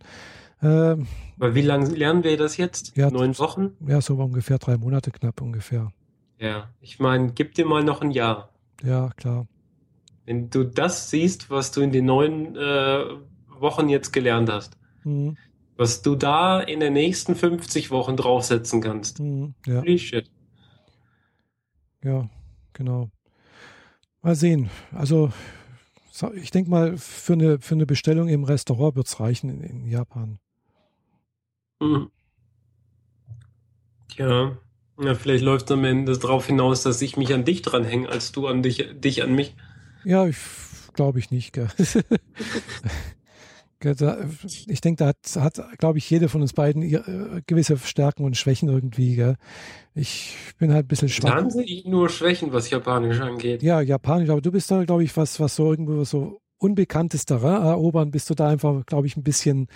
[0.61, 2.95] Äh, Aber wie lange lernen wir das jetzt?
[2.97, 3.71] Ja, Neun Wochen?
[3.85, 5.93] Ja, so ungefähr drei Monate knapp ungefähr.
[6.39, 8.49] Ja, ich meine, gib dir mal noch ein Jahr.
[8.83, 9.47] Ja, klar.
[10.25, 13.05] Wenn du das siehst, was du in den neun äh,
[13.47, 15.37] Wochen jetzt gelernt hast, mhm.
[15.77, 19.19] was du da in den nächsten 50 Wochen draufsetzen kannst.
[19.19, 19.81] Mhm, ja.
[19.81, 20.29] Holy shit.
[22.03, 22.29] Ja,
[22.73, 23.09] genau.
[24.21, 24.69] Mal sehen.
[24.91, 25.31] Also,
[26.35, 29.87] ich denke mal, für eine, für eine Bestellung im Restaurant wird es reichen in, in
[29.87, 30.39] Japan.
[31.79, 32.09] Mhm.
[34.15, 34.57] Ja.
[34.99, 38.31] ja, vielleicht läuft es am Ende darauf hinaus, dass ich mich an dich dranhänge, als
[38.31, 39.55] du an dich, dich an mich.
[40.03, 40.37] Ja, ich
[40.93, 41.53] glaube ich nicht.
[41.53, 41.67] Gell.
[44.67, 48.35] ich denke, da hat, hat glaube ich, jede von uns beiden äh, gewisse Stärken und
[48.35, 49.15] Schwächen irgendwie.
[49.15, 49.37] Gell.
[49.93, 51.35] Ich bin halt ein bisschen schwach.
[51.35, 53.63] Dann sehe ich nur Schwächen, was Japanisch angeht.
[53.63, 57.61] Ja, Japanisch, aber du bist da, glaube ich, was, was so irgendwo so unbekanntes Terrain
[57.63, 59.67] erobern, bist du da einfach, glaube ich, ein bisschen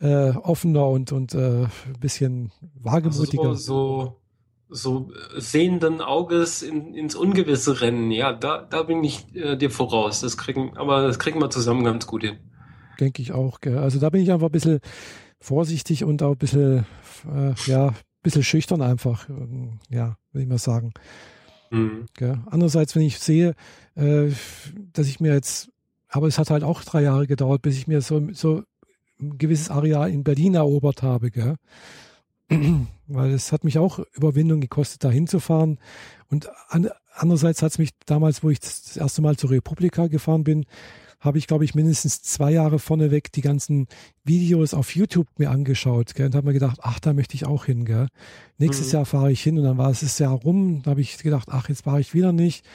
[0.00, 3.50] äh, offener und, und äh, ein bisschen wagemutiger.
[3.50, 4.16] Also so,
[4.68, 9.70] so, so sehenden Auges in, ins Ungewisse rennen, ja, da, da bin ich äh, dir
[9.70, 10.20] voraus.
[10.20, 12.38] Das kriegen, aber das kriegen wir zusammen ganz gut hin.
[13.00, 13.60] Denke ich auch.
[13.60, 13.78] Gell.
[13.78, 14.80] Also da bin ich einfach ein bisschen
[15.40, 16.86] vorsichtig und auch ein bisschen,
[17.32, 20.92] äh, ja, ein bisschen schüchtern einfach, ähm, ja, will ich mal sagen.
[21.70, 22.06] Mhm.
[22.46, 23.54] Andererseits, wenn ich sehe,
[23.94, 24.30] äh,
[24.92, 25.70] dass ich mir jetzt,
[26.08, 28.62] aber es hat halt auch drei Jahre gedauert, bis ich mir so, so
[29.22, 31.56] ein gewisses Areal in Berlin erobert habe, gell?
[33.06, 35.78] weil es hat mich auch Überwindung gekostet, da hinzufahren.
[36.28, 40.44] Und an, andererseits hat es mich damals, wo ich das erste Mal zur Republika gefahren
[40.44, 40.64] bin,
[41.20, 43.86] habe ich, glaube ich, mindestens zwei Jahre vorneweg die ganzen
[44.24, 47.64] Videos auf YouTube mir angeschaut gell, und habe mir gedacht, ach, da möchte ich auch
[47.64, 47.84] hin.
[47.84, 48.08] Gell.
[48.58, 48.92] Nächstes mhm.
[48.94, 50.82] Jahr fahre ich hin und dann war es das Jahr rum.
[50.82, 52.66] Da habe ich gedacht, ach, jetzt fahre ich wieder nicht.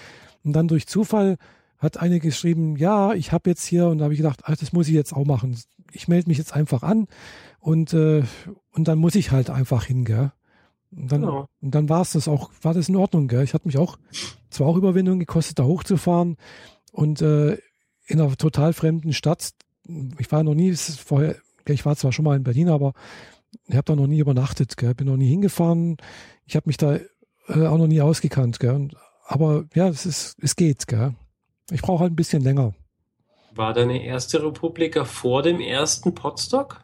[0.45, 1.37] Und dann durch Zufall
[1.77, 4.71] hat eine geschrieben, ja, ich habe jetzt hier und da habe ich gedacht, ach, das
[4.71, 5.57] muss ich jetzt auch machen.
[5.91, 7.07] Ich melde mich jetzt einfach an
[7.59, 8.23] und, äh,
[8.71, 10.31] und dann muss ich halt einfach hin, gell.
[10.91, 11.47] Und dann, genau.
[11.61, 13.43] und dann war es das auch, war das in Ordnung, gell.
[13.43, 13.97] Ich hatte mich auch,
[14.49, 16.37] zwar auch Überwindung gekostet, da hochzufahren
[16.91, 17.57] und äh,
[18.05, 19.51] in einer total fremden Stadt.
[20.17, 21.35] Ich war noch nie vorher,
[21.65, 22.93] ich war zwar schon mal in Berlin, aber
[23.65, 24.93] ich habe da noch nie übernachtet, gell?
[24.95, 25.97] bin noch nie hingefahren.
[26.45, 26.99] Ich habe mich da
[27.47, 28.59] äh, auch noch nie ausgekannt.
[28.59, 28.89] Gell?
[29.27, 30.87] aber ja, es, ist, es geht.
[30.87, 31.13] Gell?
[31.71, 32.73] Ich brauche halt ein bisschen länger.
[33.57, 36.81] War deine erste Republika vor dem ersten Potstock?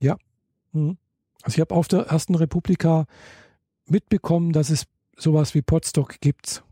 [0.00, 0.16] Ja.
[0.72, 0.96] Mhm.
[1.42, 3.06] Also ich habe auf der ersten Republika
[3.86, 6.62] mitbekommen, dass es sowas wie Potstock gibt.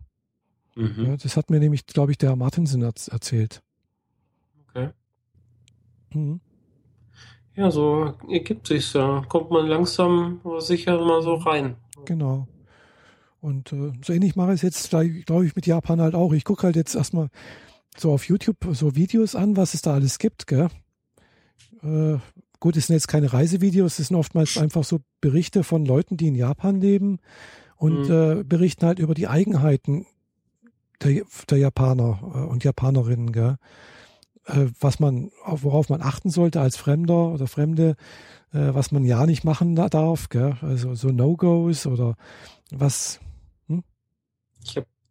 [0.75, 1.07] Mhm.
[1.07, 3.63] Ja, das hat mir nämlich, glaube ich, der Martinsen erzählt.
[4.69, 4.91] Okay.
[6.15, 6.41] Mhm.
[7.55, 9.23] Ja, so ergibt sich ja.
[9.29, 11.77] Kommt man langsam aber sicher mal so rein.
[12.07, 12.49] Genau.
[13.41, 14.91] Und äh, so ähnlich mache ich es jetzt,
[15.27, 16.33] glaube ich, mit Japan halt auch.
[16.33, 17.29] Ich gucke halt jetzt erstmal
[17.97, 20.69] so auf YouTube so Videos an, was es da alles gibt, gell?
[21.83, 22.19] Äh,
[22.61, 26.29] gut, es sind jetzt keine Reisevideos, es sind oftmals einfach so Berichte von Leuten, die
[26.29, 27.19] in Japan leben
[27.77, 28.41] und mhm.
[28.41, 30.07] äh, berichten halt über die Eigenheiten
[31.03, 33.57] der, der Japaner äh, und Japanerinnen, gell?
[34.47, 37.97] Äh, was man, worauf man achten sollte als Fremder oder Fremde,
[38.53, 40.57] äh, was man ja nicht machen darf, gell?
[40.63, 42.17] also so No-Gos oder
[42.71, 43.21] was.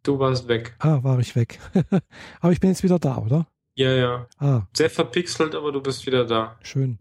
[0.02, 0.74] Du warst weg.
[0.80, 1.58] Ah, war ich weg.
[2.40, 3.46] aber ich bin jetzt wieder da, oder?
[3.74, 4.26] Ja, ja.
[4.38, 4.62] Ah.
[4.72, 6.58] Sehr verpixelt, aber du bist wieder da.
[6.62, 6.98] Schön.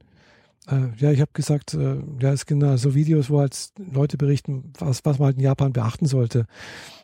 [0.67, 4.71] Äh, ja, ich habe gesagt, äh, ja, es gibt so Videos, wo halt Leute berichten,
[4.77, 6.45] was, was man halt in Japan beachten sollte,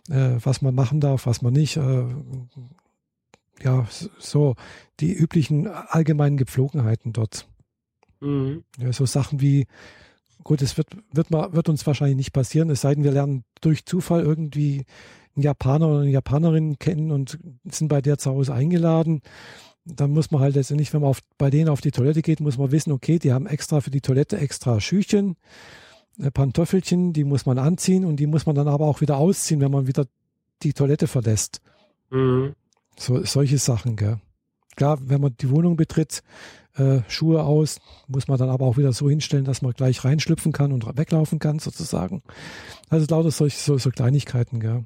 [0.09, 1.77] äh, was man machen darf, was man nicht.
[1.77, 2.05] Äh,
[3.63, 3.87] ja,
[4.19, 4.55] so
[4.99, 7.47] die üblichen allgemeinen Gepflogenheiten dort.
[8.19, 8.63] Mhm.
[8.77, 9.65] Ja, so Sachen wie,
[10.43, 13.43] gut, es wird, wird, mal, wird uns wahrscheinlich nicht passieren, es sei denn, wir lernen
[13.61, 14.85] durch Zufall irgendwie
[15.37, 19.21] einen Japaner oder eine Japanerin kennen und sind bei der zu Hause eingeladen
[19.87, 22.57] dann muss man halt letztendlich, wenn man auf, bei denen auf die Toilette geht, muss
[22.57, 25.37] man wissen, okay, die haben extra für die Toilette extra Schüchen,
[26.19, 29.61] äh, Pantoffelchen, die muss man anziehen und die muss man dann aber auch wieder ausziehen,
[29.61, 30.05] wenn man wieder
[30.63, 31.61] die Toilette verlässt.
[32.09, 32.53] Mhm.
[32.97, 34.19] So, solche Sachen, gell.
[34.75, 36.21] Klar, wenn man die Wohnung betritt,
[36.75, 40.51] äh, Schuhe aus, muss man dann aber auch wieder so hinstellen, dass man gleich reinschlüpfen
[40.51, 42.21] kann und weglaufen kann, sozusagen.
[42.89, 44.85] Also lauter solche so, so Kleinigkeiten, gell.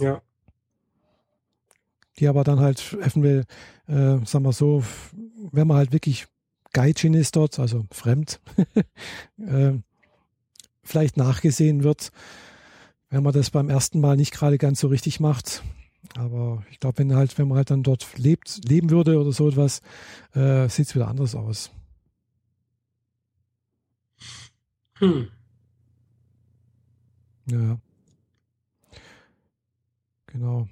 [0.00, 0.22] Ja
[2.18, 3.44] die aber dann halt eventuell,
[3.86, 4.84] äh, sagen wir so,
[5.50, 6.26] wenn man halt wirklich
[6.72, 8.40] Gaijin ist dort, also fremd,
[9.38, 9.72] äh,
[10.82, 12.12] vielleicht nachgesehen wird,
[13.10, 15.62] wenn man das beim ersten Mal nicht gerade ganz so richtig macht.
[16.16, 19.48] Aber ich glaube, wenn halt, wenn man halt dann dort lebt, leben würde oder so
[19.48, 19.80] etwas,
[20.34, 21.70] äh, sieht es wieder anders aus.
[24.98, 25.28] Hm.
[27.46, 27.78] Ja.
[30.32, 30.66] Genau.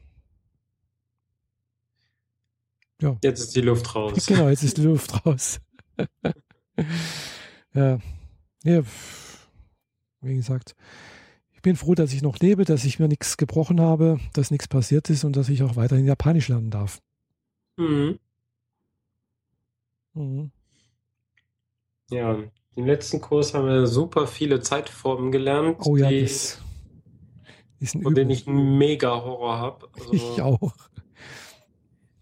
[3.00, 3.16] Ja.
[3.22, 4.26] Jetzt ist die Luft raus.
[4.26, 5.60] Genau, jetzt ist die Luft raus.
[7.74, 7.98] ja.
[8.64, 8.82] ja,
[10.20, 10.74] wie gesagt,
[11.52, 14.68] ich bin froh, dass ich noch lebe, dass ich mir nichts gebrochen habe, dass nichts
[14.68, 17.00] passiert ist und dass ich auch weiterhin Japanisch lernen darf.
[17.76, 18.18] Mhm.
[20.14, 20.50] Mhm.
[22.10, 22.38] Ja,
[22.76, 25.78] im letzten Kurs haben wir super viele Zeitformen gelernt.
[25.84, 26.60] Oh ja, die, das
[27.80, 29.88] ist ein von denen ich einen mega Horror habe.
[29.98, 30.72] Also, ich auch.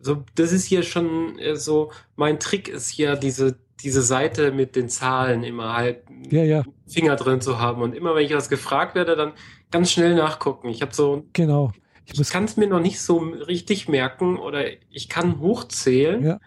[0.00, 4.76] So, das ist hier schon äh, so, mein Trick ist hier diese, diese Seite mit
[4.76, 6.64] den Zahlen immer halt ja, ja.
[6.86, 7.82] Finger drin zu haben.
[7.82, 9.32] Und immer wenn ich was gefragt werde, dann
[9.70, 10.68] ganz schnell nachgucken.
[10.68, 11.24] Ich habe so.
[11.32, 11.72] Genau.
[12.04, 16.24] Ich, ich kann es mir noch nicht so richtig merken oder ich kann hochzählen.
[16.24, 16.40] Ja.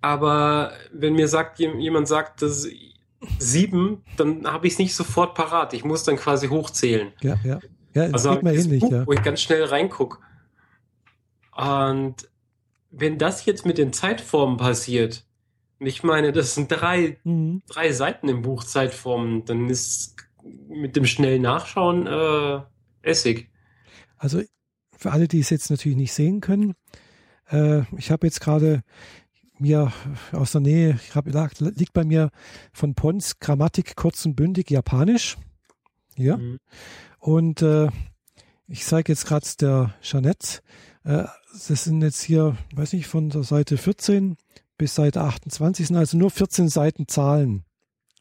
[0.00, 2.66] Aber wenn mir sagt, jemand sagt, das
[3.38, 5.74] sieben, dann habe ich es nicht sofort parat.
[5.74, 7.12] Ich muss dann quasi hochzählen.
[7.22, 7.60] Ja, ja.
[7.94, 9.06] Ja, das also geht mir ähnlich, Buch, ja.
[9.06, 10.18] Wo ich ganz schnell reingucke.
[11.56, 12.28] Und
[12.90, 15.24] wenn das jetzt mit den Zeitformen passiert,
[15.78, 17.62] ich meine, das sind drei, mhm.
[17.66, 20.16] drei Seiten im Buch Zeitformen, dann ist
[20.68, 22.60] mit dem schnellen Nachschauen äh,
[23.02, 23.50] Essig.
[24.16, 24.42] Also
[24.96, 26.74] für alle, die es jetzt natürlich nicht sehen können,
[27.50, 28.82] äh, ich habe jetzt gerade
[29.58, 29.92] mir
[30.32, 31.26] aus der Nähe, ich hab,
[31.58, 32.30] liegt bei mir
[32.72, 35.36] von Pons Grammatik kurz und bündig Japanisch.
[36.16, 36.36] Ja.
[36.36, 36.58] Mhm.
[37.22, 37.88] Und äh,
[38.66, 40.60] ich zeige jetzt gerade der Jeanette
[41.04, 41.24] äh,
[41.68, 44.36] das sind jetzt hier, weiß nicht, von der Seite 14
[44.78, 47.64] bis Seite 28 sind also nur 14 Seiten Zahlen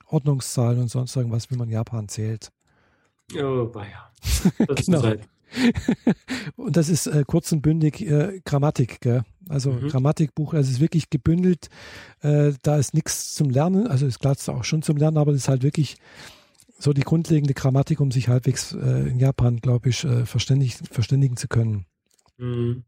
[0.08, 2.52] Ordnungszahlen und sonst irgendwas, wie man Japan zählt.
[3.34, 4.12] Oh, ja.
[4.68, 5.04] Das genau.
[5.04, 5.28] Halt.
[6.58, 9.24] und das ist äh, kurz und bündig äh, Grammatik, gell?
[9.48, 9.88] Also mhm.
[9.88, 11.70] Grammatikbuch, also es ist wirklich gebündelt.
[12.22, 15.38] Äh, da ist nichts zum Lernen, also ist klar auch schon zum Lernen, aber es
[15.38, 15.98] ist halt wirklich
[16.82, 21.38] so die grundlegende Grammatik, um sich halbwegs äh, in Japan, glaube ich, äh, verständig, verständigen
[21.38, 21.86] zu können.
[22.38, 22.84] Mhm.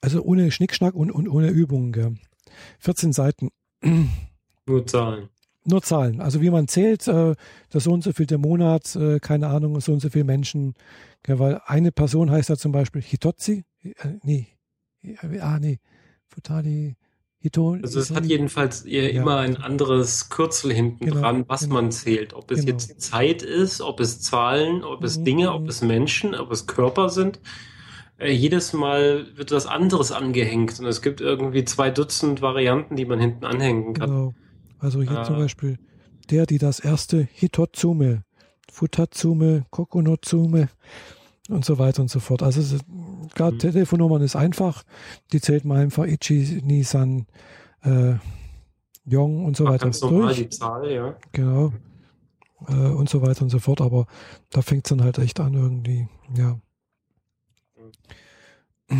[0.00, 1.92] Also ohne Schnickschnack und, und ohne Übungen.
[1.92, 2.14] Gell?
[2.80, 3.50] 14 Seiten.
[4.66, 5.28] Nur Zahlen.
[5.64, 6.20] Nur Zahlen.
[6.20, 7.34] Also wie man zählt, äh,
[7.70, 10.74] das so und so viel der Monat, äh, keine Ahnung, so und so viele Menschen.
[11.22, 11.38] Gell?
[11.38, 13.64] Weil eine Person heißt da zum Beispiel Hitotzi.
[13.82, 13.92] Äh,
[14.22, 14.48] nee.
[15.40, 15.78] Ah, nee.
[16.26, 16.96] Futari.
[17.40, 19.02] Hito, also es hat jedenfalls ja.
[19.08, 21.74] immer ein anderes Kürzel hinten genau, dran, was genau.
[21.74, 22.34] man zählt.
[22.34, 22.72] Ob es genau.
[22.72, 25.24] jetzt Zeit ist, ob es Zahlen, ob es mhm.
[25.24, 25.68] Dinge, ob mhm.
[25.68, 27.38] es Menschen, ob es Körper sind.
[28.18, 33.04] Äh, jedes Mal wird was anderes angehängt und es gibt irgendwie zwei Dutzend Varianten, die
[33.04, 34.10] man hinten anhängen kann.
[34.10, 34.34] Genau.
[34.80, 35.78] Also hier äh, zum Beispiel
[36.30, 38.24] der, die das erste Hitotsume,
[38.70, 40.68] Futatsume, Kokonotsume
[41.48, 42.42] und so weiter und so fort.
[42.42, 42.78] Also
[43.34, 43.58] gerade mhm.
[43.60, 44.84] Telefonnummern ist einfach.
[45.32, 47.26] Die zählt man einfach Ichi, Nisan,
[47.82, 48.14] äh,
[49.04, 50.12] Yong und so Ach, weiter ganz durch.
[50.12, 51.16] Normal die Zahl, ja.
[51.32, 51.72] Genau.
[52.66, 53.80] Äh, und so weiter und so fort.
[53.80, 54.06] Aber
[54.50, 56.58] da fängt es dann halt echt an irgendwie, ja.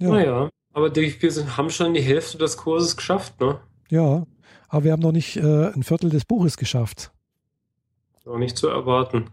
[0.00, 0.10] Ja.
[0.10, 3.58] Naja, aber wir haben schon die Hälfte des Kurses geschafft, ne?
[3.90, 4.24] Ja,
[4.68, 7.10] aber wir haben noch nicht äh, ein Viertel des Buches geschafft.
[8.24, 9.30] Noch nicht zu erwarten.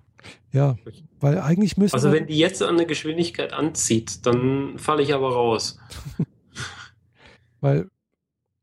[0.52, 0.78] Ja,
[1.20, 5.34] weil eigentlich müssen Also wenn die jetzt an der Geschwindigkeit anzieht, dann falle ich aber
[5.34, 5.80] raus.
[7.62, 7.90] weil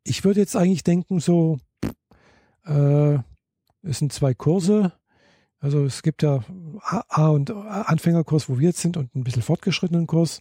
[0.05, 1.59] ich würde jetzt eigentlich denken, so,
[2.65, 3.19] äh,
[3.83, 4.93] es sind zwei Kurse,
[5.63, 6.45] also es gibt ja
[6.81, 10.41] A und Anfängerkurs, wo wir jetzt sind, und ein bisschen fortgeschrittenen Kurs.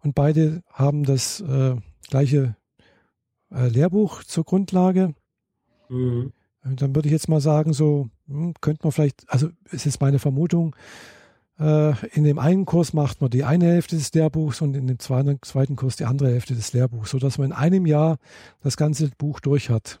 [0.00, 1.76] Und beide haben das äh,
[2.08, 2.56] gleiche
[3.50, 5.14] äh, Lehrbuch zur Grundlage.
[5.90, 6.32] Mhm.
[6.64, 10.18] Dann würde ich jetzt mal sagen, so hm, könnte man vielleicht, also es ist meine
[10.18, 10.74] Vermutung,
[11.58, 14.98] äh, in dem einen Kurs macht man die eine Hälfte des Lehrbuchs und in dem
[14.98, 18.18] zweiten, zweiten Kurs die andere Hälfte des Lehrbuchs, sodass man in einem Jahr
[18.62, 20.00] das ganze Buch durch hat.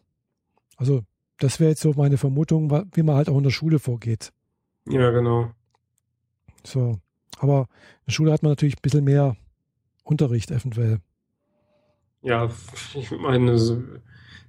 [0.76, 1.02] Also
[1.38, 4.32] das wäre jetzt so meine Vermutung, wie man halt auch in der Schule vorgeht.
[4.88, 5.50] Ja, genau.
[6.64, 6.98] So.
[7.38, 9.36] Aber in der Schule hat man natürlich ein bisschen mehr
[10.02, 11.00] Unterricht eventuell.
[12.24, 12.50] Ja,
[12.94, 13.56] ich meine,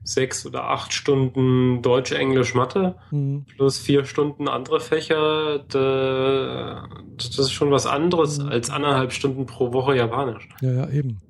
[0.03, 3.45] sechs oder acht Stunden Deutsch, Englisch, Mathe mhm.
[3.55, 8.49] plus vier Stunden andere Fächer, das ist schon was anderes mhm.
[8.49, 10.47] als anderthalb Stunden pro Woche Japanisch.
[10.61, 11.21] Ja, ja, eben.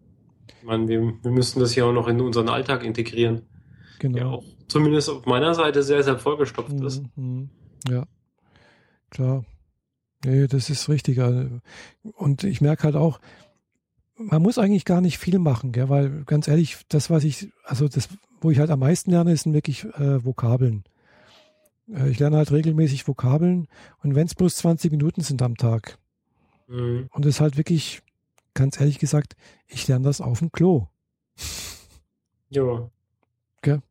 [0.48, 3.44] Ich meine, wir, wir müssen das ja auch noch in unseren Alltag integrieren.
[4.00, 4.16] Genau.
[4.16, 6.86] Der auch zumindest auf meiner Seite sehr, sehr vollgestopft mhm.
[6.86, 7.04] ist.
[7.16, 7.50] Mhm.
[7.90, 8.06] Ja
[9.16, 9.46] klar.
[10.26, 11.20] Nee, das ist richtig.
[11.22, 11.62] Also,
[12.04, 13.20] und ich merke halt auch,
[14.18, 15.90] man muss eigentlich gar nicht viel machen, gell?
[15.90, 18.10] weil ganz ehrlich, das, was ich, also das,
[18.42, 20.84] wo ich halt am meisten lerne, sind wirklich äh, Vokabeln.
[21.90, 23.68] Äh, ich lerne halt regelmäßig Vokabeln
[24.04, 25.98] und wenn es bloß 20 Minuten sind am Tag.
[26.68, 27.10] Mhm.
[27.12, 28.02] Und es ist halt wirklich,
[28.54, 29.36] ganz ehrlich gesagt,
[29.68, 30.88] ich lerne das auf dem Klo.
[32.50, 32.90] Ja.
[33.62, 33.82] Gell?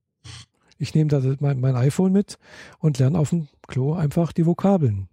[0.78, 2.38] Ich nehme da mein, mein iPhone mit
[2.78, 5.08] und lerne auf dem Klo einfach die Vokabeln.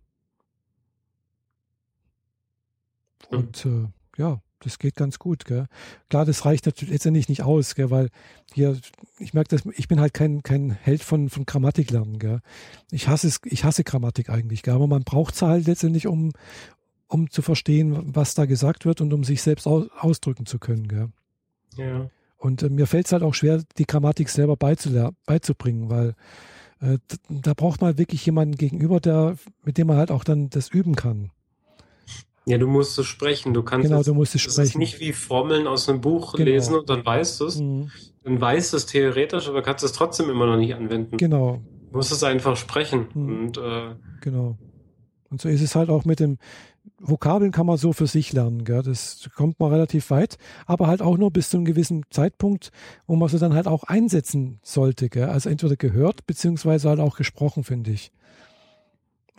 [3.30, 5.46] Und äh, ja, das geht ganz gut.
[5.46, 5.68] Gell?
[6.10, 7.92] Klar, das reicht natürlich letztendlich nicht aus, gell?
[7.92, 8.10] weil
[8.54, 8.78] hier,
[9.20, 12.20] ich merke, dass ich bin halt kein, kein Held von, von Grammatik lernen.
[12.20, 12.40] Gell?
[12.92, 14.74] Ich hasse es, ich hasse Grammatik eigentlich, gell?
[14.74, 16.32] aber man braucht es halt letztendlich, um,
[17.08, 20.88] um zu verstehen, was da gesagt wird und um sich selbst aus, ausdrücken zu können.
[20.88, 21.10] Gell?
[21.78, 22.10] Ja.
[22.38, 26.16] Und äh, mir fällt es halt auch schwer, die Grammatik selber beizubringen, weil
[26.82, 26.98] äh,
[27.30, 30.96] da braucht man wirklich jemanden gegenüber, der, mit dem man halt auch dann das üben
[30.96, 31.32] kann.
[32.46, 33.54] Ja, du musst es sprechen.
[33.54, 34.62] Du kannst genau, es, du musst es sprechen.
[34.62, 36.46] ist nicht wie Formeln aus einem Buch genau.
[36.46, 37.60] lesen und dann weißt du es.
[37.60, 37.92] Mhm.
[38.24, 41.18] Dann weißt du es theoretisch, aber kannst es trotzdem immer noch nicht anwenden.
[41.18, 41.62] Genau.
[41.92, 43.08] Du musst es einfach sprechen.
[43.14, 43.40] Mhm.
[43.40, 44.58] Und, äh, genau.
[45.30, 46.38] Und so ist es halt auch mit dem
[47.00, 48.64] Vokabeln kann man so für sich lernen.
[48.64, 48.84] Gell?
[48.84, 52.72] Das kommt man relativ weit, aber halt auch nur bis zu einem gewissen Zeitpunkt,
[53.08, 55.10] wo man sie dann halt auch einsetzen sollte.
[55.10, 55.30] Gell?
[55.30, 58.12] Also entweder gehört, beziehungsweise halt auch gesprochen, finde ich.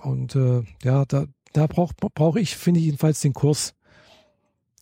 [0.03, 3.74] Und äh, ja, da, da brauche brauch ich, finde ich jedenfalls den Kurs.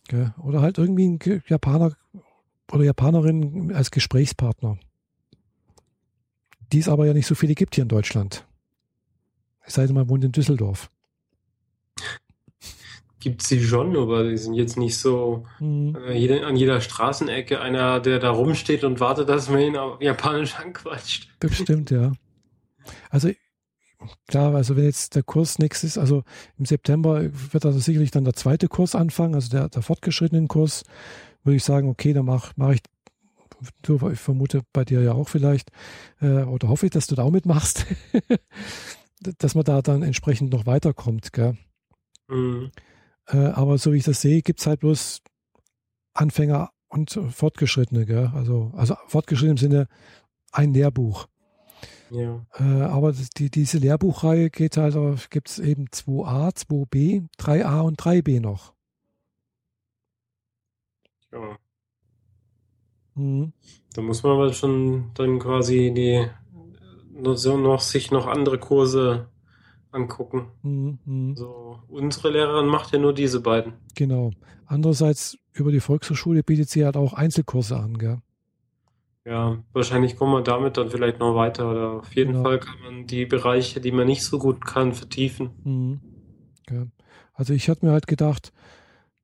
[0.07, 0.33] Gell?
[0.41, 1.95] Oder halt irgendwie ein Japaner
[2.71, 4.77] oder Japanerin als Gesprächspartner.
[6.71, 8.45] Die es aber ja nicht so viele gibt hier in Deutschland.
[9.63, 10.89] Es sei denn, man wohnt in Düsseldorf.
[13.19, 15.95] Gibt sie schon, aber die sind jetzt nicht so mhm.
[16.07, 20.01] äh, jede, an jeder Straßenecke einer, der da rumsteht und wartet, dass man ihn auf
[20.01, 21.29] Japanisch anquatscht.
[21.39, 22.13] Bestimmt, ja.
[23.11, 23.29] Also
[24.27, 26.23] klar, also wenn jetzt der Kurs nächstes, also
[26.57, 27.23] im September
[27.53, 30.83] wird also sicherlich dann der zweite Kurs anfangen, also der, der fortgeschrittenen Kurs,
[31.43, 32.81] würde ich sagen, okay, dann mache mach ich
[33.81, 35.71] du, ich vermute bei dir ja auch vielleicht,
[36.19, 37.85] äh, oder hoffe ich, dass du da auch mitmachst,
[39.19, 41.33] dass man da dann entsprechend noch weiterkommt.
[41.33, 41.57] Gell?
[42.27, 42.71] Mhm.
[43.27, 45.21] Äh, aber so wie ich das sehe, gibt es halt bloß
[46.13, 48.05] Anfänger und Fortgeschrittene.
[48.05, 48.31] Gell?
[48.33, 49.87] Also, also fortgeschritten im Sinne
[50.51, 51.27] ein Lehrbuch.
[52.11, 52.45] Ja.
[52.59, 54.95] Äh, aber die, diese Lehrbuchreihe geht halt,
[55.29, 58.73] gibt es eben 2a, 2b, 3a und 3b noch.
[61.31, 61.57] Ja.
[63.15, 63.53] Mhm.
[63.93, 66.27] Da muss man aber schon dann quasi die
[67.33, 69.29] so noch sich noch andere Kurse
[69.91, 70.47] angucken.
[70.63, 70.99] Mhm.
[71.05, 71.35] mhm.
[71.37, 73.73] So, unsere Lehrerin macht ja nur diese beiden.
[73.95, 74.31] Genau.
[74.65, 78.21] Andererseits über die Volkshochschule bietet sie halt auch Einzelkurse an, gell?
[79.25, 82.43] Ja, wahrscheinlich kommt man damit dann vielleicht noch weiter oder auf jeden genau.
[82.43, 85.51] Fall kann man die Bereiche, die man nicht so gut kann, vertiefen.
[85.63, 85.99] Mhm.
[86.69, 86.87] Ja.
[87.33, 88.51] Also ich hatte mir halt gedacht,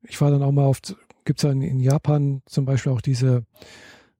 [0.01, 0.81] ich war dann auch mal auf
[1.25, 3.45] gibt es in, in, Japan zum Beispiel auch diese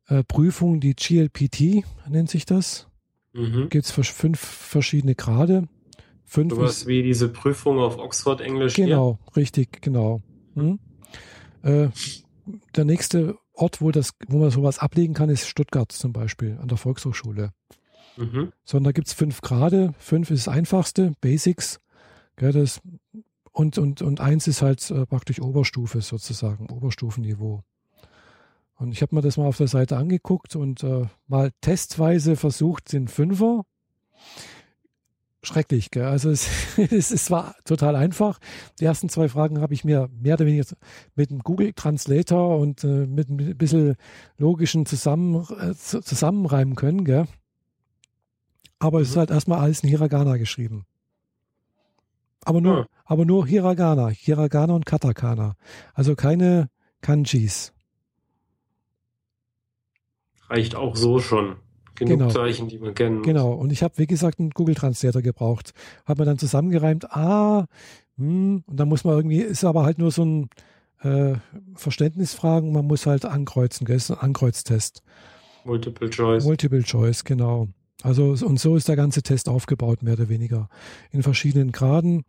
[0.08, 2.88] äh, Prüfung, die GLPT nennt sich das.
[3.34, 3.70] Mhm.
[3.70, 5.70] Gibt es fünf verschiedene Grade.
[6.26, 8.74] Fünf so was wie diese Prüfung auf Oxford Englisch.
[8.74, 9.38] Genau, hier.
[9.38, 10.22] richtig, genau.
[10.56, 10.80] Mhm.
[11.62, 11.88] Äh,
[12.76, 16.68] der nächste Ort, wo, das, wo man sowas ablegen kann, ist Stuttgart zum Beispiel an
[16.68, 17.52] der Volkshochschule.
[18.16, 18.52] Mhm.
[18.64, 19.94] Sondern da gibt es fünf Grade.
[19.98, 21.80] Fünf ist das einfachste, Basics.
[22.36, 22.82] Gell, das
[23.52, 27.64] und, und, und eins ist halt äh, praktisch Oberstufe sozusagen, Oberstufenniveau.
[28.76, 32.94] Und ich habe mir das mal auf der Seite angeguckt und äh, mal testweise versucht,
[32.94, 33.64] den Fünfer.
[35.44, 36.06] Schrecklich, gell?
[36.06, 38.40] Also es, es, es war total einfach.
[38.80, 40.66] Die ersten zwei Fragen habe ich mir mehr oder weniger
[41.16, 43.96] mit einem Google Translator und äh, mit ein bisschen
[44.38, 47.28] logischen Zusammen, äh, zusammenreimen können, gell?
[48.80, 49.04] Aber mhm.
[49.04, 49.20] es ist mhm.
[49.20, 50.86] halt erstmal alles in Hiragana geschrieben.
[52.44, 52.86] Aber nur, ja.
[53.06, 55.56] aber nur Hiragana, Hiragana und Katakana.
[55.94, 56.70] Also keine
[57.02, 57.74] Kanjis.
[60.50, 61.58] Reicht auch so schon.
[61.98, 62.30] Genug genau.
[62.32, 63.26] Zeichen, die man kennen muss.
[63.26, 63.52] Genau.
[63.54, 65.74] Und ich habe, wie gesagt, einen Google Translator gebraucht.
[66.06, 67.66] Hat man dann zusammengereimt, ah,
[68.18, 70.50] hm, und dann muss man irgendwie, ist aber halt nur so ein
[71.02, 71.36] äh,
[71.76, 73.96] Verständnisfragen, man muss halt ankreuzen, gell?
[73.96, 75.02] ist ein Ankreuztest.
[75.66, 76.44] Multiple Choice.
[76.44, 77.68] Multiple Choice, genau.
[78.04, 80.70] Also, und so ist der ganze Test aufgebaut, mehr oder weniger.
[81.12, 82.26] In verschiedenen Graden.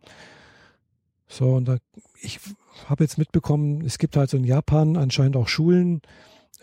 [1.27, 1.77] So, und da,
[2.21, 2.39] ich
[2.87, 6.01] habe jetzt mitbekommen, es gibt halt so in Japan anscheinend auch Schulen,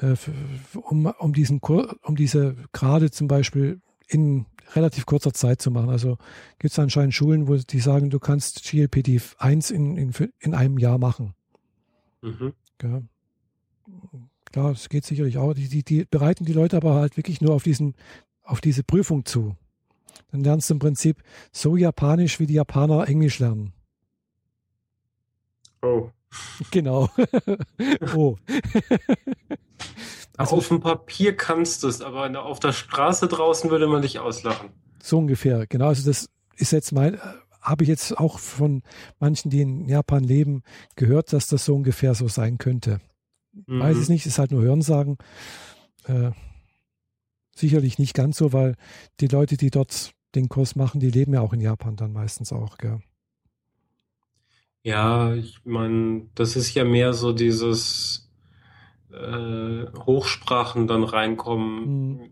[0.03, 5.91] um, um, diesen, um diese Grade zum Beispiel in relativ kurzer Zeit zu machen.
[5.91, 6.19] Also
[6.59, 10.79] gibt es anscheinend Schulen, wo die sagen, du kannst GLPD 1 in, in, in einem
[10.79, 11.35] Jahr machen.
[12.23, 12.53] Mhm.
[12.83, 13.03] Ja.
[14.45, 15.55] Klar, es geht sicherlich auch.
[15.55, 17.95] Die, die, die bereiten die Leute aber halt wirklich nur auf diesen
[18.47, 19.57] auf diese Prüfung zu.
[20.31, 23.73] Dann lernst du im Prinzip so japanisch, wie die Japaner Englisch lernen.
[25.83, 26.11] Oh.
[26.71, 27.09] Genau.
[28.15, 28.37] oh.
[30.37, 34.19] also, auf dem Papier kannst du es, aber auf der Straße draußen würde man dich
[34.19, 34.71] auslachen.
[35.03, 35.89] So ungefähr, genau.
[35.89, 37.19] Also das ist jetzt mein,
[37.61, 38.83] habe ich jetzt auch von
[39.19, 40.63] manchen, die in Japan leben,
[40.95, 43.01] gehört, dass das so ungefähr so sein könnte.
[43.67, 43.81] Mhm.
[43.81, 45.19] Weiß es nicht, ist halt nur Hörensagen.
[46.05, 46.31] Äh,
[47.55, 48.77] sicherlich nicht ganz so, weil
[49.21, 52.53] die Leute, die dort den Kurs machen, die leben ja auch in Japan dann meistens
[52.53, 53.01] auch, gell?
[54.83, 58.26] Ja, ich meine, das ist ja mehr so dieses
[59.17, 62.19] äh, Hochsprachen dann reinkommen.
[62.19, 62.31] Mhm.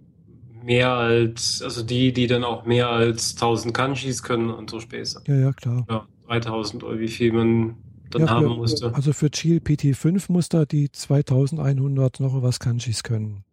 [0.65, 5.23] Mehr als, also die, die dann auch mehr als 1000 Kanjis können und so Späße.
[5.27, 5.85] Ja, ja, klar.
[5.90, 7.77] Ja, 3000 oder wie viel man
[8.11, 8.94] dann ja, haben musste.
[8.94, 13.44] Also für Chil PT5 muss da die 2100 noch was Kanjis können.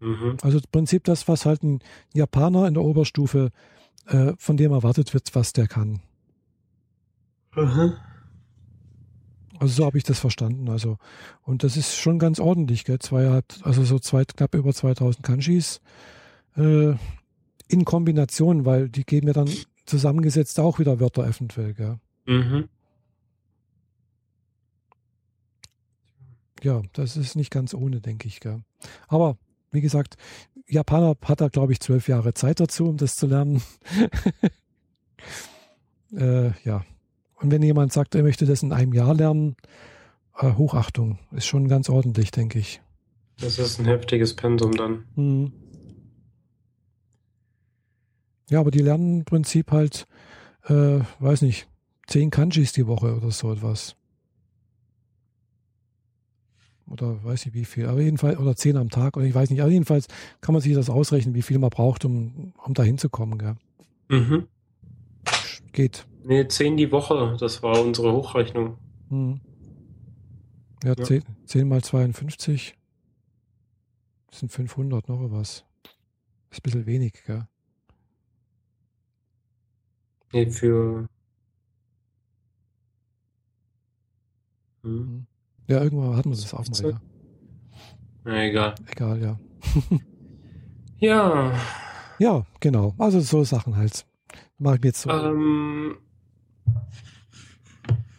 [0.00, 0.38] Mhm.
[0.42, 1.80] Also im Prinzip das, was halt ein
[2.14, 3.50] Japaner in der Oberstufe,
[4.06, 6.00] äh, von dem erwartet wird, was der kann.
[7.54, 7.94] Mhm.
[9.58, 10.68] Also so habe ich das verstanden.
[10.68, 10.98] Also
[11.42, 12.98] und das ist schon ganz ordentlich, gell?
[12.98, 15.80] Zwei also so zwei, knapp über 2000 Kanjis
[16.56, 16.94] äh,
[17.68, 19.50] in Kombination, weil die geben ja dann
[19.86, 21.98] zusammengesetzt auch wieder Wörter eventuell, gell?
[22.26, 22.68] Mhm.
[26.62, 28.62] Ja, das ist nicht ganz ohne, denke ich, gell?
[29.08, 29.36] Aber
[29.70, 30.16] wie gesagt,
[30.68, 33.62] Japaner hat da, glaube ich, zwölf Jahre Zeit dazu, um das zu lernen.
[36.12, 36.84] äh, ja.
[37.36, 39.56] Und wenn jemand sagt, er möchte das in einem Jahr lernen,
[40.38, 42.80] äh, Hochachtung, ist schon ganz ordentlich, denke ich.
[43.38, 45.04] Das ist ein heftiges Pensum dann.
[45.14, 45.52] Mhm.
[48.48, 50.06] Ja, aber die lernen im Prinzip halt,
[50.64, 51.68] äh, weiß nicht,
[52.06, 53.96] zehn Kanjis die Woche oder so etwas
[56.88, 59.60] oder weiß nicht wie viel, aber jedenfalls, oder zehn am Tag, oder ich weiß nicht,
[59.60, 60.06] aber jedenfalls
[60.40, 63.38] kann man sich das ausrechnen, wie viel man braucht, um, um da hinzukommen.
[63.38, 63.56] Gell?
[64.08, 64.46] Mhm.
[65.76, 66.06] Geht.
[66.24, 68.78] Nee, zehn die Woche, das war unsere Hochrechnung.
[69.10, 69.42] Mhm.
[70.82, 71.04] Ja, ja.
[71.04, 72.74] 10, 10 mal 52
[74.30, 75.66] Das sind 500 noch was.
[76.50, 77.46] Ist ein bisschen wenig, gell?
[80.32, 81.06] Nee, für.
[84.82, 84.98] Hm.
[84.98, 85.26] hm.
[85.68, 87.02] Ja, irgendwann hatten wir das auch mal, ja.
[88.24, 88.74] Na, egal.
[88.90, 89.38] Egal, ja.
[90.96, 91.52] ja.
[92.18, 92.94] Ja, genau.
[92.96, 94.06] Also so Sachen halt.
[94.58, 95.10] Mache ich mir jetzt so.
[95.10, 95.98] Ähm,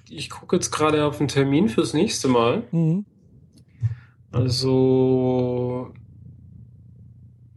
[0.10, 2.64] ich gucke jetzt gerade auf den Termin fürs nächste Mal.
[2.72, 3.06] Mhm.
[4.32, 5.94] Also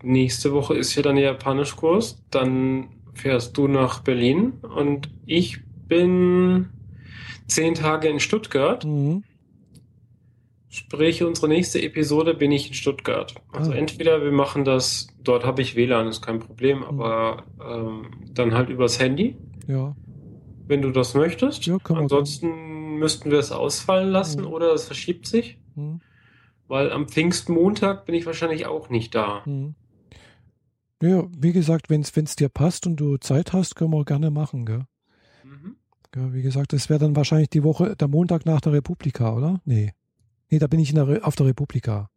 [0.02, 2.23] nächste Woche ist ja dann der Japanischkurs.
[2.31, 6.70] Dann fährst du nach Berlin und ich bin
[7.47, 8.85] zehn Tage in Stuttgart.
[8.85, 9.24] Mhm.
[10.72, 13.34] Sprich, unsere nächste Episode bin ich in Stuttgart.
[13.51, 13.74] Also ah.
[13.74, 16.84] entweder wir machen das, dort habe ich WLAN, ist kein Problem, mhm.
[16.84, 19.36] aber ähm, dann halt übers Handy.
[19.66, 19.97] Ja.
[20.68, 21.66] Wenn du das möchtest.
[21.66, 22.98] Ja, kann man Ansonsten machen.
[23.01, 24.47] müssten wir es ausfallen lassen mhm.
[24.47, 25.59] oder es verschiebt sich.
[25.74, 26.01] Mhm.
[26.68, 29.42] Weil am Pfingstmontag bin ich wahrscheinlich auch nicht da.
[29.47, 29.74] Mhm.
[31.02, 34.66] Ja, wie gesagt, wenn es dir passt und du Zeit hast, können wir gerne machen,
[34.66, 34.84] gell?
[35.42, 35.74] Mhm.
[36.14, 39.60] Ja, wie gesagt, das wäre dann wahrscheinlich die Woche, der Montag nach der Republika, oder?
[39.64, 39.94] Nee.
[40.51, 42.10] Nee, da bin ich der, auf der Republika.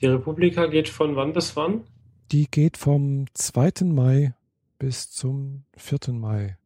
[0.00, 1.82] Die Republika geht von wann bis wann?
[2.30, 3.84] Die geht vom 2.
[3.84, 4.34] Mai
[4.78, 6.12] bis zum 4.
[6.12, 6.58] Mai.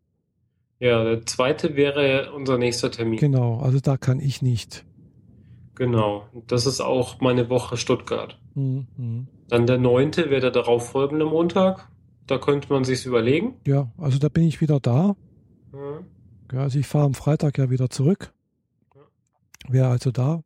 [0.81, 3.19] Ja, der zweite wäre unser nächster Termin.
[3.19, 4.85] Genau, also da kann ich nicht.
[5.75, 8.41] Genau, das ist auch meine Woche Stuttgart.
[8.55, 9.29] Mhm.
[9.49, 11.89] Dann der neunte wäre der darauffolgende Montag.
[12.27, 13.55] Da könnte man sich überlegen.
[13.67, 15.17] Ja, also da bin ich wieder da.
[15.73, 16.05] Mhm.
[16.53, 18.33] Ja, also ich fahre am Freitag ja wieder zurück.
[19.69, 20.43] Wäre also da.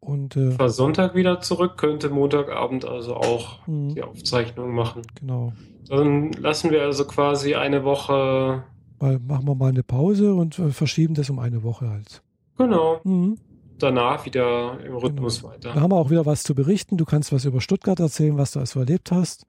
[0.00, 3.94] Und, äh, War Sonntag wieder zurück, könnte Montagabend also auch mhm.
[3.94, 5.02] die Aufzeichnung machen.
[5.18, 5.54] Genau.
[5.88, 8.64] Dann lassen wir also quasi eine Woche.
[9.00, 12.22] Mal, machen wir mal eine Pause und äh, verschieben das um eine Woche halt.
[12.58, 13.00] Genau.
[13.04, 13.38] Mhm.
[13.78, 15.52] Danach wieder im Rhythmus genau.
[15.52, 15.72] weiter.
[15.74, 16.96] Da haben wir auch wieder was zu berichten.
[16.96, 19.46] Du kannst was über Stuttgart erzählen, was du also erlebt hast.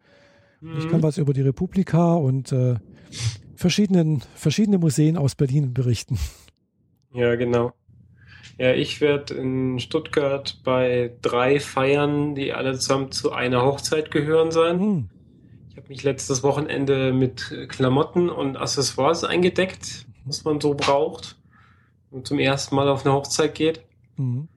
[0.61, 0.77] Mhm.
[0.77, 2.75] Ich kann was über die Republika und äh,
[3.55, 6.17] verschiedenen, verschiedene Museen aus Berlin berichten.
[7.13, 7.73] Ja, genau.
[8.57, 14.51] Ja, ich werde in Stuttgart bei drei Feiern, die alle zusammen zu einer Hochzeit gehören
[14.51, 14.77] sein.
[14.77, 15.09] Mhm.
[15.69, 21.37] Ich habe mich letztes Wochenende mit Klamotten und Accessoires eingedeckt, was man so braucht
[22.11, 23.81] und zum ersten Mal auf eine Hochzeit geht.
[24.15, 24.47] Mhm.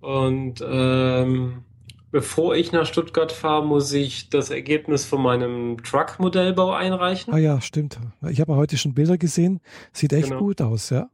[0.00, 1.62] Und ähm,
[2.10, 7.32] bevor ich nach Stuttgart fahre, muss ich das Ergebnis von meinem Truck-Modellbau einreichen.
[7.32, 8.00] Ah ja, stimmt.
[8.28, 9.60] Ich habe heute schon Bilder gesehen.
[9.92, 10.40] Sieht echt genau.
[10.40, 11.08] gut aus, ja.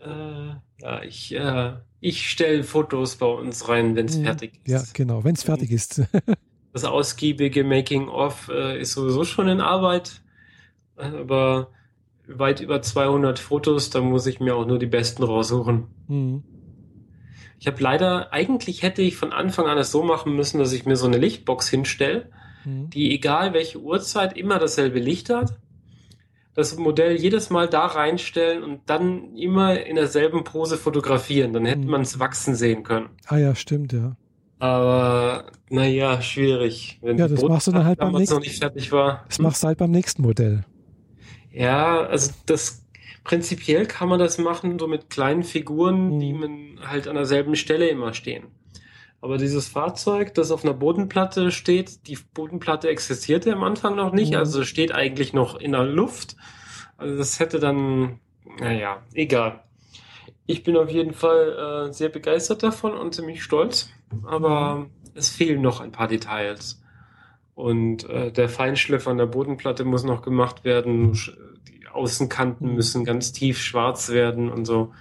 [0.00, 4.24] Äh, ja, ich, äh, ich stelle Fotos bei uns rein, wenn es mhm.
[4.24, 4.70] fertig ist.
[4.70, 6.02] Ja, genau, wenn es fertig ist.
[6.72, 10.22] das ausgiebige Making-of äh, ist sowieso schon in Arbeit,
[10.96, 11.70] aber
[12.26, 15.88] weit über 200 Fotos, da muss ich mir auch nur die besten raussuchen.
[16.08, 16.44] Mhm.
[17.58, 20.86] Ich habe leider, eigentlich hätte ich von Anfang an es so machen müssen, dass ich
[20.86, 22.30] mir so eine Lichtbox hinstelle,
[22.64, 22.88] mhm.
[22.88, 25.58] die egal welche Uhrzeit immer dasselbe Licht hat
[26.60, 31.52] das Modell jedes Mal da reinstellen und dann immer in derselben Pose fotografieren.
[31.52, 31.90] Dann hätte hm.
[31.90, 33.08] man es wachsen sehen können.
[33.26, 34.16] Ah ja, stimmt, ja.
[34.58, 36.98] Aber naja, schwierig.
[37.02, 38.34] Wenn ja, das machst du dann halt beim nächsten.
[38.34, 39.24] noch nicht fertig war.
[39.26, 40.64] Das machst du halt beim nächsten Modell.
[41.50, 42.84] Ja, also das
[43.24, 46.20] prinzipiell kann man das machen, so mit kleinen Figuren, hm.
[46.20, 48.44] die man halt an derselben Stelle immer stehen.
[49.22, 54.32] Aber dieses Fahrzeug, das auf einer Bodenplatte steht, die Bodenplatte existierte am Anfang noch nicht,
[54.32, 54.38] mhm.
[54.38, 56.36] also steht eigentlich noch in der Luft.
[56.96, 58.20] Also das hätte dann,
[58.58, 59.62] naja, egal.
[60.46, 63.90] Ich bin auf jeden Fall äh, sehr begeistert davon und ziemlich stolz,
[64.24, 64.90] aber mhm.
[65.14, 66.82] es fehlen noch ein paar Details.
[67.54, 71.12] Und äh, der Feinschliff an der Bodenplatte muss noch gemacht werden.
[71.68, 72.74] Die Außenkanten mhm.
[72.74, 74.92] müssen ganz tief schwarz werden und so.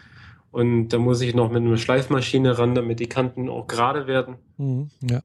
[0.52, 4.36] Und da muss ich noch mit einer Schleifmaschine ran, damit die Kanten auch gerade werden.
[4.58, 5.22] Mhm, ja.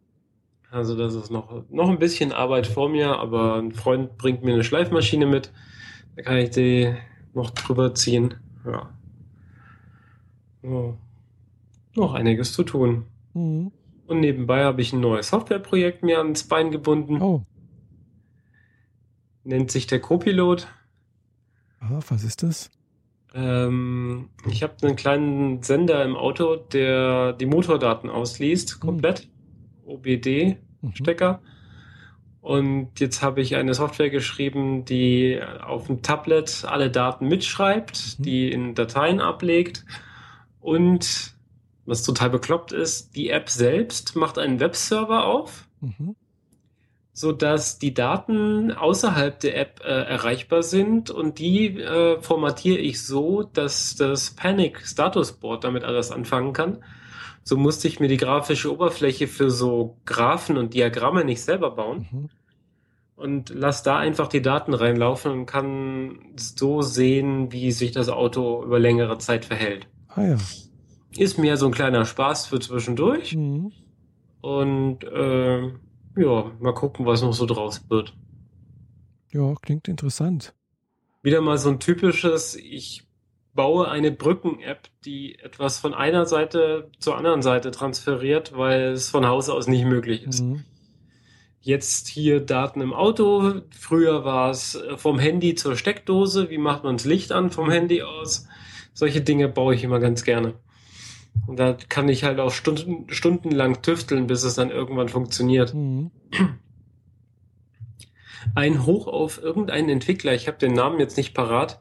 [0.71, 4.55] Also das ist noch, noch ein bisschen Arbeit vor mir, aber ein Freund bringt mir
[4.55, 5.53] eine Schleifmaschine mit.
[6.17, 6.95] Da kann ich die
[7.33, 8.35] noch drüber ziehen.
[8.67, 8.91] Ja.
[10.63, 10.95] ja.
[11.95, 13.05] Noch einiges zu tun.
[13.35, 13.71] Mhm.
[14.07, 17.23] Und nebenbei habe ich ein neues Softwareprojekt mir ans Bein gebunden.
[17.23, 17.43] Oh.
[19.45, 20.67] Nennt sich der Copilot.
[21.81, 22.71] Ah, was ist das?
[23.35, 29.27] Ähm, ich habe einen kleinen Sender im Auto, der die Motordaten ausliest, komplett.
[29.27, 29.91] Mhm.
[29.91, 31.41] OBD-Stecker.
[31.43, 31.49] Mhm.
[32.41, 38.23] Und jetzt habe ich eine Software geschrieben, die auf dem Tablet alle Daten mitschreibt, mhm.
[38.23, 39.85] die in Dateien ablegt.
[40.61, 41.35] Und
[41.87, 45.69] was total bekloppt ist, die App selbst macht einen Webserver auf.
[45.81, 46.15] Mhm
[47.17, 53.07] so dass die Daten außerhalb der App äh, erreichbar sind und die äh, formatiere ich
[53.07, 56.83] so, dass das Panic Status Board damit alles anfangen kann,
[57.47, 62.09] So musste ich mir die grafische Oberfläche für so Graphen und Diagramme nicht selber bauen.
[62.11, 62.31] Mhm.
[63.17, 68.65] Und lass da einfach die Daten reinlaufen und kann so sehen, wie sich das Auto
[68.65, 69.87] über längere Zeit verhält.
[70.09, 70.37] Ah ja.
[71.17, 73.37] Ist mir so ein kleiner Spaß für zwischendurch.
[73.37, 73.71] Mhm.
[74.41, 75.71] Und äh,
[76.17, 78.15] ja, mal gucken, was noch so draus wird.
[79.33, 80.55] Ja, klingt interessant.
[81.23, 83.05] Wieder mal so ein typisches, ich
[83.55, 89.27] baue eine Brücken-App, die etwas von einer Seite zur anderen Seite transferiert, weil es von
[89.27, 90.43] Haus aus nicht möglich ist.
[90.43, 90.65] Mhm.
[91.61, 93.63] Jetzt hier Daten im Auto.
[93.71, 96.51] Früher war es vom Handy zur Steckdose.
[96.51, 98.47] Wie macht man das Licht an vom Handy aus?
[98.93, 100.55] Solche Dinge baue ich immer ganz gerne.
[101.47, 105.75] Und da kann ich halt auch Stunden, stundenlang tüfteln, bis es dann irgendwann funktioniert.
[105.75, 106.11] Mhm.
[108.55, 111.81] Ein Hoch auf irgendeinen Entwickler, ich habe den Namen jetzt nicht parat,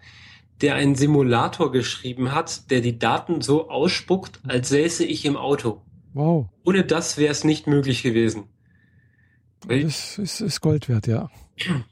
[0.61, 5.81] der einen Simulator geschrieben hat, der die Daten so ausspuckt, als säße ich im Auto.
[6.13, 6.47] Wow.
[6.63, 8.45] Ohne das wäre es nicht möglich gewesen.
[9.67, 11.29] Das ist, ist Gold wert, ja.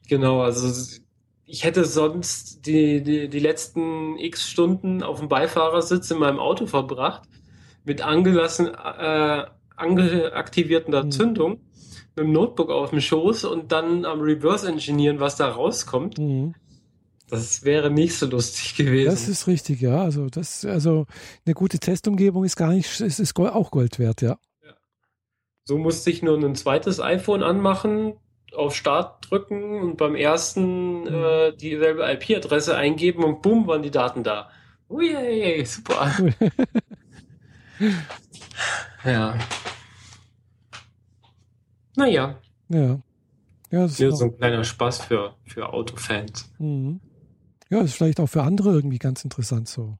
[0.07, 0.99] Genau, also
[1.45, 6.65] ich hätte sonst die, die, die letzten x Stunden auf dem Beifahrersitz in meinem Auto
[6.65, 7.23] verbracht,
[7.83, 9.45] mit angelassen, äh,
[9.75, 11.11] angeaktivierten hm.
[11.11, 11.51] Zündung,
[12.15, 16.17] mit dem Notebook auf dem Schoß und dann am Reverse Engineeren, was da rauskommt.
[16.17, 16.55] Mhm.
[17.29, 19.09] Das wäre nicht so lustig gewesen.
[19.09, 20.03] Das ist richtig, ja.
[20.03, 21.05] Also das, also
[21.45, 24.37] eine gute Testumgebung ist gar nicht, ist, ist auch Gold wert, ja.
[24.61, 24.73] ja.
[25.63, 28.15] So musste ich nur ein zweites iPhone anmachen,
[28.53, 31.07] auf Start drücken und beim ersten mhm.
[31.07, 34.49] äh, dieselbe IP-Adresse eingeben und bumm, waren die Daten da.
[34.89, 36.11] Ui, super.
[39.05, 39.37] ja.
[41.95, 42.39] Naja.
[42.69, 43.01] Ja.
[43.71, 46.51] Ja, das ist so ein kleiner Spaß für, für Autofans.
[46.59, 46.99] Mhm.
[47.69, 49.97] Ja, ist vielleicht auch für andere irgendwie ganz interessant so.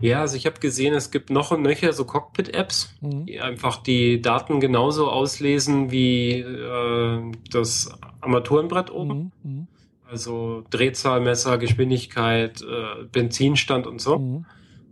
[0.00, 3.26] Ja, also ich habe gesehen, es gibt noch und nöcher so Cockpit-Apps, mhm.
[3.26, 7.90] die einfach die Daten genauso auslesen wie äh, das
[8.20, 9.32] Armaturenbrett oben.
[9.42, 9.50] Mhm.
[9.50, 9.66] mhm.
[10.10, 14.18] Also Drehzahlmesser, Geschwindigkeit, äh, Benzinstand und so.
[14.18, 14.46] Mhm.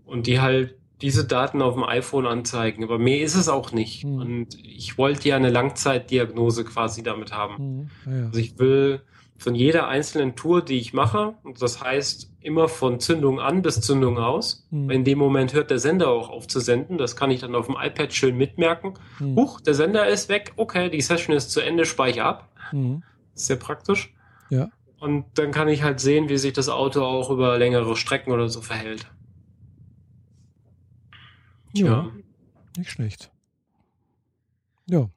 [0.04, 2.84] Und die halt diese Daten auf dem iPhone anzeigen.
[2.84, 4.04] Aber mehr ist es auch nicht.
[4.04, 4.18] Mhm.
[4.18, 7.90] Und ich wollte ja eine Langzeitdiagnose quasi damit haben.
[8.04, 8.12] Mhm.
[8.12, 8.26] Ja.
[8.26, 9.02] Also ich will
[9.38, 13.80] von jeder einzelnen Tour, die ich mache, und das heißt immer von Zündung an bis
[13.80, 14.66] Zündung aus.
[14.70, 14.90] Mhm.
[14.90, 16.96] In dem Moment hört der Sender auch auf zu senden.
[16.96, 18.94] Das kann ich dann auf dem iPad schön mitmerken.
[19.18, 19.36] Mhm.
[19.36, 20.52] Huch, der Sender ist weg.
[20.56, 22.48] Okay, die Session ist zu Ende, speichere ab.
[22.72, 23.02] Mhm.
[23.34, 24.14] Sehr praktisch.
[24.48, 24.70] Ja.
[24.98, 28.48] Und dann kann ich halt sehen, wie sich das Auto auch über längere Strecken oder
[28.48, 29.06] so verhält.
[31.76, 32.12] Ja, ja.
[32.76, 33.30] nicht schlecht.
[34.88, 35.08] Ja.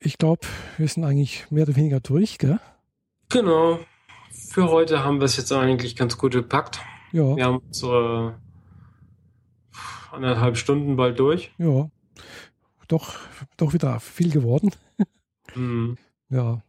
[0.00, 0.46] Ich glaube,
[0.78, 2.58] wir sind eigentlich mehr oder weniger durch, gell?
[3.28, 3.78] Genau.
[4.30, 6.80] Für heute haben wir es jetzt eigentlich ganz gut gepackt.
[7.12, 7.36] Ja.
[7.36, 8.32] Wir haben so
[10.10, 11.52] anderthalb Stunden bald durch.
[11.58, 11.90] Ja.
[12.88, 13.16] Doch,
[13.56, 14.70] doch wieder viel geworden.
[15.54, 15.96] Mhm.
[16.28, 16.62] Ja.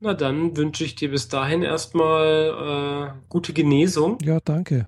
[0.00, 4.18] Na dann wünsche ich dir bis dahin erstmal äh, gute Genesung.
[4.22, 4.86] Ja, danke.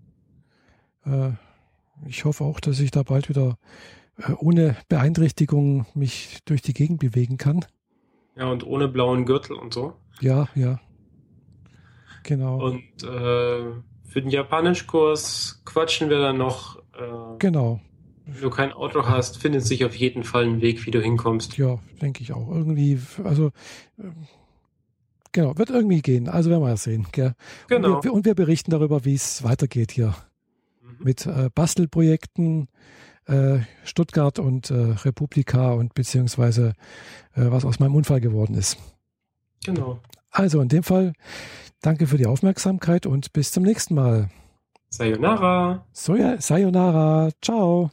[1.07, 1.31] Äh,
[2.07, 3.59] ich hoffe auch, dass ich da bald wieder
[4.19, 7.65] äh, ohne Beeinträchtigung mich durch die Gegend bewegen kann.
[8.37, 9.95] Ja, und ohne blauen Gürtel und so.
[10.21, 10.81] Ja, ja.
[12.23, 12.63] Genau.
[12.63, 13.73] Und äh,
[14.05, 16.77] für den Japanischkurs quatschen wir dann noch.
[16.95, 17.81] Äh, genau.
[18.27, 21.57] Wenn du kein Auto hast, findet sich auf jeden Fall ein Weg, wie du hinkommst.
[21.57, 22.49] Ja, denke ich auch.
[22.49, 23.53] Irgendwie, also
[23.99, 24.11] äh,
[25.31, 26.29] genau, wird irgendwie gehen.
[26.29, 27.07] Also werden wir ja sehen.
[27.13, 27.35] Gell?
[27.69, 27.97] Genau.
[27.97, 30.15] Und wir, und wir berichten darüber, wie es weitergeht hier.
[30.99, 32.69] Mit äh, Bastelprojekten,
[33.27, 36.75] äh, Stuttgart und äh, Republika und beziehungsweise
[37.35, 38.79] äh, was aus meinem Unfall geworden ist.
[39.65, 40.01] Genau.
[40.31, 41.13] Also in dem Fall
[41.81, 44.29] danke für die Aufmerksamkeit und bis zum nächsten Mal.
[44.91, 45.85] Sayonara.
[45.93, 47.31] So, ja, sayonara.
[47.43, 47.91] Ciao.